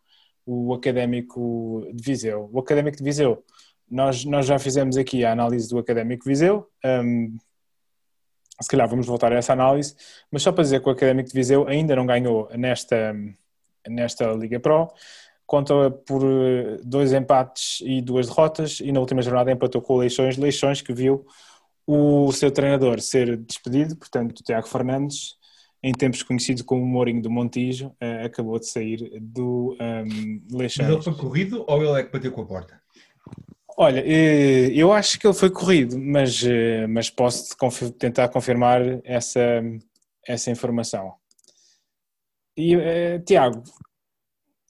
o 0.47 0.75
Académico 0.75 1.87
de 1.93 2.03
Viseu. 2.03 2.49
O 2.53 2.59
Académico 2.59 2.97
de 2.97 3.05
Viseu, 3.05 3.45
nós, 3.91 4.25
nós 4.25 4.47
já 4.47 4.59
fizemos 4.59 4.97
aqui 4.97 5.25
a 5.25 5.33
análise 5.33 5.69
do 5.69 5.79
Académico 5.79 6.25
de 6.25 6.31
Viseu, 6.31 6.69
um, 6.85 7.37
se 8.61 8.69
calhar 8.69 8.89
vamos 8.89 9.07
voltar 9.07 9.33
a 9.33 9.37
essa 9.37 9.53
análise, 9.53 9.97
mas 10.31 10.43
só 10.43 10.53
para 10.53 10.63
dizer 10.63 10.81
que 10.81 10.89
o 10.89 10.93
Académico 10.93 11.29
de 11.29 11.35
Viseu 11.35 11.67
ainda 11.67 11.97
não 11.97 12.07
ganhou 12.07 12.49
nesta, 12.57 13.15
nesta 13.87 14.33
Liga 14.33 14.61
Pro, 14.61 14.89
conta 15.47 15.91
por 15.91 16.23
eh, 16.25 16.79
dois 16.85 17.13
empates 17.13 17.81
e 17.83 18.01
duas 18.01 18.29
derrotas 18.29 18.81
e 18.81 18.93
na 18.93 19.01
última 19.01 19.23
jornada 19.23 19.53
empatou 19.53 19.83
com 19.83 19.95
o 19.95 19.99
Leixões, 19.99 20.37
Leixões 20.37 20.81
que 20.81 20.93
viu 20.93 21.27
o 21.87 22.33
seu 22.33 22.51
treinador 22.51 23.01
ser 23.01 23.37
despedido, 23.37 23.97
portanto, 23.97 24.43
Tiago 24.43 24.67
Fernandes, 24.67 25.37
em 25.85 25.93
tempos 25.93 26.23
conhecido 26.23 26.65
como 26.65 26.83
Mourinho 26.87 27.21
do 27.21 27.31
Montijo, 27.31 27.89
uh, 27.89 28.25
acabou 28.25 28.59
de 28.59 28.67
sair 28.67 29.21
do 29.21 29.77
um, 29.79 29.85
ehm, 29.85 30.43
Leixões. 30.51 30.89
Mas 30.89 30.97
ele 30.97 31.03
foi 31.03 31.15
corrido 31.15 31.63
ou 31.69 31.85
ele 31.85 32.01
é 32.01 32.05
que 32.05 32.11
bateu 32.11 32.33
com 32.33 32.41
a 32.41 32.47
porta? 32.47 32.81
Olha, 33.77 34.01
eh, 34.01 34.71
eu 34.75 34.91
acho 34.93 35.19
que 35.19 35.27
ele 35.27 35.35
foi 35.35 35.51
corrido, 35.51 35.99
mas, 35.99 36.43
eh, 36.43 36.87
mas 36.87 37.11
posso 37.11 37.55
tentar 37.99 38.29
confirmar 38.29 38.81
essa, 39.05 39.63
essa 40.27 40.51
informação. 40.51 41.13
E, 42.57 42.77
uh, 42.77 43.21
Tiago, 43.27 43.63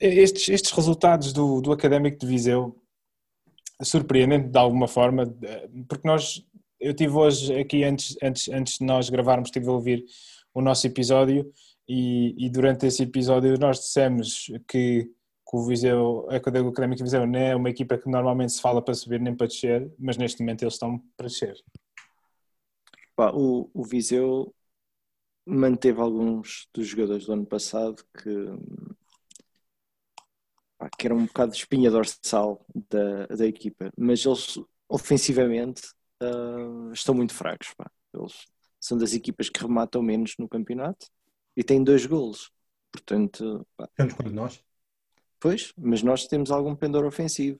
estes, 0.00 0.48
estes 0.48 0.72
resultados 0.72 1.32
do, 1.32 1.60
do 1.60 1.70
Académico 1.70 2.18
de 2.18 2.26
Viseu 2.26 2.76
surpreendem 3.80 4.50
de 4.50 4.58
alguma 4.58 4.88
forma, 4.88 5.32
porque 5.86 6.08
nós 6.08 6.42
eu 6.80 6.92
tive 6.92 7.14
hoje 7.14 7.58
aqui, 7.58 7.82
antes, 7.82 8.16
antes, 8.22 8.48
antes 8.48 8.78
de 8.78 8.84
nós 8.84 9.08
gravarmos, 9.08 9.48
estive 9.48 9.68
a 9.68 9.72
ouvir 9.72 10.04
o 10.54 10.62
nosso 10.62 10.86
episódio 10.86 11.52
e, 11.88 12.46
e 12.46 12.48
durante 12.48 12.86
esse 12.86 13.02
episódio 13.02 13.58
nós 13.58 13.80
dissemos 13.80 14.46
que, 14.68 15.04
que 15.04 15.56
o 15.56 15.66
Viseu, 15.66 16.26
a 16.30 16.36
Académico 16.36 16.96
de 16.96 17.02
Viseu 17.02 17.26
não 17.26 17.38
é 17.38 17.54
uma 17.54 17.70
equipa 17.70 17.98
que 17.98 18.08
normalmente 18.08 18.52
se 18.52 18.62
fala 18.62 18.82
para 18.82 18.94
subir 18.94 19.20
nem 19.20 19.34
para 19.34 19.48
descer, 19.48 19.92
mas 19.98 20.16
neste 20.16 20.40
momento 20.40 20.62
eles 20.62 20.74
estão 20.74 20.98
para 21.16 21.26
descer. 21.26 21.56
O, 23.18 23.70
o 23.74 23.84
Viseu 23.84 24.54
manteve 25.46 26.00
alguns 26.00 26.68
dos 26.72 26.86
jogadores 26.86 27.26
do 27.26 27.32
ano 27.32 27.46
passado 27.46 28.02
que, 28.16 28.46
pá, 30.78 30.88
que 30.98 31.06
eram 31.06 31.18
um 31.18 31.26
bocado 31.26 31.52
de 31.52 31.58
espinha 31.58 31.90
dorsal 31.90 32.64
da, 32.90 33.26
da 33.26 33.46
equipa, 33.46 33.90
mas 33.96 34.24
eles 34.24 34.58
ofensivamente 34.88 35.82
uh, 36.22 36.92
estão 36.92 37.14
muito 37.14 37.34
fracos. 37.34 37.74
Pá. 37.76 37.90
Eles 38.12 38.46
são 38.84 38.98
das 38.98 39.14
equipas 39.14 39.48
que 39.48 39.62
rematam 39.62 40.02
menos 40.02 40.34
no 40.38 40.46
campeonato 40.46 41.06
e 41.56 41.64
têm 41.64 41.82
dois 41.82 42.04
golos. 42.04 42.52
Portanto, 42.92 43.66
pá. 43.74 43.88
tanto 43.96 44.14
quanto 44.14 44.30
nós. 44.30 44.62
Pois, 45.40 45.72
mas 45.74 46.02
nós 46.02 46.26
temos 46.26 46.50
algum 46.50 46.76
pendor 46.76 47.06
ofensivo. 47.06 47.58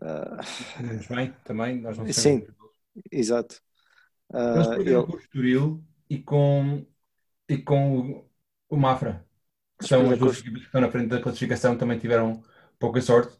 Uh... 0.00 1.14
bem, 1.14 1.32
também. 1.44 1.80
Nós 1.80 1.96
não 1.96 2.12
Sim, 2.12 2.44
exato. 3.12 3.62
Uh, 4.28 4.56
nós 4.56 4.68
perdemos 4.70 5.06
com 5.06 5.12
o 5.12 5.20
Estoril 5.20 5.84
e 6.10 6.18
com, 6.18 6.84
e 7.48 7.58
com 7.58 8.28
o 8.68 8.76
Mafra. 8.76 9.24
Que 9.78 9.86
são 9.86 10.10
as 10.10 10.18
duas 10.18 10.40
equipas 10.40 10.62
que 10.62 10.66
estão 10.66 10.80
na 10.80 10.90
frente 10.90 11.10
da 11.10 11.22
classificação, 11.22 11.78
também 11.78 12.00
tiveram 12.00 12.42
pouca 12.76 13.00
sorte. 13.00 13.36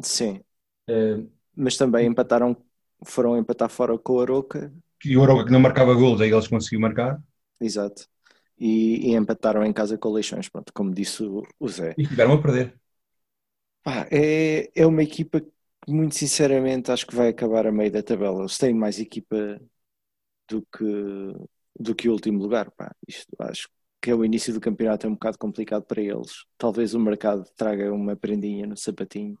Sim. 0.00 0.42
Uh, 0.88 1.30
mas 1.54 1.76
também 1.76 2.06
empataram 2.06 2.56
foram 3.04 3.36
empatar 3.36 3.68
fora 3.68 3.98
com 3.98 4.14
o 4.14 4.20
Aroca. 4.20 4.72
E 5.04 5.16
o 5.16 5.22
Aroca 5.22 5.44
que 5.44 5.52
não 5.52 5.60
marcava 5.60 5.94
gols, 5.94 6.20
aí 6.20 6.30
eles 6.30 6.48
conseguiram 6.48 6.82
marcar. 6.82 7.22
Exato. 7.60 8.06
E, 8.58 9.10
e, 9.10 9.14
empataram 9.14 9.64
em 9.64 9.72
casa 9.72 9.98
com 9.98 10.08
o 10.08 10.12
Leixões, 10.12 10.48
pronto, 10.48 10.72
como 10.72 10.94
disse 10.94 11.22
o, 11.24 11.42
o 11.58 11.68
Zé. 11.68 11.94
E 11.98 12.06
tiveram 12.06 12.34
a 12.34 12.42
perder. 12.42 12.78
Ah, 13.84 14.06
é, 14.10 14.70
é 14.74 14.86
uma 14.86 15.02
equipa 15.02 15.40
que, 15.40 15.50
muito 15.88 16.14
sinceramente, 16.14 16.92
acho 16.92 17.06
que 17.06 17.16
vai 17.16 17.28
acabar 17.28 17.66
a 17.66 17.72
meio 17.72 17.90
da 17.90 18.02
tabela. 18.02 18.40
Eles 18.40 18.58
têm 18.58 18.72
mais 18.72 19.00
equipa 19.00 19.60
do 20.48 20.62
que, 20.62 20.84
do 21.78 21.94
que 21.94 22.08
o 22.08 22.12
último 22.12 22.38
lugar. 22.38 22.70
Pá. 22.70 22.94
Isto, 23.08 23.34
acho 23.40 23.68
que 24.00 24.10
é 24.10 24.14
o 24.14 24.24
início 24.24 24.52
do 24.52 24.60
campeonato 24.60 25.06
é 25.06 25.10
um 25.10 25.14
bocado 25.14 25.38
complicado 25.38 25.84
para 25.84 26.00
eles. 26.00 26.44
Talvez 26.58 26.94
o 26.94 27.00
mercado 27.00 27.44
traga 27.56 27.92
uma 27.92 28.16
prendinha 28.16 28.66
no 28.66 28.76
sapatinho. 28.76 29.38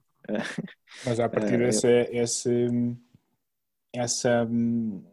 Mas 1.04 1.18
a 1.20 1.28
partir 1.28 1.58
desse, 1.58 1.86
esse 2.12 2.68
essa, 3.92 4.44
hum, 4.44 5.04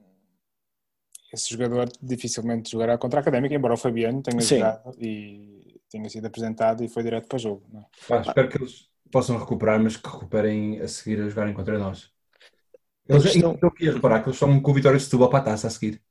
esse 1.32 1.52
jogador 1.52 1.90
dificilmente 2.02 2.72
jogará 2.72 2.98
contra 2.98 3.20
a 3.20 3.22
Académica, 3.22 3.54
embora 3.54 3.76
o 3.76 3.78
Fabiano 3.78 4.22
tenha 4.22 4.42
Sim. 4.42 4.58
jogado 4.58 4.96
e 5.00 5.80
tenha 5.90 6.10
sido 6.10 6.26
apresentado 6.26 6.84
e 6.84 6.90
foi 6.90 7.04
direto 7.04 7.28
para 7.28 7.36
o 7.36 7.40
jogo. 7.40 7.64
É? 7.74 8.14
Ah, 8.14 8.22
espero 8.22 8.50
que 8.50 8.58
eles 8.58 8.90
possam 9.12 9.38
recuperar, 9.38 9.82
mas 9.82 9.98
que 9.98 10.08
recuperem 10.08 10.80
a 10.82 10.88
seguir 10.88 11.22
a 11.22 11.30
jogarem 11.30 11.54
contra 11.54 11.78
nós. 11.78 12.12
Eles 13.08 13.24
questão... 13.24 13.54
estou 13.54 13.70
aqui 13.70 13.90
a 13.90 13.94
reparar 13.94 14.22
que 14.22 14.30
eles 14.30 14.36
estão 14.36 14.62
com 14.62 14.72
o 14.72 14.74
Vitória 14.74 14.98
de 14.98 15.04
Setúbal 15.04 15.30
para 15.30 15.40
a 15.40 15.44
taça 15.44 15.68
a 15.68 15.70
seguir. 15.70 16.02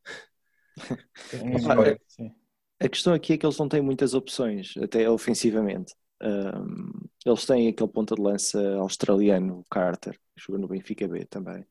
a 2.80 2.88
questão 2.88 3.12
aqui 3.12 3.34
é 3.34 3.38
que 3.38 3.46
eles 3.46 3.58
não 3.58 3.68
têm 3.68 3.80
muitas 3.80 4.14
opções, 4.14 4.74
até 4.76 5.08
ofensivamente. 5.08 5.94
Um, 6.20 6.90
eles 7.24 7.46
têm 7.46 7.68
aquele 7.68 7.90
ponta 7.90 8.16
de 8.16 8.22
lança 8.22 8.60
australiano, 8.76 9.64
Carter, 9.70 10.14
que 10.14 10.44
joga 10.44 10.58
no 10.58 10.68
Benfica 10.68 11.06
B 11.06 11.24
também 11.24 11.64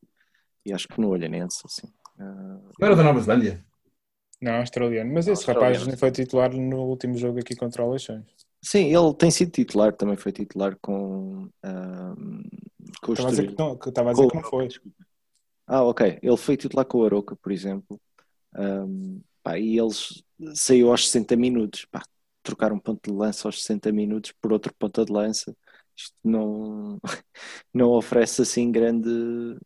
e 0.68 0.74
acho 0.74 0.88
que 0.90 1.00
no 1.00 1.08
Olhanense, 1.08 1.62
assim. 1.66 1.88
Uh, 2.18 2.72
não 2.80 2.88
era 2.88 2.96
da 2.96 3.04
Nova 3.04 3.20
Zelândia? 3.20 3.64
Não, 4.42 4.54
australiano. 4.54 5.14
Mas 5.14 5.28
esse 5.28 5.46
rapaz 5.46 5.84
foi 6.00 6.12
titular 6.12 6.54
no 6.54 6.84
último 6.84 7.18
jogo 7.18 7.40
aqui 7.40 7.56
contra 7.56 7.84
o 7.84 7.92
Leixões. 7.92 8.26
Sim, 8.62 8.96
ele 8.96 9.14
tem 9.14 9.32
sido 9.32 9.52
titular, 9.52 9.94
também 9.94 10.16
foi 10.16 10.32
titular 10.32 10.78
com, 10.82 11.46
uh, 11.46 12.42
com 13.02 13.14
estava, 13.14 13.30
a 13.30 13.32
dizer 13.32 13.48
que 13.48 13.58
não, 13.58 13.74
estava 13.74 14.10
a 14.10 14.14
dizer 14.14 14.28
que 14.28 14.36
não 14.36 14.44
foi. 14.44 14.68
Ah, 15.66 15.84
ok. 15.84 16.20
Ele 16.22 16.38
foi 16.38 16.58
titular 16.58 16.86
com 16.86 17.00
o 17.00 17.06
Aroca, 17.06 17.36
por 17.36 17.52
exemplo. 17.52 18.00
Um, 18.56 19.22
pá, 19.44 19.60
e 19.60 19.78
eles 19.78 20.24
saiu 20.54 20.92
aos 20.92 21.08
60 21.08 21.36
minutos. 21.36 21.86
Pá, 21.86 22.04
trocar 22.42 22.72
um 22.72 22.80
ponto 22.80 23.12
de 23.12 23.16
lança 23.16 23.48
aos 23.48 23.62
60 23.62 23.92
minutos 23.92 24.34
por 24.42 24.54
outro 24.54 24.74
ponta 24.74 25.06
de 25.06 25.12
lança. 25.12 25.56
Isto 25.96 26.16
não, 26.24 27.00
não 27.74 27.90
oferece 27.92 28.42
assim 28.42 28.72
grande 28.72 29.58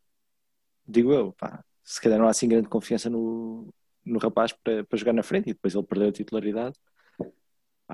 digo 0.91 1.13
eu, 1.13 1.33
pá, 1.33 1.63
se 1.91 1.99
calhar 1.99 2.17
não 2.17 2.25
há 2.25 2.29
assim 2.29 2.47
grande 2.47 2.69
confiança 2.69 3.09
no, 3.09 3.67
no 4.05 4.17
rapaz 4.17 4.53
para, 4.53 4.81
para 4.85 4.97
jogar 4.97 5.11
na 5.11 5.23
frente 5.23 5.49
e 5.49 5.53
depois 5.53 5.75
ele 5.75 5.83
perdeu 5.83 6.07
a 6.07 6.11
titularidade. 6.13 6.75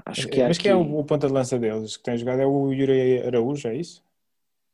Acho 0.05 0.27
que 0.27 0.43
Mas 0.43 0.59
quem 0.59 0.69
é 0.69 0.75
o, 0.75 0.99
o 0.99 1.03
ponta 1.03 1.25
de 1.25 1.33
lança 1.33 1.57
deles 1.57 1.97
que 1.97 2.03
tem 2.03 2.15
jogado? 2.15 2.39
É 2.39 2.45
o 2.45 2.71
Yuri 2.71 3.23
Araújo, 3.23 3.67
é 3.67 3.75
isso? 3.75 4.03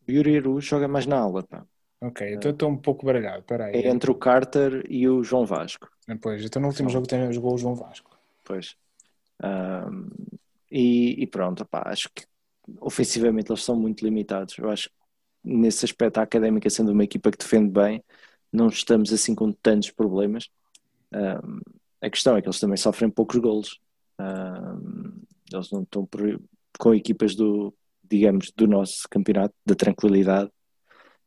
O 0.05 0.11
Yuri 0.11 0.39
Araújo 0.39 0.67
joga 0.67 0.89
mais 0.89 1.05
na 1.05 1.17
aula, 1.17 1.41
pá. 1.41 1.65
Ok, 2.01 2.33
então 2.33 2.51
estou 2.51 2.69
um 2.69 2.75
pouco 2.75 3.05
baralhado, 3.05 3.43
peraí. 3.43 3.73
É 3.73 3.87
entre 3.87 4.11
o 4.11 4.15
Carter 4.15 4.83
e 4.89 5.07
o 5.07 5.23
João 5.23 5.45
Vasco. 5.45 5.87
Ah, 6.05 6.17
pois, 6.21 6.43
então 6.43 6.61
no 6.61 6.67
último 6.67 6.89
jogo 6.89 7.07
tem, 7.07 7.31
jogou 7.31 7.53
o 7.53 7.57
João 7.57 7.75
Vasco. 7.75 8.19
Pois. 8.43 8.75
Um, 9.41 10.09
e, 10.69 11.23
e, 11.23 11.25
pronto, 11.27 11.65
pá, 11.65 11.83
acho 11.85 12.09
que 12.13 12.25
ofensivamente 12.81 13.49
eles 13.49 13.63
são 13.63 13.77
muito 13.79 14.03
limitados. 14.03 14.57
Eu 14.57 14.69
acho 14.69 14.89
que 14.89 14.95
nesse 15.45 15.85
aspecto, 15.85 16.17
a 16.17 16.23
Académica 16.23 16.69
sendo 16.69 16.91
uma 16.91 17.05
equipa 17.05 17.31
que 17.31 17.37
defende 17.37 17.69
bem, 17.69 18.03
não 18.53 18.67
estamos 18.67 19.11
assim 19.11 19.33
com 19.33 19.51
tantos 19.51 19.89
problemas. 19.89 20.47
Um, 21.11 21.59
a 22.01 22.09
questão 22.09 22.37
é 22.37 22.41
que 22.41 22.47
eles 22.47 22.59
também 22.59 22.77
sofrem 22.77 23.09
poucos 23.09 23.37
golos. 23.39 23.79
Um, 24.19 25.21
eles 25.51 25.71
não 25.71 25.81
estão 25.81 26.05
por, 26.05 26.39
com 26.77 26.93
equipas 26.93 27.35
do, 27.35 27.73
digamos, 28.09 28.51
do 28.55 28.67
nosso 28.67 29.07
campeonato 29.09 29.53
da 29.65 29.73
tranquilidade. 29.73 30.51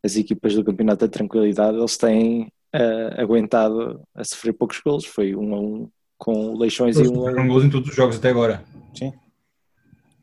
As 0.03 0.17
equipas 0.17 0.55
do 0.55 0.65
campeonato 0.65 1.05
da 1.05 1.11
tranquilidade, 1.11 1.77
eles 1.77 1.97
têm 1.97 2.53
uh, 2.75 3.21
aguentado 3.21 4.01
a 4.15 4.23
sofrer 4.23 4.53
poucos 4.53 4.81
golos. 4.81 5.05
Foi 5.05 5.35
um 5.35 5.55
a 5.55 5.61
um 5.61 5.91
com 6.17 6.57
Leixões 6.57 6.97
e 6.97 7.01
Eles 7.01 7.11
um. 7.11 7.25
fizeram 7.25 7.49
gols 7.49 7.65
em 7.65 7.71
todos 7.71 7.89
os 7.89 7.95
jogos 7.95 8.17
até 8.17 8.31
agora. 8.31 8.65
Sim. 8.95 9.13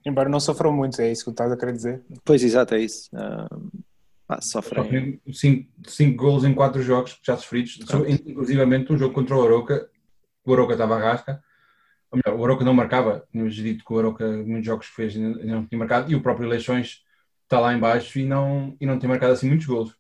Embora 0.06 0.30
não 0.30 0.40
sofram 0.40 0.72
muito, 0.74 1.02
é 1.02 1.12
isso 1.12 1.24
que 1.24 1.32
estás 1.32 1.52
a 1.52 1.58
querer 1.58 1.74
dizer. 1.74 2.02
Pois, 2.26 2.44
exato, 2.44 2.76
é 2.76 2.82
isso. 2.82 3.10
Ah, 3.14 3.48
pá, 4.36 4.42
sofrem. 4.42 5.22
5 5.32 6.16
gols 6.16 6.44
em 6.44 6.54
4 6.54 6.82
jogos 6.82 7.20
já 7.24 7.38
sofridos, 7.38 7.80
inclusivamente 8.08 8.92
um 8.92 8.98
jogo 8.98 9.14
contra 9.14 9.36
o 9.36 9.40
Oroca, 9.40 9.90
o 10.46 10.52
Oroca 10.52 10.74
estava 10.74 10.96
à 10.96 11.00
rasca, 11.00 11.44
ou 12.12 12.20
melhor, 12.24 12.40
o 12.40 12.44
Oroca 12.44 12.66
não 12.66 12.74
marcava, 12.74 13.28
tínhamos 13.32 13.56
dito 13.56 13.84
que 13.84 13.94
o 13.94 13.96
Oroca, 13.96 14.28
muitos 14.28 14.66
jogos 14.66 14.88
que 14.88 14.96
fez, 14.96 15.16
não 15.16 15.66
tinha 15.66 15.80
marcado, 15.80 16.12
e 16.12 16.16
o 16.16 16.22
próprio 16.22 16.48
Leixões 16.48 17.04
está 17.44 17.60
lá 17.60 17.74
em 17.74 17.80
baixo 17.80 18.20
e 18.20 18.26
não, 18.26 18.76
e 18.80 18.86
não 18.86 19.00
tem 19.00 19.10
marcado 19.10 19.34
assim 19.34 19.48
muitos 19.48 19.66
gols. 19.66 19.96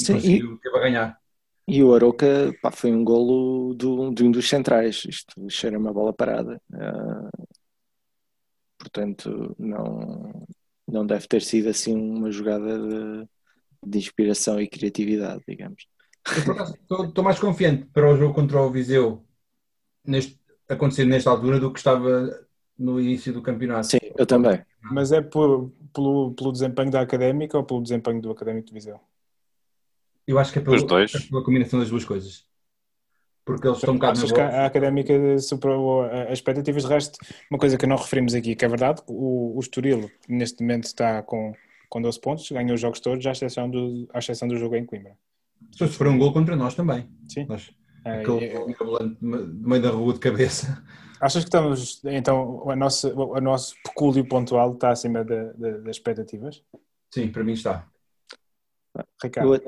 E 0.00 0.04
Sim, 0.04 0.14
conseguiu, 0.14 0.58
teve 0.58 0.76
a 0.76 0.80
ganhar. 0.80 1.18
E 1.66 1.82
o 1.82 1.94
Aroca 1.94 2.54
pá, 2.62 2.70
foi 2.70 2.90
um 2.90 3.04
golo 3.04 3.74
do, 3.74 4.10
de 4.10 4.24
um 4.24 4.30
dos 4.30 4.48
centrais. 4.48 5.04
Isto 5.06 5.50
cheira 5.50 5.78
uma 5.78 5.92
bola 5.92 6.14
parada. 6.14 6.58
Ah, 6.72 7.28
portanto, 8.78 9.54
não, 9.58 10.46
não 10.86 11.06
deve 11.06 11.26
ter 11.28 11.42
sido 11.42 11.68
assim 11.68 11.94
uma 11.94 12.30
jogada 12.30 12.78
de, 12.78 13.28
de 13.84 13.98
inspiração 13.98 14.60
e 14.60 14.68
criatividade, 14.68 15.42
digamos. 15.46 15.86
Estou, 16.26 17.24
mais 17.24 17.38
confiante 17.38 17.86
para 17.86 18.10
o 18.10 18.16
jogo 18.16 18.34
contra 18.34 18.60
o 18.60 18.70
Viseu 18.70 19.24
neste, 20.04 20.38
acontecer 20.68 21.04
nesta 21.04 21.30
altura 21.30 21.58
do 21.58 21.72
que 21.72 21.78
estava 21.78 22.46
no 22.78 23.00
início 23.00 23.32
do 23.32 23.42
campeonato. 23.42 23.86
Sim, 23.86 23.98
eu 24.16 24.26
também. 24.26 24.62
Mas 24.80 25.10
é 25.10 25.20
por, 25.20 25.72
pelo, 25.94 26.32
pelo 26.32 26.52
desempenho 26.52 26.90
da 26.90 27.00
Académica 27.00 27.56
ou 27.56 27.64
pelo 27.64 27.82
desempenho 27.82 28.20
do 28.20 28.30
Académico 28.30 28.68
de 28.68 28.74
Viseu? 28.74 29.00
Eu 30.26 30.38
acho 30.38 30.52
que 30.52 30.58
é 30.58 30.62
pelo, 30.62 30.76
é 30.76 31.06
pela 31.30 31.44
combinação 31.44 31.80
das 31.80 31.88
duas 31.88 32.04
coisas. 32.04 32.46
Porque 33.44 33.66
eles 33.66 33.78
estão 33.78 33.94
um 33.94 33.96
bocado 33.96 34.18
Achas 34.18 34.30
que 34.30 34.40
a 34.40 34.66
Académica 34.66 35.38
superou 35.38 36.02
as 36.02 36.34
expectativas? 36.34 36.82
De 36.82 36.88
resto, 36.90 37.18
uma 37.50 37.58
coisa 37.58 37.78
que 37.78 37.86
não 37.86 37.96
referimos 37.96 38.34
aqui, 38.34 38.54
que 38.54 38.62
é 38.62 38.68
verdade, 38.68 39.00
o, 39.06 39.56
o 39.56 39.60
Estoril 39.60 40.10
neste 40.28 40.60
momento 40.60 40.84
está 40.84 41.22
com, 41.22 41.54
com 41.88 42.00
12 42.02 42.20
pontos, 42.20 42.50
ganhou 42.50 42.74
os 42.74 42.80
jogos 42.80 43.00
todos, 43.00 43.24
à 43.26 43.32
exceção 43.32 43.68
do, 43.70 44.08
à 44.12 44.18
exceção 44.18 44.46
do 44.48 44.56
jogo 44.56 44.76
em 44.76 44.84
Coimbra. 44.84 45.16
Se 45.72 45.78
sofreu 45.78 46.10
um 46.12 46.18
gol 46.18 46.32
contra 46.32 46.54
nós 46.56 46.74
também. 46.74 47.08
Sim. 47.28 47.46
Nós, 47.46 47.70
Eh, 48.04 48.20
aquele 48.22 48.64
mirabolante 48.66 49.16
de 49.20 49.26
meio 49.26 49.82
da 49.82 49.90
rua 49.90 50.14
de 50.14 50.20
cabeça. 50.20 50.82
achas 51.20 51.42
que 51.42 51.48
estamos, 51.48 52.00
então, 52.04 52.62
o 52.64 52.76
nosso, 52.76 53.08
o 53.12 53.40
nosso 53.40 53.74
pecúlio 53.82 54.26
pontual 54.26 54.72
está 54.74 54.90
acima 54.90 55.24
da- 55.24 55.52
da- 55.54 55.78
das 55.78 55.96
expectativas? 55.96 56.62
Sim, 57.12 57.28
para 57.32 57.42
mim 57.42 57.52
está. 57.52 57.86
Ricardo? 59.22 59.54
Eu, 59.56 59.62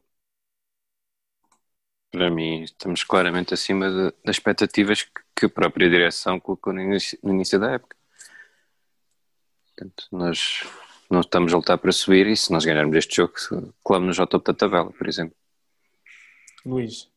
Para 2.12 2.30
mim, 2.30 2.62
estamos 2.62 3.04
claramente 3.04 3.54
acima 3.54 3.88
de- 3.88 4.14
das 4.24 4.36
expectativas 4.36 5.02
que, 5.02 5.10
que 5.36 5.46
a 5.46 5.48
própria 5.50 5.88
direção 5.88 6.40
colocou 6.40 6.72
no 6.72 6.80
início, 6.80 7.18
no 7.22 7.32
início 7.32 7.58
da 7.58 7.72
época. 7.72 7.96
Portanto, 9.76 10.04
nós 10.12 10.62
não 11.10 11.20
estamos 11.20 11.52
a 11.52 11.56
lutar 11.56 11.76
para 11.78 11.92
subir 11.92 12.26
e 12.28 12.36
se 12.36 12.52
nós 12.52 12.64
ganharmos 12.64 12.96
este 12.96 13.16
jogo, 13.16 13.34
colamos-nos 13.82 14.20
ao 14.20 14.26
topo 14.26 14.52
da 14.52 14.56
tabela, 14.56 14.92
por 14.92 15.08
exemplo. 15.08 15.34
Luís, 16.64 17.08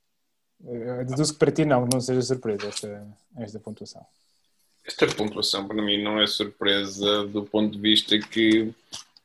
eh, 0.65 1.03
deduzo 1.03 1.33
que 1.33 1.39
para 1.39 1.51
ti 1.51 1.63
não, 1.63 1.85
não 1.85 2.01
seja 2.01 2.21
surpresa 2.21 2.67
esta, 2.67 3.07
esta 3.37 3.59
pontuação. 3.59 4.05
Esta 4.85 5.07
pontuação 5.07 5.67
para 5.67 5.81
mim 5.81 6.01
não 6.01 6.19
é 6.19 6.27
surpresa 6.27 7.25
do 7.27 7.43
ponto 7.43 7.73
de 7.73 7.79
vista 7.79 8.17
que 8.17 8.73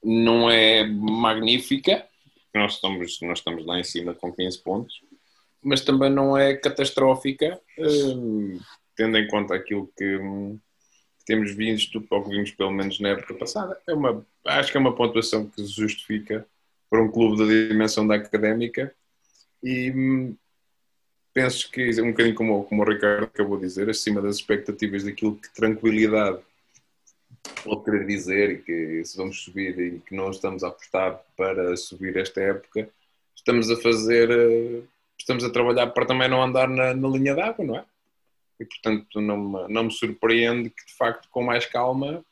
não 0.03 0.51
é 0.51 0.87
magnífica, 0.87 2.07
nós 2.55 2.75
estamos, 2.75 3.21
nós 3.23 3.39
estamos 3.39 3.65
lá 3.67 3.79
em 3.79 3.85
cima 3.85 4.15
com 4.15 4.33
15 4.33 4.59
pontos, 4.59 5.01
mas 5.63 5.81
também 5.81 6.11
não 6.11 6.37
é 6.37 6.55
catastrófica, 6.55 7.61
hum, 7.79 8.61
tendo 8.97 9.17
em 9.17 9.27
conta 9.29 9.55
aquilo 9.55 9.91
que 9.97 10.19
temos 11.29 11.53
visto, 11.53 12.03
ou 12.09 12.25
que 12.25 12.31
vimos 12.31 12.51
pelo 12.53 12.71
menos 12.71 12.99
na 13.01 13.11
época 13.11 13.35
passada. 13.35 13.79
É 13.87 13.93
uma, 13.93 14.27
acho 14.47 14.73
que 14.73 14.79
é 14.79 14.81
uma 14.81 14.95
pontuação 14.95 15.47
que 15.47 15.63
se 15.63 15.73
justifica 15.73 16.47
para 16.89 17.03
um 17.03 17.11
clube 17.11 17.37
da 17.37 17.45
dimensão 17.45 18.07
da 18.07 18.15
académica 18.15 18.95
e 19.63 19.91
hum, 19.91 20.35
penso 21.35 21.71
que 21.71 21.91
é 21.91 22.03
um 22.03 22.13
bocadinho 22.13 22.35
como, 22.35 22.65
como 22.65 22.83
o 22.83 22.89
Ricardo 22.89 23.25
acabou 23.25 23.59
de 23.59 23.67
dizer, 23.67 23.91
acima 23.91 24.23
das 24.23 24.37
expectativas 24.37 25.05
daquilo 25.05 25.37
que 25.37 25.53
tranquilidade 25.53 26.39
pode 27.63 27.85
querer 27.85 28.07
dizer 28.07 28.51
e 28.51 28.59
que 28.63 29.05
se 29.05 29.17
vamos 29.19 29.43
subir 29.43 29.79
e 29.79 30.01
que 30.01 30.15
não 30.15 30.31
estamos 30.31 30.65
a 30.65 30.69
apostar 30.69 31.21
para 31.37 31.77
subir 31.77 32.17
esta 32.17 32.41
época, 32.41 32.89
estamos 33.37 33.71
a 33.71 33.77
fazer, 33.77 34.31
eh, 34.31 34.83
estamos 35.19 35.45
a 35.45 35.51
trabalhar 35.51 35.89
para 35.89 36.07
também 36.07 36.29
não 36.29 36.43
andar 36.43 36.69
na, 36.69 36.95
na 36.95 37.09
linha 37.09 37.35
d'água, 37.35 37.65
não 37.67 37.77
é? 37.77 37.85
E 38.61 38.65
portanto 38.65 39.21
não 39.21 39.37
me, 39.37 39.69
não 39.73 39.85
me 39.85 39.91
surpreende 39.93 40.71
que 40.71 40.87
de 40.87 40.95
facto 40.95 41.29
com 41.31 41.43
mais 41.43 41.67
calma 41.67 42.25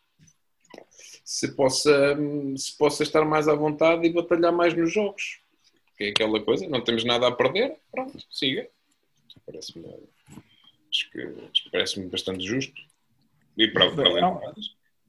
se 1.24 1.55
possa, 1.55 2.16
se 2.57 2.77
possa 2.77 3.03
estar 3.03 3.24
mais 3.24 3.49
à 3.49 3.55
vontade 3.55 4.07
e 4.07 4.12
batalhar 4.12 4.53
mais 4.53 4.74
nos 4.74 4.93
jogos. 4.93 5.41
Que 5.97 6.05
é 6.05 6.09
aquela 6.11 6.41
coisa, 6.45 6.68
não 6.68 6.83
temos 6.83 7.05
nada 7.05 7.27
a 7.27 7.33
perder, 7.33 7.77
pronto, 7.91 8.18
siga. 8.31 8.68
Parece-me 9.45 9.85
parece-me 11.70 12.07
bastante 12.07 12.45
justo. 12.45 12.81
E 13.57 13.68
para, 13.68 13.91
para 13.91 14.09
além 14.09 14.20
Não. 14.20 14.41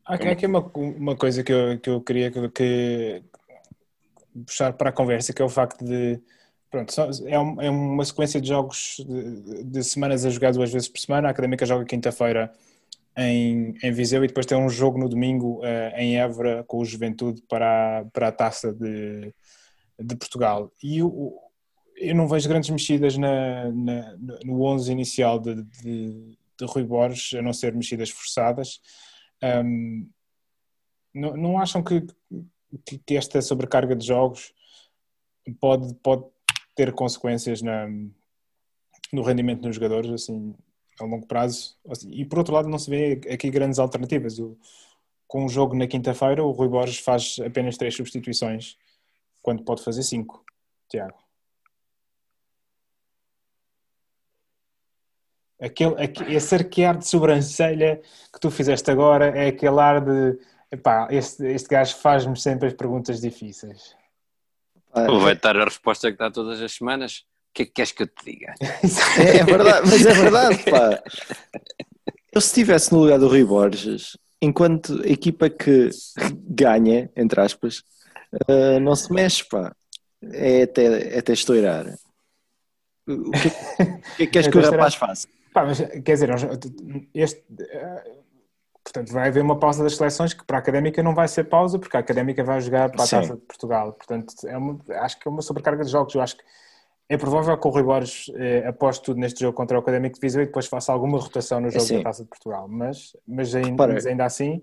Há 0.05 0.15
aqui, 0.15 0.27
há 0.27 0.31
aqui 0.31 0.45
uma, 0.45 0.59
uma 0.59 1.15
coisa 1.15 1.43
que 1.43 1.51
eu, 1.51 1.79
que 1.79 1.89
eu 1.89 2.01
queria 2.01 2.31
que, 2.31 2.49
que 2.49 3.23
puxar 4.45 4.73
para 4.73 4.89
a 4.89 4.93
conversa, 4.93 5.33
que 5.33 5.41
é 5.41 5.45
o 5.45 5.49
facto 5.49 5.83
de 5.83 6.19
pronto, 6.69 6.93
é, 7.25 7.33
é 7.65 7.69
uma 7.69 8.03
sequência 8.05 8.39
de 8.41 8.47
jogos 8.49 8.97
de, 9.07 9.63
de 9.63 9.83
semanas 9.83 10.25
a 10.25 10.29
jogar 10.29 10.51
duas 10.53 10.71
vezes 10.71 10.87
por 10.87 10.99
semana. 10.99 11.27
A 11.27 11.31
Académica 11.31 11.65
joga 11.65 11.85
quinta-feira 11.85 12.51
em, 13.17 13.73
em 13.81 13.91
Viseu 13.91 14.23
e 14.23 14.27
depois 14.27 14.45
tem 14.45 14.57
um 14.57 14.69
jogo 14.69 14.97
no 14.99 15.09
domingo 15.09 15.61
eh, 15.63 15.93
em 16.03 16.17
Évora 16.19 16.63
com 16.65 16.77
o 16.79 16.85
Juventude 16.85 17.41
para, 17.49 17.99
a- 18.01 18.05
para 18.05 18.27
a 18.27 18.31
taça 18.31 18.71
de, 18.73 19.33
de 19.99 20.15
Portugal. 20.15 20.71
E 20.83 21.01
o- 21.01 21.35
eu 21.95 22.13
não 22.15 22.27
vejo 22.27 22.47
grandes 22.47 22.69
mexidas 22.69 23.17
na, 23.17 23.71
na- 23.71 24.15
no 24.45 24.61
11 24.63 24.91
inicial 24.91 25.39
de, 25.39 25.63
de, 25.63 26.37
de 26.59 26.65
Rui 26.65 26.83
Borges, 26.83 27.33
a 27.33 27.41
não 27.41 27.53
ser 27.53 27.73
mexidas 27.73 28.09
forçadas. 28.11 28.79
Um, 29.43 30.07
não, 31.13 31.35
não 31.35 31.57
acham 31.59 31.81
que, 31.83 32.05
que 33.05 33.15
esta 33.17 33.41
sobrecarga 33.41 33.95
de 33.95 34.05
jogos 34.05 34.53
pode, 35.59 35.93
pode 36.03 36.23
ter 36.77 36.93
consequências 36.93 37.61
na, 37.61 37.87
no 39.11 39.23
rendimento 39.23 39.61
dos 39.61 39.75
jogadores 39.75 40.11
assim, 40.11 40.55
a 40.99 41.03
longo 41.03 41.25
prazo? 41.27 41.75
Assim, 41.89 42.09
E 42.11 42.23
por 42.23 42.37
outro 42.37 42.53
lado, 42.53 42.69
não 42.69 42.79
se 42.79 42.89
vê 42.89 43.19
aqui 43.33 43.49
grandes 43.49 43.79
alternativas. 43.79 44.39
O, 44.39 44.55
com 45.27 45.43
o 45.43 45.49
jogo 45.49 45.75
na 45.75 45.87
quinta-feira, 45.87 46.43
o 46.43 46.51
Rui 46.51 46.69
Borges 46.69 46.99
faz 46.99 47.37
apenas 47.45 47.75
três 47.75 47.95
substituições, 47.95 48.77
quando 49.41 49.63
pode 49.63 49.83
fazer 49.83 50.03
cinco. 50.03 50.45
Tiago. 50.87 51.17
Aquele, 55.59 56.01
aque- 56.01 56.31
esse 56.31 56.53
arquear 56.53 56.97
de 56.97 57.07
sobrancelha 57.07 57.99
que 58.31 58.39
tu 58.39 58.51
fizeste 58.51 58.89
agora 58.91 59.35
é 59.35 59.47
aquele 59.47 59.79
ar 59.79 59.99
de 60.05 60.39
epá, 60.71 61.07
este, 61.09 61.43
este 61.47 61.67
gajo 61.67 61.95
faz-me 61.97 62.37
sempre 62.39 62.67
as 62.67 62.73
perguntas 62.73 63.19
difíceis. 63.19 63.95
Pá, 65.05 65.11
Ou 65.11 65.19
vai 65.19 65.35
dar 65.35 65.57
a 65.57 65.65
resposta 65.65 66.11
que 66.11 66.17
dá 66.17 66.31
todas 66.31 66.61
as 66.61 66.71
semanas? 66.73 67.23
O 67.49 67.53
que 67.53 67.63
é 67.63 67.65
que 67.65 67.71
queres 67.71 67.91
que 67.91 68.03
eu 68.03 68.07
te 68.07 68.25
diga? 68.25 68.53
É, 69.19 69.37
é 69.37 69.43
verdade, 69.43 69.87
mas 69.89 70.05
é 70.05 70.13
verdade, 70.13 70.63
pá. 70.69 71.03
Eu 72.33 72.41
se 72.41 72.47
estivesse 72.47 72.91
no 72.93 72.99
lugar 72.99 73.17
do 73.19 73.27
Rui 73.27 73.43
Borges, 73.43 74.17
enquanto 74.41 75.01
equipa 75.05 75.49
que 75.49 75.89
ganha, 76.43 77.09
entre 77.15 77.41
aspas, 77.41 77.83
eh, 78.47 78.79
não 78.79 78.95
se 78.95 79.11
mexe, 79.11 79.43
pá. 79.47 79.73
É 80.31 80.63
até, 80.63 81.15
é 81.15 81.19
até 81.19 81.33
estourar. 81.33 81.85
O 83.07 83.31
que, 83.31 83.47
é- 83.47 83.51
o 83.51 84.15
que 84.17 84.23
é 84.23 84.25
que 84.25 84.27
queres 84.27 84.47
É 84.47 84.51
que 84.51 84.57
o 84.57 84.61
rapaz 84.61 84.95
faça? 84.95 85.27
Pá, 85.53 85.65
mas, 85.65 85.79
quer 85.79 86.13
dizer, 86.13 86.29
este, 87.13 87.43
eh, 87.59 88.03
portanto, 88.87 89.11
vai 89.11 89.27
haver 89.27 89.43
uma 89.43 89.59
pausa 89.59 89.83
das 89.83 89.95
seleções 89.95 90.33
que 90.33 90.45
para 90.45 90.57
a 90.57 90.59
Académica 90.59 91.03
não 91.03 91.13
vai 91.13 91.27
ser 91.27 91.43
pausa, 91.43 91.77
porque 91.77 91.97
a 91.97 91.99
Académica 91.99 92.43
vai 92.43 92.61
jogar 92.61 92.89
para 92.89 93.03
a 93.03 93.05
Sim. 93.05 93.17
Taça 93.17 93.35
de 93.35 93.41
Portugal. 93.41 93.93
Portanto, 93.93 94.33
é 94.45 94.57
uma, 94.57 94.79
acho 95.01 95.19
que 95.19 95.27
é 95.27 95.31
uma 95.31 95.41
sobrecarga 95.41 95.83
de 95.83 95.91
jogos. 95.91 96.15
Eu 96.15 96.21
acho 96.21 96.37
que 96.37 96.43
é 97.09 97.17
provável 97.17 97.57
que 97.57 97.67
o 97.67 97.71
Rui 97.71 97.83
Borges 97.83 98.31
eh, 98.35 98.65
aposte 98.67 99.03
tudo 99.03 99.19
neste 99.19 99.41
jogo 99.41 99.55
contra 99.55 99.77
o 99.77 99.81
Académico 99.81 100.15
de 100.15 100.21
Viseu 100.21 100.41
e 100.41 100.45
depois 100.45 100.67
faça 100.67 100.91
alguma 100.91 101.19
rotação 101.19 101.59
no 101.59 101.69
jogo 101.69 101.83
Sim. 101.83 101.97
da 101.97 102.03
Taça 102.03 102.23
de 102.23 102.29
Portugal. 102.29 102.67
Mas, 102.69 103.15
mas, 103.27 103.53
ainda, 103.53 103.87
mas 103.87 104.05
ainda 104.05 104.25
assim, 104.25 104.61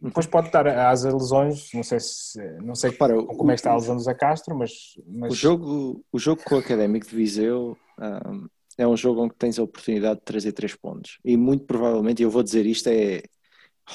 depois 0.00 0.26
pode 0.26 0.46
estar 0.46 0.66
às 0.66 1.02
lesões, 1.02 1.70
não 1.72 1.82
sei 1.82 1.98
se 2.00 2.40
não 2.62 2.74
sei 2.74 2.90
Repara, 2.90 3.20
como 3.22 3.50
é 3.50 3.54
que 3.54 3.60
está 3.60 3.72
a 3.72 3.76
lesão 3.76 3.96
do 3.96 4.02
Zé 4.02 4.14
Castro, 4.14 4.56
mas, 4.56 4.98
mas 5.06 5.32
O 5.32 5.34
jogo, 5.34 6.04
o 6.12 6.18
jogo 6.18 6.42
com 6.44 6.54
o 6.54 6.58
Académico 6.58 7.08
de 7.08 7.14
Viseu 7.14 7.76
ahm, 7.98 8.46
é 8.78 8.86
um 8.86 8.96
jogo 8.96 9.22
onde 9.22 9.34
tens 9.34 9.58
a 9.58 9.62
oportunidade 9.62 10.20
de 10.20 10.24
trazer 10.24 10.52
três 10.52 10.74
pontos. 10.74 11.18
E 11.24 11.36
muito 11.36 11.64
provavelmente, 11.64 12.20
e 12.20 12.24
eu 12.24 12.30
vou 12.30 12.42
dizer 12.42 12.66
isto, 12.66 12.88
é 12.88 13.22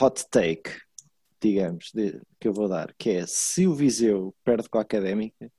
hot 0.01 0.25
take, 0.29 0.71
digamos, 1.41 1.91
de- 1.93 2.21
que 2.39 2.47
eu 2.47 2.53
vou 2.53 2.67
dar, 2.69 2.93
que 2.97 3.11
é 3.11 3.25
se 3.27 3.67
o 3.67 3.73
Viseu 3.75 4.35
perde 4.43 4.69
com 4.69 4.77
a 4.77 4.81
Académica, 4.81 5.51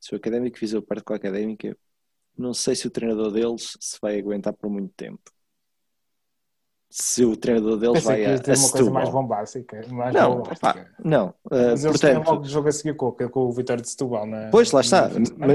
se 0.00 0.14
o 0.14 0.16
Académico 0.18 0.58
Viseu 0.58 0.82
perde 0.82 1.04
com 1.04 1.12
a 1.14 1.16
Académica, 1.16 1.76
não 2.36 2.54
sei 2.54 2.74
se 2.76 2.86
o 2.86 2.90
treinador 2.90 3.32
deles 3.32 3.76
se 3.80 3.98
vai 4.00 4.18
aguentar 4.18 4.54
por 4.54 4.70
muito 4.70 4.92
tempo. 4.96 5.22
se 6.88 7.24
o 7.24 7.36
treinador 7.36 7.76
deles 7.78 8.02
Pensei 8.02 8.16
vai 8.24 8.42
que 8.42 8.50
a, 8.50 8.54
a 8.54 8.56
uma 8.56 8.68
coisa 8.70 8.90
mais 8.90 9.08
Setúbal. 9.08 9.22
bombástica, 9.22 9.86
mais 9.92 10.12
Não, 10.14 10.36
bombástica. 10.36 10.60
pá, 10.60 10.86
não. 11.04 11.28
Uh, 11.46 11.52
Mas 11.52 11.84
eles 11.84 12.00
portanto, 12.00 12.26
logo 12.28 12.42
o 12.42 12.48
jogo 12.48 12.68
a 12.68 12.72
seguir 12.72 12.96
com, 12.96 13.12
com 13.12 13.40
o 13.40 13.52
Vitória 13.52 13.82
de 13.82 13.88
Setúbal, 13.88 14.26
na, 14.26 14.50
Pois, 14.50 14.72
lá 14.72 14.80
está. 14.80 15.08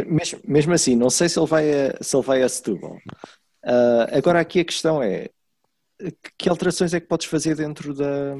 Mesmo, 0.07 0.39
mesmo 0.47 0.73
assim, 0.73 0.95
não 0.95 1.09
sei 1.09 1.27
se 1.27 1.37
ele 1.37 1.47
vai 1.47 1.87
a, 1.89 1.97
se 2.03 2.15
ele 2.15 2.23
vai 2.25 2.41
a 2.41 2.47
Setúbal. 2.49 2.97
Ah, 3.63 4.07
agora 4.17 4.39
aqui 4.39 4.59
a 4.61 4.65
questão 4.65 5.01
é 5.03 5.29
que- 6.37 6.49
alterações 6.49 6.93
é 6.93 6.99
que 6.99 7.07
podes 7.07 7.27
fazer 7.27 7.55
dentro 7.55 7.93
da 7.93 8.35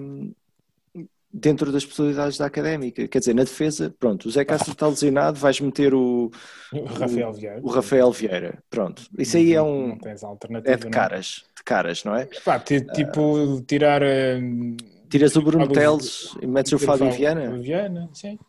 dentro 1.37 1.69
das 1.71 1.85
possibilidades 1.85 2.37
da 2.37 2.45
académica? 2.45 3.07
Quer 3.09 3.19
dizer, 3.19 3.33
na 3.35 3.43
defesa, 3.43 3.93
pronto, 3.99 4.25
o 4.27 4.31
Zé 4.31 4.45
Castro 4.45 4.71
está 4.71 4.87
lesionado, 4.87 5.37
vais 5.37 5.59
meter 5.59 5.93
o, 5.93 6.31
O 6.71 6.83
Rafael 6.85 7.33
Vieira. 7.33 7.59
o 7.61 7.69
Rafael 7.69 8.11
Vieira. 8.11 8.63
Pronto. 8.69 9.03
Isso 9.19 9.35
aí 9.35 9.53
é 9.53 9.61
um 9.61 9.89
Não 9.89 9.97
tens 9.97 10.23
alternativa. 10.23 10.73
é 10.73 10.77
de 10.77 10.85
não 10.85 10.91
caras, 10.91 11.43
de 11.57 11.63
caras, 11.63 12.03
não 12.05 12.15
é? 12.15 12.25
Pá, 12.43 12.57
ti- 12.59 12.85
tipo, 12.93 13.61
tirar. 13.67 14.01
hum, 14.03 14.77
Tiras 15.09 15.35
o 15.35 15.41
Bruno 15.41 15.67
Teles 15.67 16.35
e 16.41 16.47
metes 16.47 16.71
o 16.73 16.79
Fábio 16.79 17.11
Viana. 17.11 17.57
Viana, 17.59 18.09
sim. 18.13 18.39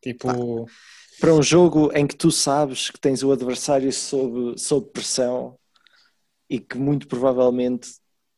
Tipo, 0.00 0.66
para 1.20 1.34
um 1.34 1.42
jogo 1.42 1.90
em 1.94 2.06
que 2.06 2.14
tu 2.16 2.30
sabes 2.30 2.88
que 2.90 3.00
tens 3.00 3.22
o 3.22 3.32
adversário 3.32 3.92
sob, 3.92 4.58
sob 4.58 4.86
pressão 4.90 5.58
e 6.48 6.60
que 6.60 6.78
muito 6.78 7.08
provavelmente 7.08 7.90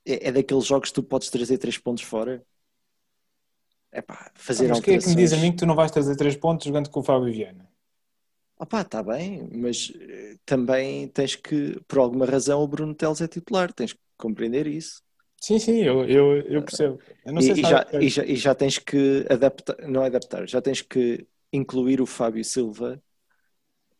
é, 0.07 0.28
é 0.28 0.32
daqueles 0.32 0.66
jogos 0.66 0.90
que 0.90 0.94
tu 0.94 1.02
podes 1.02 1.30
trazer 1.30 1.59
três 1.59 1.78
pontos 1.78 2.05
fora. 2.05 2.44
É 3.90 4.02
pá, 4.02 4.30
fazer 4.34 4.70
mas 4.70 4.80
quem 4.80 4.94
é 4.94 4.98
que 4.98 5.09
me 5.09 5.14
diz 5.14 5.32
a 5.32 5.36
alterações. 5.36 5.42
mim 5.42 5.52
que 5.52 5.59
tu 5.59 5.66
não 5.66 5.74
vais 5.76 5.90
trazer 5.90 6.16
três 6.16 6.34
pontos 6.36 6.66
jogando 6.66 6.90
com 6.90 7.00
o 7.00 7.02
Fábio 7.05 7.32
Viana? 7.32 7.68
Opá, 8.57 8.82
está 8.82 9.02
bem, 9.02 9.48
mas 9.52 9.92
eh, 10.00 10.36
também 10.46 11.09
tens 11.09 11.34
que, 11.34 11.80
por 11.88 11.98
alguma 11.98 12.24
razão, 12.24 12.62
o 12.62 12.68
Bruno 12.68 12.94
Teles 12.94 13.20
é 13.20 13.28
titular, 13.28 13.72
tens 13.72 13.92
que 13.92 14.00
compreender 14.16 14.66
isso. 14.66 15.02
Sim, 15.40 15.59
sim, 15.59 15.78
eu, 15.82 16.05
eu, 16.09 16.36
eu 16.46 16.62
percebo. 16.62 16.98
Eu 17.26 17.34
E, 17.40 17.61
e 17.61 17.64
já, 17.64 17.86
e, 18.00 18.09
já, 18.09 18.24
e 18.24 18.36
já 18.36 18.55
tens 18.55 18.78
que 18.78 19.26
adaptar, 19.28 19.76
não 19.86 20.02
é 20.02 20.07
adaptar, 20.07 20.48
já 20.48 20.62
tens 20.62 20.80
que 20.80 21.26
incluir 21.52 22.00
o 22.00 22.07
Fábio 22.07 22.44
Silva 22.44 23.02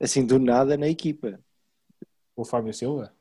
assim 0.01 0.25
do 0.27 0.39
nada 0.39 0.77
na 0.77 0.89
equipa. 0.89 1.41
o 2.37 2.45
Fábio 2.45 2.73
Silva? 2.73 3.13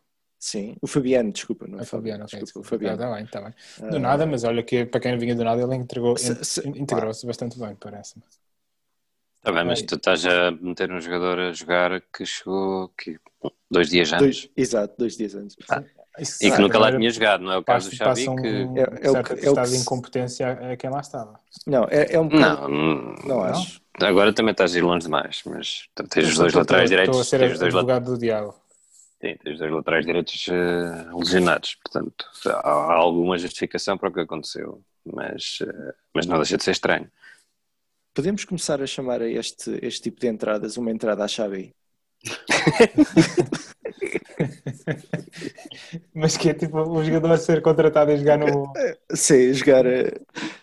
Sim, 0.44 0.76
o 0.82 0.88
Fabiano, 0.88 1.32
desculpa, 1.32 1.66
não 1.66 1.80
é 1.80 1.84
O 1.84 1.86
Fabiano, 1.86 2.26
ok. 2.26 2.38
desculpa, 2.38 2.68
o. 2.68 2.70
Fabiano. 2.70 2.98
Tá, 2.98 3.06
tá 3.10 3.16
bem, 3.16 3.26
tá 3.28 3.42
bem. 3.42 3.54
Ah, 3.82 3.90
Do 3.92 3.98
nada, 3.98 4.26
mas 4.26 4.44
olha 4.44 4.62
que 4.62 4.86
para 4.86 5.00
quem 5.00 5.14
não 5.14 5.20
vinha 5.20 5.34
do 5.34 5.44
nada, 5.46 5.62
ele 5.62 5.74
integrou-se 5.74 7.26
bastante 7.26 7.58
bem, 7.58 7.74
parece-me. 7.76 8.26
Está 9.38 9.54
bem, 9.54 9.64
mas 9.64 9.82
tu 9.84 9.96
estás 9.96 10.26
a 10.26 10.52
meter 10.52 10.92
um 10.92 11.00
jogador 11.00 11.40
a 11.40 11.54
jogar 11.54 12.02
que 12.14 12.26
chegou 12.26 12.90
que, 12.90 13.18
dois 13.72 13.90
dias 13.90 14.12
antes 14.12 14.42
Dois, 14.44 14.50
exato, 14.58 14.96
dois 14.98 15.16
dias 15.16 15.34
antes. 15.34 15.56
Isso, 16.20 16.46
e 16.46 16.52
que 16.52 16.62
nunca 16.62 16.78
lá 16.78 16.92
tinha 16.92 17.10
jogado, 17.10 17.44
não 17.44 17.54
é 17.54 17.58
o 17.58 17.64
caso 17.64 17.90
do 17.90 17.96
Xavi 17.96 18.26
passa 18.26 18.32
que... 18.42 18.48
um 18.48 18.78
É- 18.78 19.08
é 19.08 19.12
o 19.12 19.24
que- 19.24 19.46
é 19.46 19.50
o 19.50 19.56
que 19.56 19.70
de 19.70 19.78
incompetência 19.78 20.52
a 20.74 20.76
quem 20.76 20.90
lá 20.90 21.00
estava. 21.00 21.40
Não, 21.66 21.86
é, 21.86 22.14
é 22.14 22.20
um 22.20 22.28
bocado. 22.28 22.68
Não, 22.70 22.70
não, 22.70 23.28
Não, 23.28 23.44
acho. 23.44 23.82
agora 24.02 24.34
também 24.34 24.52
estás 24.52 24.76
a 24.76 24.78
ir 24.78 24.82
longe 24.82 25.06
demais, 25.06 25.42
mas 25.46 25.88
tens 26.10 26.28
os 26.28 26.38
dois 26.38 26.54
laterais 26.54 26.90
direitos, 26.90 27.18
Estou 27.32 27.40
a 27.46 27.50
ser 27.50 27.64
advogado 27.64 28.06
do 28.12 28.18
diabo. 28.18 28.63
Sim, 29.24 29.38
tens 29.38 29.54
os 29.54 29.60
dois 29.60 29.72
laterais 29.72 30.06
direitos 30.06 30.48
eh, 30.50 31.16
lesionados, 31.16 31.76
portanto 31.76 32.26
há, 32.48 32.70
há 32.70 32.94
alguma 32.94 33.38
justificação 33.38 33.98
para 33.98 34.10
o 34.10 34.14
que 34.14 34.20
aconteceu, 34.20 34.84
mas, 35.06 35.60
eh, 35.62 35.96
mas 36.14 36.26
não 36.26 36.36
deixa 36.38 36.58
de 36.58 36.64
ser 36.64 36.72
estranho. 36.72 37.10
Podemos 38.14 38.44
começar 38.44 38.82
a 38.82 38.86
chamar 38.86 39.22
a 39.22 39.30
este, 39.30 39.80
este 39.82 40.04
tipo 40.04 40.20
de 40.20 40.28
entradas 40.28 40.78
uma 40.78 40.92
entrada 40.92 41.24
à 41.24 41.28
Xavi. 41.28 41.74
Mas 46.14 46.38
que 46.38 46.50
é 46.50 46.54
tipo 46.54 46.80
o 46.80 47.04
jogador 47.04 47.32
a 47.32 47.38
ser 47.38 47.62
contratado 47.62 48.12
a 48.12 48.16
jogar 48.16 48.38
no. 48.38 48.72
Sim, 49.14 49.54
jogar. 49.54 49.86
eh, 49.86 50.14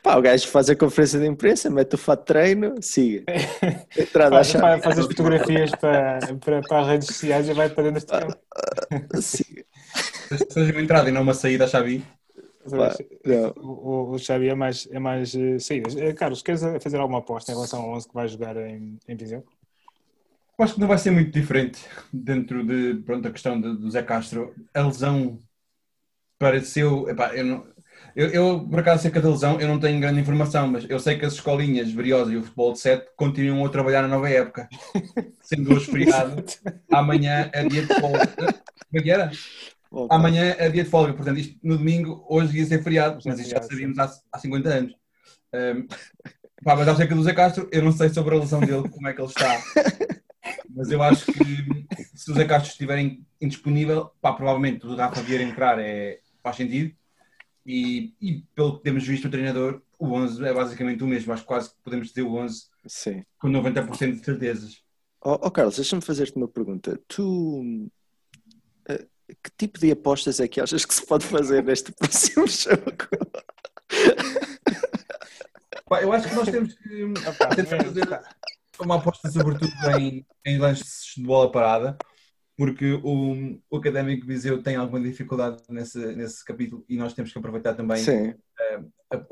Pá, 0.02 0.16
o 0.16 0.22
gajo 0.22 0.46
faz 0.48 0.70
a 0.70 0.76
conferência 0.76 1.18
de 1.18 1.26
imprensa, 1.26 1.70
mete 1.70 1.94
o 1.94 1.98
fato 1.98 2.20
de 2.20 2.26
treino, 2.26 2.74
siga. 2.80 3.24
Entrada 3.96 4.36
Faz, 4.36 4.52
faz, 4.52 4.82
faz 4.82 4.98
as 4.98 5.06
fotografias 5.06 5.70
para, 5.72 6.18
para, 6.44 6.60
para 6.62 6.80
as 6.80 6.86
redes 6.88 7.08
sociais 7.08 7.48
e 7.48 7.54
vai 7.54 7.68
para 7.68 7.84
dentro 7.90 8.00
deste 8.00 8.12
campo. 8.12 8.36
siga. 9.20 9.64
Seja 10.48 10.72
uma 10.72 10.80
entrada 10.80 11.08
e 11.08 11.12
não 11.12 11.22
uma 11.22 11.34
saída, 11.34 11.66
Xavi. 11.66 12.04
Pá. 12.76 12.94
O, 13.56 13.66
o, 13.66 14.10
o 14.12 14.18
Xavi 14.18 14.48
é 14.48 14.54
mais, 14.54 14.88
é 14.90 14.98
mais 14.98 15.34
eh, 15.34 15.58
saídas. 15.58 15.96
Eh, 15.96 16.12
Carlos, 16.12 16.42
queres 16.42 16.62
fazer 16.82 16.98
alguma 16.98 17.18
aposta 17.18 17.50
em 17.52 17.54
relação 17.54 17.82
ao 17.82 17.90
11 17.96 18.08
que 18.08 18.14
vai 18.14 18.28
jogar 18.28 18.56
em, 18.56 18.98
em 19.08 19.16
Viseu? 19.16 19.44
Acho 20.60 20.74
que 20.74 20.80
não 20.80 20.88
vai 20.88 20.98
ser 20.98 21.10
muito 21.10 21.30
diferente 21.32 21.80
dentro 22.12 22.64
de 22.64 23.02
pronto, 23.02 23.26
a 23.26 23.30
questão 23.30 23.60
de- 23.60 23.76
do 23.76 23.90
Zé 23.90 24.02
Castro. 24.02 24.54
A 24.74 24.82
lesão 24.82 25.40
pareceu. 26.38 27.08
Epá, 27.08 27.34
eu, 27.34 27.44
não, 27.44 27.66
eu, 28.14 28.28
eu, 28.28 28.68
por 28.68 28.80
acaso, 28.80 29.00
acerca 29.00 29.20
da 29.20 29.30
lesão, 29.30 29.60
eu 29.60 29.68
não 29.68 29.78
tenho 29.80 30.00
grande 30.00 30.20
informação, 30.20 30.68
mas 30.68 30.88
eu 30.88 30.98
sei 30.98 31.18
que 31.18 31.24
as 31.24 31.34
escolinhas 31.34 31.92
Briosa 31.92 32.32
e 32.32 32.36
o 32.36 32.42
futebol 32.42 32.72
de 32.72 32.80
7 32.80 33.10
continuam 33.16 33.64
a 33.64 33.68
trabalhar 33.68 34.02
na 34.02 34.08
nova 34.08 34.28
época. 34.28 34.68
Sendo 35.42 35.72
hoje 35.74 35.86
feriado, 35.86 36.44
amanhã 36.90 37.50
é 37.52 37.64
dia 37.66 37.82
de 37.86 37.94
folga. 38.00 38.26
Como 38.28 39.00
é 39.00 39.02
que 39.02 39.10
era? 39.10 39.30
Opa, 39.90 40.14
Amanhã 40.14 40.54
é 40.58 40.68
dia 40.68 40.84
de 40.84 40.90
folga, 40.90 41.12
portanto, 41.14 41.38
isto 41.38 41.58
no 41.62 41.76
domingo, 41.78 42.24
hoje 42.28 42.58
ia 42.58 42.66
ser 42.66 42.82
feriado, 42.82 43.18
mas 43.24 43.38
isto 43.40 43.50
já 43.50 43.62
sabíamos 43.62 43.98
há, 43.98 44.10
há 44.32 44.38
50 44.38 44.68
anos. 44.68 44.94
Um, 45.52 45.86
pá, 46.64 46.76
mas 46.76 46.88
acerca 46.88 47.14
do 47.14 47.22
Zé 47.22 47.32
Castro, 47.32 47.68
eu 47.72 47.82
não 47.82 47.92
sei 47.92 48.08
sobre 48.10 48.34
a 48.36 48.38
lesão 48.38 48.60
dele, 48.60 48.88
como 48.88 49.08
é 49.08 49.12
que 49.12 49.20
ele 49.20 49.28
está. 49.28 49.60
Mas 50.70 50.90
eu 50.90 51.02
acho 51.02 51.26
que 51.26 51.86
se 52.14 52.30
o 52.30 52.34
Zé 52.34 52.44
Castro 52.44 52.70
estiver 52.70 52.98
in- 52.98 53.24
indisponível, 53.40 54.10
pá, 54.20 54.32
provavelmente 54.32 54.86
o 54.86 54.94
Rafa 54.94 55.20
Vieira 55.22 55.44
entrar 55.44 55.78
é, 55.78 56.20
faz 56.42 56.56
sentido. 56.56 56.94
E, 57.66 58.14
e 58.20 58.42
pelo 58.54 58.78
que 58.78 58.84
temos 58.84 59.06
visto 59.06 59.26
o 59.28 59.30
treinador, 59.30 59.82
o 59.98 60.12
11 60.12 60.44
é 60.44 60.52
basicamente 60.52 61.04
o 61.04 61.06
mesmo. 61.06 61.32
Acho 61.32 61.42
que 61.42 61.48
quase 61.48 61.70
que 61.70 61.76
podemos 61.84 62.08
dizer 62.08 62.22
o 62.22 62.34
11 62.34 62.64
Sim. 62.86 63.24
com 63.38 63.48
90% 63.48 64.18
de 64.18 64.24
certezas. 64.24 64.82
Ó 65.22 65.38
ó, 65.42 65.50
Carlos, 65.50 65.76
deixa-me 65.76 66.00
fazer-te 66.02 66.36
uma 66.36 66.48
pergunta. 66.48 66.98
Tu. 67.06 67.90
eh, 68.88 69.06
Que 69.28 69.50
tipo 69.58 69.78
de 69.78 69.90
apostas 69.92 70.40
é 70.40 70.48
que 70.48 70.60
achas 70.60 70.84
que 70.86 70.94
se 70.94 71.04
pode 71.06 71.26
fazer 71.26 71.62
neste 71.62 71.92
próximo 71.98 72.46
jogo? 72.46 73.08
Pá, 75.86 76.00
eu 76.02 76.12
acho 76.12 76.28
que 76.28 76.34
nós 76.34 76.48
temos 76.48 76.74
que 76.74 77.04
Opa, 77.04 77.54
fazer 77.78 78.06
uma 78.84 78.96
aposta 78.96 79.30
sobretudo 79.30 79.72
em, 79.98 80.26
em 80.44 80.58
lances 80.58 81.12
de 81.16 81.22
bola 81.22 81.50
parada, 81.50 81.96
porque 82.56 82.92
o, 83.02 83.58
o 83.70 83.76
Académico 83.76 84.26
Viseu 84.26 84.62
tem 84.62 84.76
alguma 84.76 85.00
dificuldade 85.00 85.62
nesse, 85.68 85.98
nesse 86.14 86.44
capítulo 86.44 86.84
e 86.88 86.96
nós 86.96 87.14
temos 87.14 87.32
que 87.32 87.38
aproveitar 87.38 87.74
também 87.74 87.98
Sim. 87.98 88.34
a- 89.12 89.24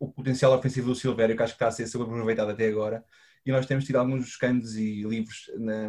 o 0.00 0.10
potencial 0.10 0.52
ofensivo 0.52 0.88
do 0.88 0.96
Silvério, 0.96 1.36
que 1.36 1.42
acho 1.42 1.52
que 1.52 1.56
está 1.56 1.68
a 1.68 1.70
ser 1.70 1.86
subaproveitado 1.86 2.50
até 2.50 2.66
agora, 2.66 3.04
e 3.46 3.52
nós 3.52 3.66
temos 3.66 3.84
tido 3.84 3.96
alguns 3.96 4.26
escandos 4.26 4.76
e 4.76 5.02
livros 5.02 5.48
na, 5.56 5.88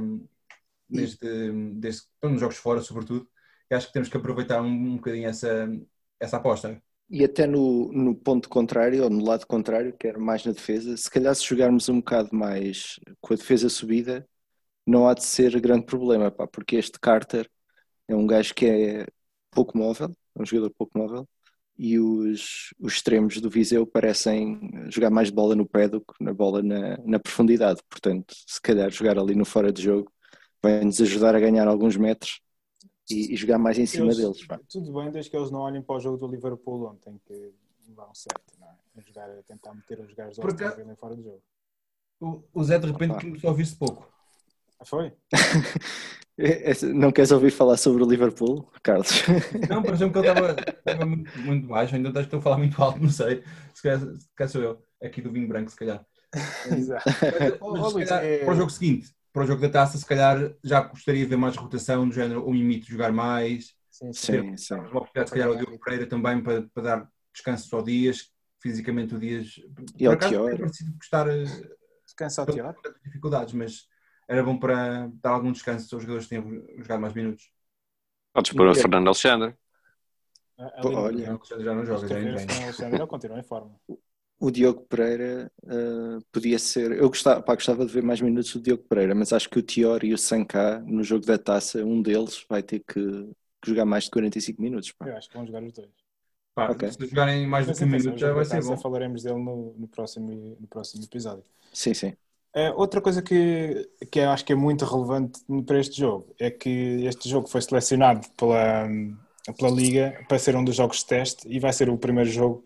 neste, 0.87 1.27
deste, 1.73 2.07
nos 2.21 2.39
jogos 2.39 2.57
fora, 2.57 2.81
sobretudo, 2.81 3.27
e 3.69 3.73
acho 3.73 3.87
que 3.87 3.93
temos 3.93 4.09
que 4.09 4.17
aproveitar 4.17 4.61
um, 4.61 4.67
um 4.67 4.95
bocadinho 4.97 5.27
essa, 5.27 5.67
essa 6.19 6.37
aposta. 6.37 6.79
E 7.09 7.23
até 7.23 7.45
no, 7.45 7.91
no 7.91 8.15
ponto 8.15 8.49
contrário, 8.49 9.03
ou 9.03 9.09
no 9.09 9.23
lado 9.23 9.45
contrário, 9.45 9.93
que 9.93 10.07
era 10.07 10.19
mais 10.19 10.45
na 10.45 10.51
defesa, 10.51 10.97
se 10.97 11.09
calhar 11.09 11.35
se 11.35 11.45
jogarmos 11.45 11.87
um 11.89 11.97
bocado 11.97 12.29
mais 12.35 12.99
com 13.21 13.33
a 13.33 13.37
defesa 13.37 13.69
subida, 13.69 14.27
não 14.85 15.07
há 15.07 15.13
de 15.13 15.23
ser 15.23 15.59
grande 15.61 15.85
problema, 15.85 16.31
pá, 16.31 16.47
porque 16.47 16.75
este 16.75 16.99
Carter 16.99 17.49
é 18.07 18.15
um 18.15 18.27
gajo 18.27 18.53
que 18.55 18.65
é 18.65 19.07
pouco 19.51 19.77
móvel, 19.77 20.11
é 20.35 20.41
um 20.41 20.45
jogador 20.45 20.71
pouco 20.77 20.97
móvel, 20.97 21.27
e 21.77 21.99
os, 21.99 22.73
os 22.79 22.93
extremos 22.93 23.39
do 23.41 23.49
Viseu 23.49 23.85
parecem 23.87 24.59
jogar 24.89 25.09
mais 25.09 25.29
bola 25.29 25.55
no 25.55 25.67
pé 25.67 25.87
do 25.87 26.01
que 26.01 26.13
na 26.23 26.33
bola 26.33 26.61
na, 26.61 26.97
na 27.05 27.19
profundidade. 27.19 27.81
Portanto, 27.89 28.33
se 28.47 28.61
calhar 28.61 28.91
jogar 28.91 29.17
ali 29.17 29.35
no 29.35 29.45
fora 29.45 29.71
de 29.71 29.81
jogo 29.81 30.11
vai-nos 30.61 31.01
ajudar 31.01 31.35
a 31.35 31.39
ganhar 31.39 31.67
alguns 31.67 31.97
metros 31.97 32.39
e, 33.09 33.33
e 33.33 33.35
jogar 33.35 33.57
mais 33.57 33.77
em 33.77 33.85
cima 33.85 34.05
Eles- 34.05 34.17
deles. 34.17 34.45
pá. 34.45 34.59
Tudo 34.69 34.93
bem, 34.93 35.11
desde 35.11 35.29
que 35.31 35.37
eles 35.37 35.51
não 35.51 35.59
olhem 35.61 35.81
para 35.81 35.95
o 35.95 35.99
jogo 35.99 36.17
do 36.17 36.27
Liverpool 36.27 36.85
ontem, 36.87 37.19
que 37.25 37.53
vão 37.89 38.13
certo, 38.13 38.53
não 38.59 38.67
é? 38.67 38.71
A, 38.97 39.01
jogar, 39.01 39.29
a 39.29 39.43
tentar 39.43 39.73
meter 39.73 39.99
os 39.99 40.13
gajos 40.13 40.39
ao 40.39 40.45
Porque- 40.45 40.67
Villa 40.69 40.95
fora 40.95 41.15
do 41.15 41.23
jogo. 41.23 41.41
O, 42.19 42.43
o 42.53 42.63
Zé, 42.63 42.79
de 42.79 42.87
repente, 42.87 43.11
Opa. 43.11 43.21
começou 43.21 43.47
a 43.49 43.51
ouvir-se 43.51 43.75
pouco. 43.75 44.07
Ah, 44.79 44.85
foi? 44.85 45.11
Não 46.95 47.11
queres 47.11 47.31
ouvir 47.31 47.51
falar 47.51 47.77
sobre 47.77 48.01
o 48.03 48.09
Liverpool, 48.09 48.67
Carlos? 48.81 49.09
Não, 49.69 49.83
pareceu 49.83 50.11
que 50.11 50.17
ele 50.17 50.27
estava, 50.27 51.05
muito, 51.05 51.39
muito 51.39 51.67
baixo, 51.67 51.95
ainda 51.95 52.19
estou 52.19 52.39
a 52.39 52.41
falar 52.41 52.57
muito 52.57 52.81
alto, 52.81 52.99
não 52.99 53.09
sei. 53.09 53.43
Se 53.73 53.83
calhar, 53.83 53.99
se 53.99 54.27
calhar 54.35 54.49
sou 54.49 54.61
eu, 54.63 54.83
aqui 55.03 55.21
do 55.21 55.31
vinho 55.31 55.47
branco, 55.47 55.69
se 55.69 55.75
calhar. 55.77 56.03
Exato. 56.75 57.03
Mas, 57.61 57.61
ó, 57.61 57.89
se 57.89 58.05
calhar, 58.05 58.23
é- 58.25 58.37
para 58.39 58.53
o 58.53 58.57
jogo 58.57 58.71
seguinte, 58.71 59.13
para 59.33 59.43
o 59.43 59.47
jogo 59.47 59.61
da 59.61 59.69
taça, 59.69 59.97
se 59.97 60.05
calhar 60.05 60.53
já 60.63 60.81
gostaria 60.81 61.23
de 61.23 61.29
ver 61.29 61.37
mais 61.37 61.55
rotação, 61.55 62.07
do 62.07 62.13
género 62.13 62.45
o 62.45 62.53
Mimito 62.53 62.85
jogar 62.85 63.11
mais, 63.11 63.75
Sim, 63.89 64.11
sim. 64.11 64.33
Sim, 64.33 64.57
sim. 64.57 64.75
se 65.25 65.31
calhar, 65.31 65.49
ao 65.49 65.55
Diogo 65.55 65.79
Pereira 65.79 66.07
também 66.07 66.41
para, 66.41 66.63
para 66.73 66.83
dar 66.83 67.11
descanso 67.31 67.75
ao 67.75 67.83
Dias, 67.83 68.31
fisicamente 68.59 69.13
o 69.13 69.19
Dias. 69.19 69.59
E 69.99 70.07
ao 70.07 70.13
por 70.13 70.17
acaso, 70.17 70.33
Tior. 70.33 70.49
tem 70.49 70.59
parecido 70.59 70.93
gostar 70.93 71.27
eh, 71.27 71.43
Descansa 72.03 72.41
ao 72.41 72.47
tantas 72.47 73.01
dificuldades, 73.03 73.53
mas 73.53 73.87
era 74.27 74.43
bom 74.43 74.57
para 74.57 75.11
dar 75.21 75.31
algum 75.31 75.51
descanso 75.51 75.93
aos 75.95 76.03
jogadores 76.03 76.27
que 76.27 76.35
tenham 76.35 76.63
jogado 76.77 77.01
mais 77.01 77.13
minutos. 77.13 77.51
Podes 78.33 78.51
pôr 78.51 78.67
o. 78.67 78.75
Fernando 78.75 79.07
Alexandre. 79.07 79.55
Olha. 80.57 81.29
O 81.29 81.31
Alexandre 81.31 81.63
já 81.63 81.75
não 81.75 81.85
joga, 81.85 82.07
já 82.07 82.07
treina. 82.07 82.35
o 82.35 82.63
Alexandre 82.63 82.99
não 82.99 83.07
continua 83.07 83.39
em 83.39 83.43
forma. 83.43 83.79
O 84.43 84.51
Diogo 84.51 84.81
Pereira 84.89 85.49
ah, 85.65 86.19
podia 86.29 86.59
ser. 86.59 86.91
Eu 86.91 87.07
gostava, 87.07 87.41
pá, 87.41 87.55
gostava 87.55 87.85
de 87.85 87.93
ver 87.93 88.03
mais 88.03 88.19
minutos 88.19 88.53
do 88.53 88.61
Diogo 88.61 88.83
Pereira, 88.83 89.15
mas 89.15 89.31
acho 89.31 89.49
que 89.49 89.57
o 89.57 89.61
Tior 89.61 90.03
e 90.03 90.13
o 90.13 90.17
Sanká 90.17 90.79
no 90.79 91.01
jogo 91.01 91.25
da 91.25 91.37
taça, 91.37 91.81
um 91.85 92.01
deles 92.01 92.45
vai 92.49 92.61
ter 92.61 92.79
que, 92.79 92.93
que 93.61 93.69
jogar 93.69 93.85
mais 93.85 94.03
de 94.03 94.11
45 94.11 94.61
minutos. 94.61 94.91
pá. 94.91 95.07
Eu 95.07 95.15
acho 95.15 95.29
que 95.29 95.37
vão 95.37 95.45
jogar 95.47 95.63
os 95.63 95.71
dois. 95.71 95.89
Pá, 96.53 96.69
Ok. 96.71 96.91
Se 96.91 97.07
jogarem 97.07 97.47
mais 97.47 97.65
do 97.65 97.69
Mas 97.69 97.77
que 97.77 97.85
um 97.85 97.87
atenção, 97.87 98.11
minuto 98.11 98.17
o 98.17 98.19
já 98.19 98.33
vai 98.33 98.43
ser 98.43 98.61
bom. 98.63 98.77
falaremos 98.77 99.23
dele 99.23 99.39
no, 99.39 99.73
no, 99.77 99.87
próximo, 99.87 100.57
no 100.59 100.67
próximo 100.67 101.03
episódio. 101.05 101.45
Sim, 101.71 101.93
sim. 101.93 102.13
Eh, 102.53 102.71
outra 102.71 102.99
coisa 103.01 103.21
que, 103.21 103.89
que 104.11 104.19
eu 104.19 104.29
acho 104.29 104.43
que 104.43 104.51
é 104.51 104.55
muito 104.55 104.83
relevante 104.83 105.39
para 105.65 105.79
este 105.79 105.97
jogo 106.01 106.35
é 106.37 106.51
que 106.51 107.05
este 107.05 107.29
jogo 107.29 107.47
foi 107.47 107.61
selecionado 107.61 108.27
pela, 108.37 108.87
pela 109.57 109.71
Liga 109.71 110.23
para 110.27 110.37
ser 110.37 110.55
um 110.55 110.63
dos 110.63 110.75
jogos 110.75 110.97
de 110.99 111.05
teste 111.07 111.47
e 111.47 111.59
vai 111.59 111.73
ser 111.73 111.89
o 111.89 111.97
primeiro 111.97 112.29
jogo 112.29 112.63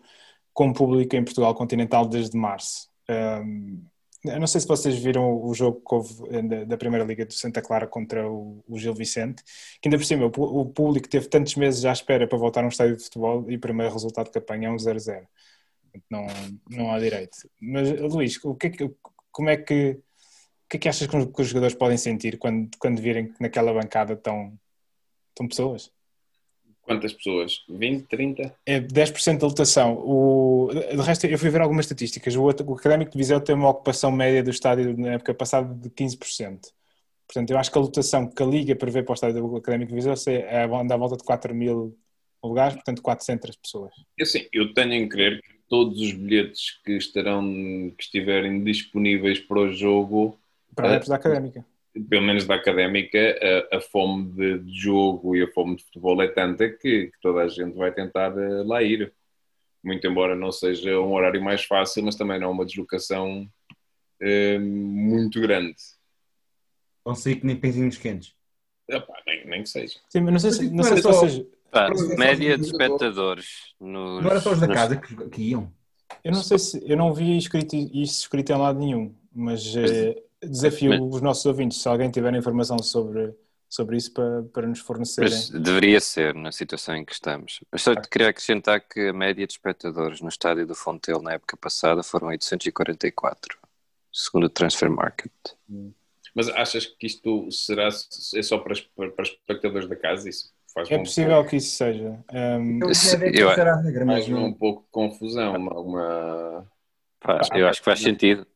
com 0.58 0.72
público 0.72 1.14
em 1.14 1.22
Portugal 1.22 1.54
continental 1.54 2.04
desde 2.04 2.36
março. 2.36 2.88
Um, 3.08 3.80
eu 4.24 4.40
não 4.40 4.46
sei 4.48 4.60
se 4.60 4.66
vocês 4.66 4.98
viram 4.98 5.40
o 5.40 5.54
jogo 5.54 5.80
que 5.80 5.94
houve 5.94 6.36
eh, 6.36 6.64
da, 6.64 6.76
Primeira 6.76 7.04
Liga 7.04 7.24
do 7.24 7.32
Santa 7.32 7.62
Clara 7.62 7.86
contra 7.86 8.28
o, 8.28 8.60
Gil 8.74 8.92
Vicente, 8.92 9.40
que 9.80 9.86
ainda 9.86 9.96
por 9.96 10.04
cima 10.04 10.26
o, 10.26 10.64
público 10.66 11.08
teve 11.08 11.28
tantos 11.28 11.54
meses 11.54 11.84
à 11.84 11.92
espera 11.92 12.26
para 12.26 12.36
voltar 12.36 12.64
a 12.64 12.66
um 12.66 12.70
estádio 12.70 12.96
de 12.96 13.04
futebol 13.04 13.48
e 13.48 13.54
o 13.54 13.60
primeiro 13.60 13.92
resultado 13.92 14.32
que 14.32 14.38
apanha 14.38 14.66
é 14.66 14.72
um 14.72 14.76
0-0. 14.76 15.24
Não, 16.10 16.26
não 16.68 16.90
há 16.92 16.98
direito. 16.98 17.48
Mas, 17.60 17.88
Luís, 18.00 18.44
o 18.44 18.56
que 18.56 18.66
é 18.66 18.70
que, 18.70 18.90
como 19.30 19.50
é 19.50 19.56
que, 19.56 19.90
o 19.92 20.68
que 20.68 20.76
é 20.76 20.80
que 20.80 20.88
achas 20.88 21.06
que 21.06 21.40
os 21.40 21.46
jogadores 21.46 21.76
podem 21.76 21.96
sentir 21.96 22.36
quando, 22.36 22.68
quando 22.80 23.00
virem 23.00 23.32
que 23.32 23.40
naquela 23.40 23.72
bancada 23.72 24.14
estão, 24.14 24.58
estão 25.30 25.46
pessoas? 25.46 25.92
Quantas 26.88 27.12
pessoas? 27.12 27.62
20, 27.68 28.06
30? 28.06 28.54
É 28.64 28.80
10% 28.80 29.40
da 29.40 29.46
lotação. 29.46 29.98
O, 29.98 30.70
de 30.72 30.96
resto, 31.02 31.26
eu 31.26 31.38
fui 31.38 31.50
ver 31.50 31.60
algumas 31.60 31.84
estatísticas. 31.84 32.34
O, 32.34 32.44
o 32.44 32.74
Académico 32.74 33.12
de 33.12 33.18
Viseu 33.18 33.38
tem 33.42 33.54
uma 33.54 33.68
ocupação 33.68 34.10
média 34.10 34.42
do 34.42 34.48
estádio 34.48 34.96
na 34.96 35.12
época 35.12 35.34
passada 35.34 35.74
de 35.74 35.90
15%. 35.90 36.60
Portanto, 37.26 37.50
eu 37.50 37.58
acho 37.58 37.70
que 37.70 37.76
a 37.76 37.80
lotação 37.82 38.26
que 38.26 38.42
a 38.42 38.46
Liga 38.46 38.74
prevê 38.74 39.02
para 39.02 39.12
o 39.12 39.14
estádio 39.14 39.46
do 39.46 39.56
Académico 39.56 39.90
de 39.90 39.96
Viseu 39.96 40.14
é 40.34 40.64
anda 40.64 40.94
à 40.94 40.96
volta 40.96 41.18
de 41.18 41.24
4 41.24 41.54
mil 41.54 41.94
lugares, 42.42 42.74
portanto 42.74 43.02
400 43.02 43.54
pessoas. 43.56 43.92
Assim, 44.18 44.46
eu 44.50 44.72
tenho 44.72 44.94
em 44.94 45.06
crer 45.06 45.42
que 45.42 45.58
todos 45.68 46.00
os 46.00 46.12
bilhetes 46.14 46.80
que 46.82 46.92
estarão, 46.92 47.44
que 47.98 48.02
estiverem 48.02 48.64
disponíveis 48.64 49.38
para 49.40 49.58
o 49.58 49.72
jogo, 49.74 50.38
Para 50.74 50.86
É. 50.86 50.90
adeptos 50.92 51.10
da 51.10 51.16
Académica. 51.16 51.66
Pelo 52.04 52.22
menos 52.22 52.46
da 52.46 52.54
académica, 52.54 53.18
a, 53.72 53.76
a 53.76 53.80
fome 53.80 54.30
de, 54.32 54.58
de 54.60 54.72
jogo 54.80 55.34
e 55.36 55.42
a 55.42 55.50
fome 55.52 55.76
de 55.76 55.84
futebol 55.84 56.20
é 56.22 56.28
tanta 56.28 56.68
que, 56.68 57.06
que 57.06 57.20
toda 57.20 57.40
a 57.42 57.48
gente 57.48 57.76
vai 57.76 57.92
tentar 57.92 58.36
eh, 58.38 58.62
lá 58.64 58.82
ir. 58.82 59.12
Muito 59.82 60.06
embora 60.06 60.34
não 60.34 60.50
seja 60.50 60.98
um 61.00 61.12
horário 61.14 61.42
mais 61.42 61.64
fácil, 61.64 62.02
mas 62.04 62.16
também 62.16 62.38
não 62.40 62.48
é 62.48 62.50
uma 62.50 62.66
deslocação 62.66 63.48
eh, 64.20 64.58
muito 64.58 65.40
grande. 65.40 65.74
Sair 67.14 67.36
que 67.36 67.46
nem 67.46 67.56
pensinhos 67.56 67.96
quentes. 67.96 68.34
Epá, 68.88 69.14
nem, 69.26 69.46
nem 69.46 69.62
que 69.62 69.68
seja. 69.68 69.98
Sim, 70.10 70.20
mas 70.20 70.32
não 70.32 70.38
sei 70.40 70.50
se, 70.52 70.62
Mas 70.64 70.70
não 70.70 70.76
não 70.76 70.84
sei 70.84 70.98
só- 71.02 71.12
vocês. 71.12 71.46
Pá, 71.70 71.88
Mas 71.90 72.16
média 72.16 72.56
de 72.56 72.64
espectadores 72.64 73.74
nos, 73.80 74.22
Não 74.24 74.30
era 74.30 74.40
só 74.40 74.52
os 74.52 74.60
da 74.60 74.66
nos- 74.66 74.74
casa 74.76 74.96
que, 74.96 75.28
que 75.30 75.42
iam. 75.42 75.72
Eu 76.24 76.32
não 76.32 76.42
sei 76.42 76.58
se. 76.58 76.82
Eu 76.90 76.96
não 76.96 77.12
vi 77.12 77.36
escrito, 77.36 77.76
isso 77.76 78.22
escrito 78.22 78.50
em 78.52 78.56
lado 78.56 78.78
nenhum, 78.78 79.14
mas 79.32 79.74
eh, 79.76 80.16
desafio 80.42 80.90
mas- 80.90 81.14
os 81.14 81.22
nossos 81.22 81.46
ouvintes, 81.46 81.80
se 81.80 81.88
alguém 81.88 82.10
tiver 82.10 82.34
informação 82.34 82.78
sobre, 82.78 83.34
sobre 83.68 83.96
isso, 83.96 84.12
para, 84.12 84.42
para 84.44 84.66
nos 84.66 84.80
fornecerem. 84.80 85.30
Mas 85.30 85.50
deveria 85.50 86.00
ser 86.00 86.34
na 86.34 86.52
situação 86.52 86.96
em 86.96 87.04
que 87.04 87.12
estamos. 87.12 87.60
Mas 87.70 87.82
só 87.82 87.94
te 87.94 88.08
queria 88.08 88.28
acrescentar 88.28 88.80
que 88.80 89.08
a 89.08 89.12
média 89.12 89.46
de 89.46 89.52
espectadores 89.52 90.20
no 90.20 90.28
estádio 90.28 90.66
do 90.66 90.74
Fontelo 90.74 91.22
na 91.22 91.32
época 91.32 91.56
passada 91.56 92.02
foram 92.02 92.28
844, 92.28 93.58
segundo 94.12 94.44
o 94.44 94.50
Transfer 94.50 94.90
Market. 94.90 95.32
Mas 96.34 96.48
achas 96.50 96.86
que 96.86 97.06
isto 97.06 97.50
será 97.50 97.88
é 97.88 98.42
só 98.42 98.58
para, 98.58 98.74
para, 98.96 99.24
espectadores 99.24 99.88
da 99.88 99.96
casa? 99.96 100.28
Isso 100.28 100.52
faz 100.72 100.90
É 100.90 100.98
possível 100.98 101.44
que 101.44 101.56
isso 101.56 101.76
seja. 101.76 102.24
Um, 102.32 102.78
Eu 102.80 103.32
que 103.32 103.38
eu- 103.40 103.50
a 103.50 103.82
regra, 103.82 104.04
mas 104.04 104.26
faz 104.26 104.38
um 104.38 104.52
pouco 104.52 104.82
de 104.82 104.88
confusão. 104.90 105.56
Uma, 105.56 105.80
uma... 105.80 106.72
Pá, 107.20 107.40
eu 107.54 107.66
acho 107.66 107.80
que 107.80 107.84
faz 107.84 108.00
sentido. 108.00 108.46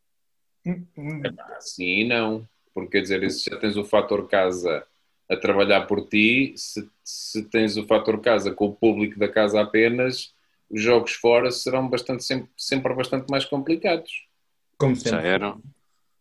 Sim 1.60 2.00
e 2.00 2.04
não. 2.04 2.48
Porque 2.74 2.92
quer 2.92 3.02
dizer, 3.02 3.30
se 3.30 3.50
já 3.50 3.56
tens 3.58 3.76
o 3.76 3.84
fator 3.84 4.26
casa 4.28 4.86
a 5.28 5.36
trabalhar 5.36 5.86
por 5.86 6.06
ti, 6.08 6.54
se, 6.56 6.88
se 7.04 7.42
tens 7.44 7.76
o 7.76 7.86
fator 7.86 8.20
casa 8.20 8.52
com 8.52 8.66
o 8.66 8.74
público 8.74 9.18
da 9.18 9.28
casa 9.28 9.60
apenas, 9.60 10.34
os 10.70 10.80
jogos 10.82 11.12
fora 11.12 11.50
serão 11.50 11.88
bastante, 11.88 12.24
sempre, 12.24 12.50
sempre 12.56 12.94
bastante 12.94 13.30
mais 13.30 13.44
complicados. 13.44 14.26
Como 14.78 14.94
Já 14.94 15.02
sempre. 15.02 15.28
eram. 15.28 15.60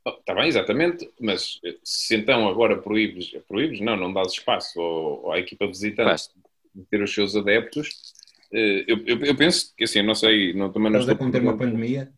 Está 0.05 0.33
bem, 0.33 0.47
exatamente, 0.47 1.09
mas 1.19 1.59
se 1.83 2.15
então 2.15 2.47
agora 2.49 2.75
proíbes, 2.75 3.31
proíbes 3.47 3.79
não, 3.79 3.95
não 3.95 4.11
dás 4.11 4.33
espaço 4.33 4.81
ao- 4.81 5.31
à 5.31 5.39
equipa 5.39 5.67
visitante 5.67 6.29
de 6.73 6.83
ter 6.85 7.03
os 7.03 7.13
seus 7.13 7.35
adeptos, 7.35 8.13
eh, 8.51 8.83
eu, 8.87 8.97
eu, 9.05 9.25
eu 9.25 9.35
penso 9.35 9.71
que 9.77 9.83
assim, 9.83 10.01
não 10.01 10.15
sei, 10.15 10.53
não, 10.53 10.71
também 10.71 10.91
não 10.91 10.99
Estás 10.99 11.09
a 11.09 11.11
estou 11.13 11.27
conter 11.27 11.41
uma 11.41 11.55
pandemia. 11.55 12.11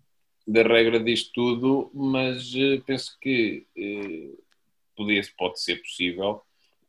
Da 0.45 0.61
regra 0.63 0.99
disto 0.99 1.31
tudo, 1.33 1.89
mas 1.93 2.53
eh, 2.55 2.81
penso 2.85 3.17
que 3.21 3.65
eh, 3.77 4.29
podia, 4.95 5.21
pode 5.37 5.59
ser 5.61 5.77
possível. 5.81 6.41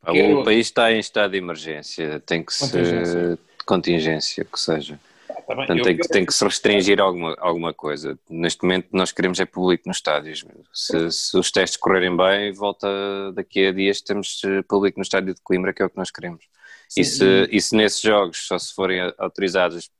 Quero- 0.04 0.40
O 0.40 0.44
país 0.44 0.66
está 0.66 0.92
em 0.92 0.98
estado 0.98 1.30
de 1.32 1.38
emergência, 1.38 2.20
tem 2.26 2.42
que 2.44 2.52
se. 2.52 2.60
Contingência. 2.70 3.38
Contingência, 3.64 4.44
que 4.44 4.60
seja. 4.60 5.00
Tá 5.26 5.34
bem, 5.34 5.44
Portanto, 5.56 5.82
tem, 5.84 5.96
quero- 5.96 6.08
tem 6.10 6.26
que 6.26 6.34
se 6.34 6.44
restringir 6.44 7.00
alguma, 7.00 7.34
alguma 7.38 7.72
coisa. 7.72 8.18
Neste 8.28 8.62
momento, 8.62 8.88
nós 8.92 9.10
queremos 9.12 9.40
é 9.40 9.46
público 9.46 9.84
nos 9.88 9.96
estádios. 9.98 10.44
Se, 10.72 11.10
se 11.10 11.36
os 11.38 11.50
testes 11.50 11.78
correrem 11.78 12.14
bem, 12.16 12.52
volta 12.52 12.86
daqui 13.32 13.66
a 13.66 13.72
dias, 13.72 14.00
temos 14.02 14.42
eh, 14.44 14.62
público 14.62 14.98
no 14.98 15.02
estádio 15.02 15.34
de 15.34 15.40
Coimbra, 15.42 15.72
que 15.72 15.80
é 15.82 15.86
o 15.86 15.90
que 15.90 15.96
nós 15.96 16.10
queremos. 16.10 16.44
sim, 16.88 17.00
E 17.00 17.04
se, 17.04 17.48
e 17.50 17.60
se 17.60 17.74
nesses 17.74 18.00
jogos 18.02 18.46
só 18.46 18.58
se 18.58 18.74
forem 18.74 19.00
autorizados 19.16 19.90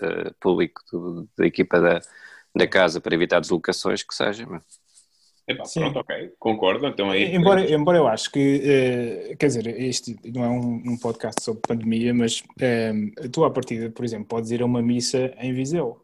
eh, 0.00 0.30
público 0.40 0.80
do- 0.92 1.28
da 1.36 1.44
equipa 1.46 1.80
da, 1.80 2.00
da 2.54 2.66
casa 2.66 3.00
para 3.00 3.14
evitar 3.14 3.40
deslocações, 3.40 4.02
que 4.02 4.14
seja. 4.14 4.46
meu. 4.46 4.60
Epá, 5.48 5.64
Sim. 5.64 5.80
pronto, 5.80 5.98
ok, 5.98 6.32
concordo. 6.38 6.86
Então 6.86 7.10
aí 7.10 7.34
Embora, 7.34 7.68
embora 7.68 7.98
eu 7.98 8.06
acho 8.06 8.30
que, 8.30 8.60
eh, 8.64 9.36
quer 9.36 9.46
dizer, 9.48 9.66
este 9.80 10.16
não 10.32 10.44
é 10.44 10.48
um, 10.48 10.82
um 10.92 10.96
podcast 10.96 11.42
sobre 11.42 11.62
pandemia, 11.66 12.14
mas 12.14 12.42
eh, 12.60 12.92
tu 13.32 13.44
à 13.44 13.50
partida, 13.50 13.90
por 13.90 14.04
exemplo, 14.04 14.26
podes 14.26 14.50
ir 14.52 14.62
a 14.62 14.64
uma 14.66 14.80
missa 14.80 15.34
em 15.38 15.52
Viseu 15.52 16.00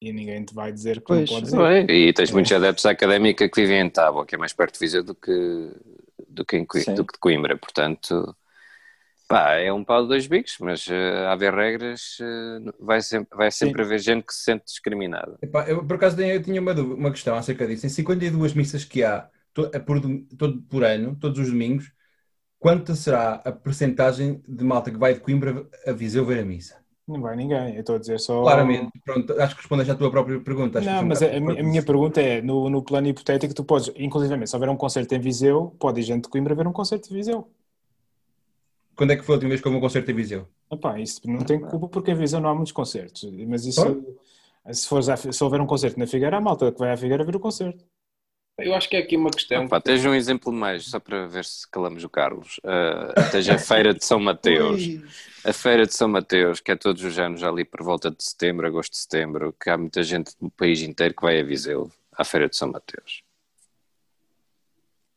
e 0.00 0.12
ninguém 0.12 0.44
te 0.44 0.54
vai 0.54 0.72
dizer 0.72 1.00
que 1.00 1.06
Pois, 1.08 1.30
não 1.30 1.40
podes 1.40 1.52
ir. 1.52 1.60
É? 1.90 1.92
E 1.92 2.12
tens 2.14 2.30
É. 2.30 2.32
muitos 2.32 2.50
adeptos 2.52 2.86
à 2.86 2.90
académica 2.90 3.46
que 3.48 3.60
vivem 3.60 3.80
em 3.80 3.90
Tábua, 3.90 4.24
que 4.24 4.34
é 4.34 4.38
mais 4.38 4.52
perto 4.54 4.74
de 4.74 4.80
Viseu 4.80 5.02
do 5.04 5.14
que, 5.14 5.70
do 6.26 6.44
que, 6.44 6.56
em 6.56 6.62
do 6.94 7.04
que 7.04 7.12
de 7.12 7.18
Coimbra. 7.20 7.58
Portanto, 7.58 8.34
pá, 9.28 9.54
é 9.54 9.72
um 9.72 9.84
pau 9.84 10.02
de 10.02 10.08
dois 10.08 10.26
bicos, 10.26 10.56
mas 10.60 10.86
a 10.90 11.32
haver 11.32 11.54
regras, 11.54 12.18
eh, 12.20 12.72
vai 12.80 13.00
sempre, 13.02 13.36
vai 13.36 13.50
sempre 13.50 13.82
haver 13.82 13.98
gente 14.00 14.24
que 14.26 14.34
se 14.34 14.44
sente 14.44 14.64
discriminada. 14.66 15.38
Epá, 15.40 15.68
eu, 15.68 15.86
por 15.86 15.96
acaso 15.96 16.20
eu 16.20 16.42
tinha 16.42 16.60
uma, 16.60 16.72
uma 16.72 17.10
questão 17.12 17.36
acerca 17.36 17.66
disso. 17.66 17.86
Em 17.86 17.88
52 17.88 18.54
missas 18.54 18.84
que 18.84 19.04
há 19.04 19.30
to- 19.54 19.70
é 19.72 19.78
por, 19.78 20.00
todo, 20.36 20.62
por 20.62 20.82
ano, 20.84 21.16
todos 21.16 21.38
os 21.38 21.48
domingos, 21.50 21.92
quanta 22.58 22.94
será 22.96 23.34
a 23.36 23.52
percentagem 23.52 24.42
de 24.48 24.64
malta 24.64 24.90
que 24.90 24.98
vai 24.98 25.14
de 25.14 25.20
Coimbra 25.20 25.68
a 25.86 25.92
Viseu 25.92 26.24
ver 26.26 26.40
a 26.40 26.44
missa? 26.46 26.84
Não 27.08 27.20
vai 27.20 27.34
ninguém, 27.36 27.74
eu 27.74 27.80
estou 27.80 27.96
a 27.96 27.98
dizer 27.98 28.18
só. 28.20 28.44
Claramente, 28.44 28.92
pronto, 29.04 29.32
acho 29.42 29.54
que 29.56 29.62
respondes 29.62 29.88
à 29.90 29.94
tua 29.96 30.10
própria 30.10 30.40
pergunta. 30.48 30.78
acho 30.78 30.90
Não, 30.90 31.02
mas 31.04 31.20
a, 31.22 31.26
bocado 31.26 31.36
a 31.36 31.40
minha- 31.40 31.60
a 31.60 31.62
minha 31.64 31.82
pergunta 31.84 32.20
é: 32.20 32.40
no, 32.40 32.70
no 32.70 32.82
plano 32.84 33.08
hipotético, 33.08 33.54
tu 33.54 33.64
podes, 33.64 33.90
inclusive, 33.96 34.46
se 34.46 34.54
houver 34.56 34.68
um 34.68 34.76
concerto 34.76 35.14
em 35.14 35.20
Viseu, 35.20 35.70
pode 35.80 36.00
ir 36.00 36.04
gente 36.04 36.24
de 36.24 36.28
Coimbra 36.30 36.54
ver 36.54 36.66
um 36.66 36.72
concerto 36.72 37.08
de 37.08 37.14
Viseu. 37.14 37.50
Quando 38.98 39.12
é 39.12 39.16
que 39.16 39.22
foi 39.22 39.34
a 39.34 39.36
última 39.36 39.50
vez 39.50 39.60
que 39.60 39.68
houve 39.68 39.78
um 39.78 39.80
concerto 39.80 40.10
em 40.10 40.14
Viseu? 40.14 40.48
Epá, 40.72 40.98
isso 40.98 41.20
não 41.24 41.38
tem 41.38 41.60
culpa 41.60 41.86
porque 41.86 42.10
em 42.10 42.16
Viseu 42.16 42.40
não 42.40 42.50
há 42.50 42.54
muitos 42.54 42.72
concertos. 42.72 43.22
Mas 43.46 43.64
isso, 43.64 44.04
se, 44.72 44.88
fores 44.88 45.08
à- 45.08 45.16
se 45.16 45.44
houver 45.44 45.60
um 45.60 45.66
concerto 45.68 46.00
na 46.00 46.06
Figueira, 46.06 46.36
a 46.36 46.40
malta 46.40 46.72
que 46.72 46.80
vai 46.80 46.90
à 46.90 46.96
Figueira 46.96 47.24
ver 47.24 47.36
o 47.36 47.38
concerto. 47.38 47.84
eu 48.58 48.74
acho 48.74 48.88
que 48.88 48.96
é 48.96 48.98
aqui 48.98 49.16
uma 49.16 49.30
questão. 49.30 49.68
Pá, 49.68 49.80
tens 49.80 50.04
um 50.04 50.12
exemplo 50.12 50.52
mais, 50.52 50.86
só 50.86 50.98
para 50.98 51.28
ver 51.28 51.44
se 51.44 51.70
calamos 51.70 52.02
o 52.02 52.08
Carlos. 52.08 52.58
Uh, 52.58 53.30
tens 53.30 53.48
a 53.48 53.56
Feira 53.56 53.94
de 53.94 54.04
São 54.04 54.18
Mateus. 54.18 54.82
A 55.44 55.52
Feira 55.52 55.86
de 55.86 55.94
São 55.94 56.08
Mateus, 56.08 56.58
que 56.58 56.72
é 56.72 56.76
todos 56.76 57.04
os 57.04 57.16
anos 57.20 57.44
ali 57.44 57.64
por 57.64 57.84
volta 57.84 58.10
de 58.10 58.24
setembro, 58.24 58.66
agosto, 58.66 58.96
setembro, 58.96 59.54
que 59.62 59.70
há 59.70 59.78
muita 59.78 60.02
gente 60.02 60.32
do 60.40 60.50
país 60.50 60.82
inteiro 60.82 61.14
que 61.14 61.22
vai 61.22 61.38
a 61.38 61.44
Viseu 61.44 61.88
à 62.12 62.24
Feira 62.24 62.48
de 62.48 62.56
São 62.56 62.72
Mateus. 62.72 63.22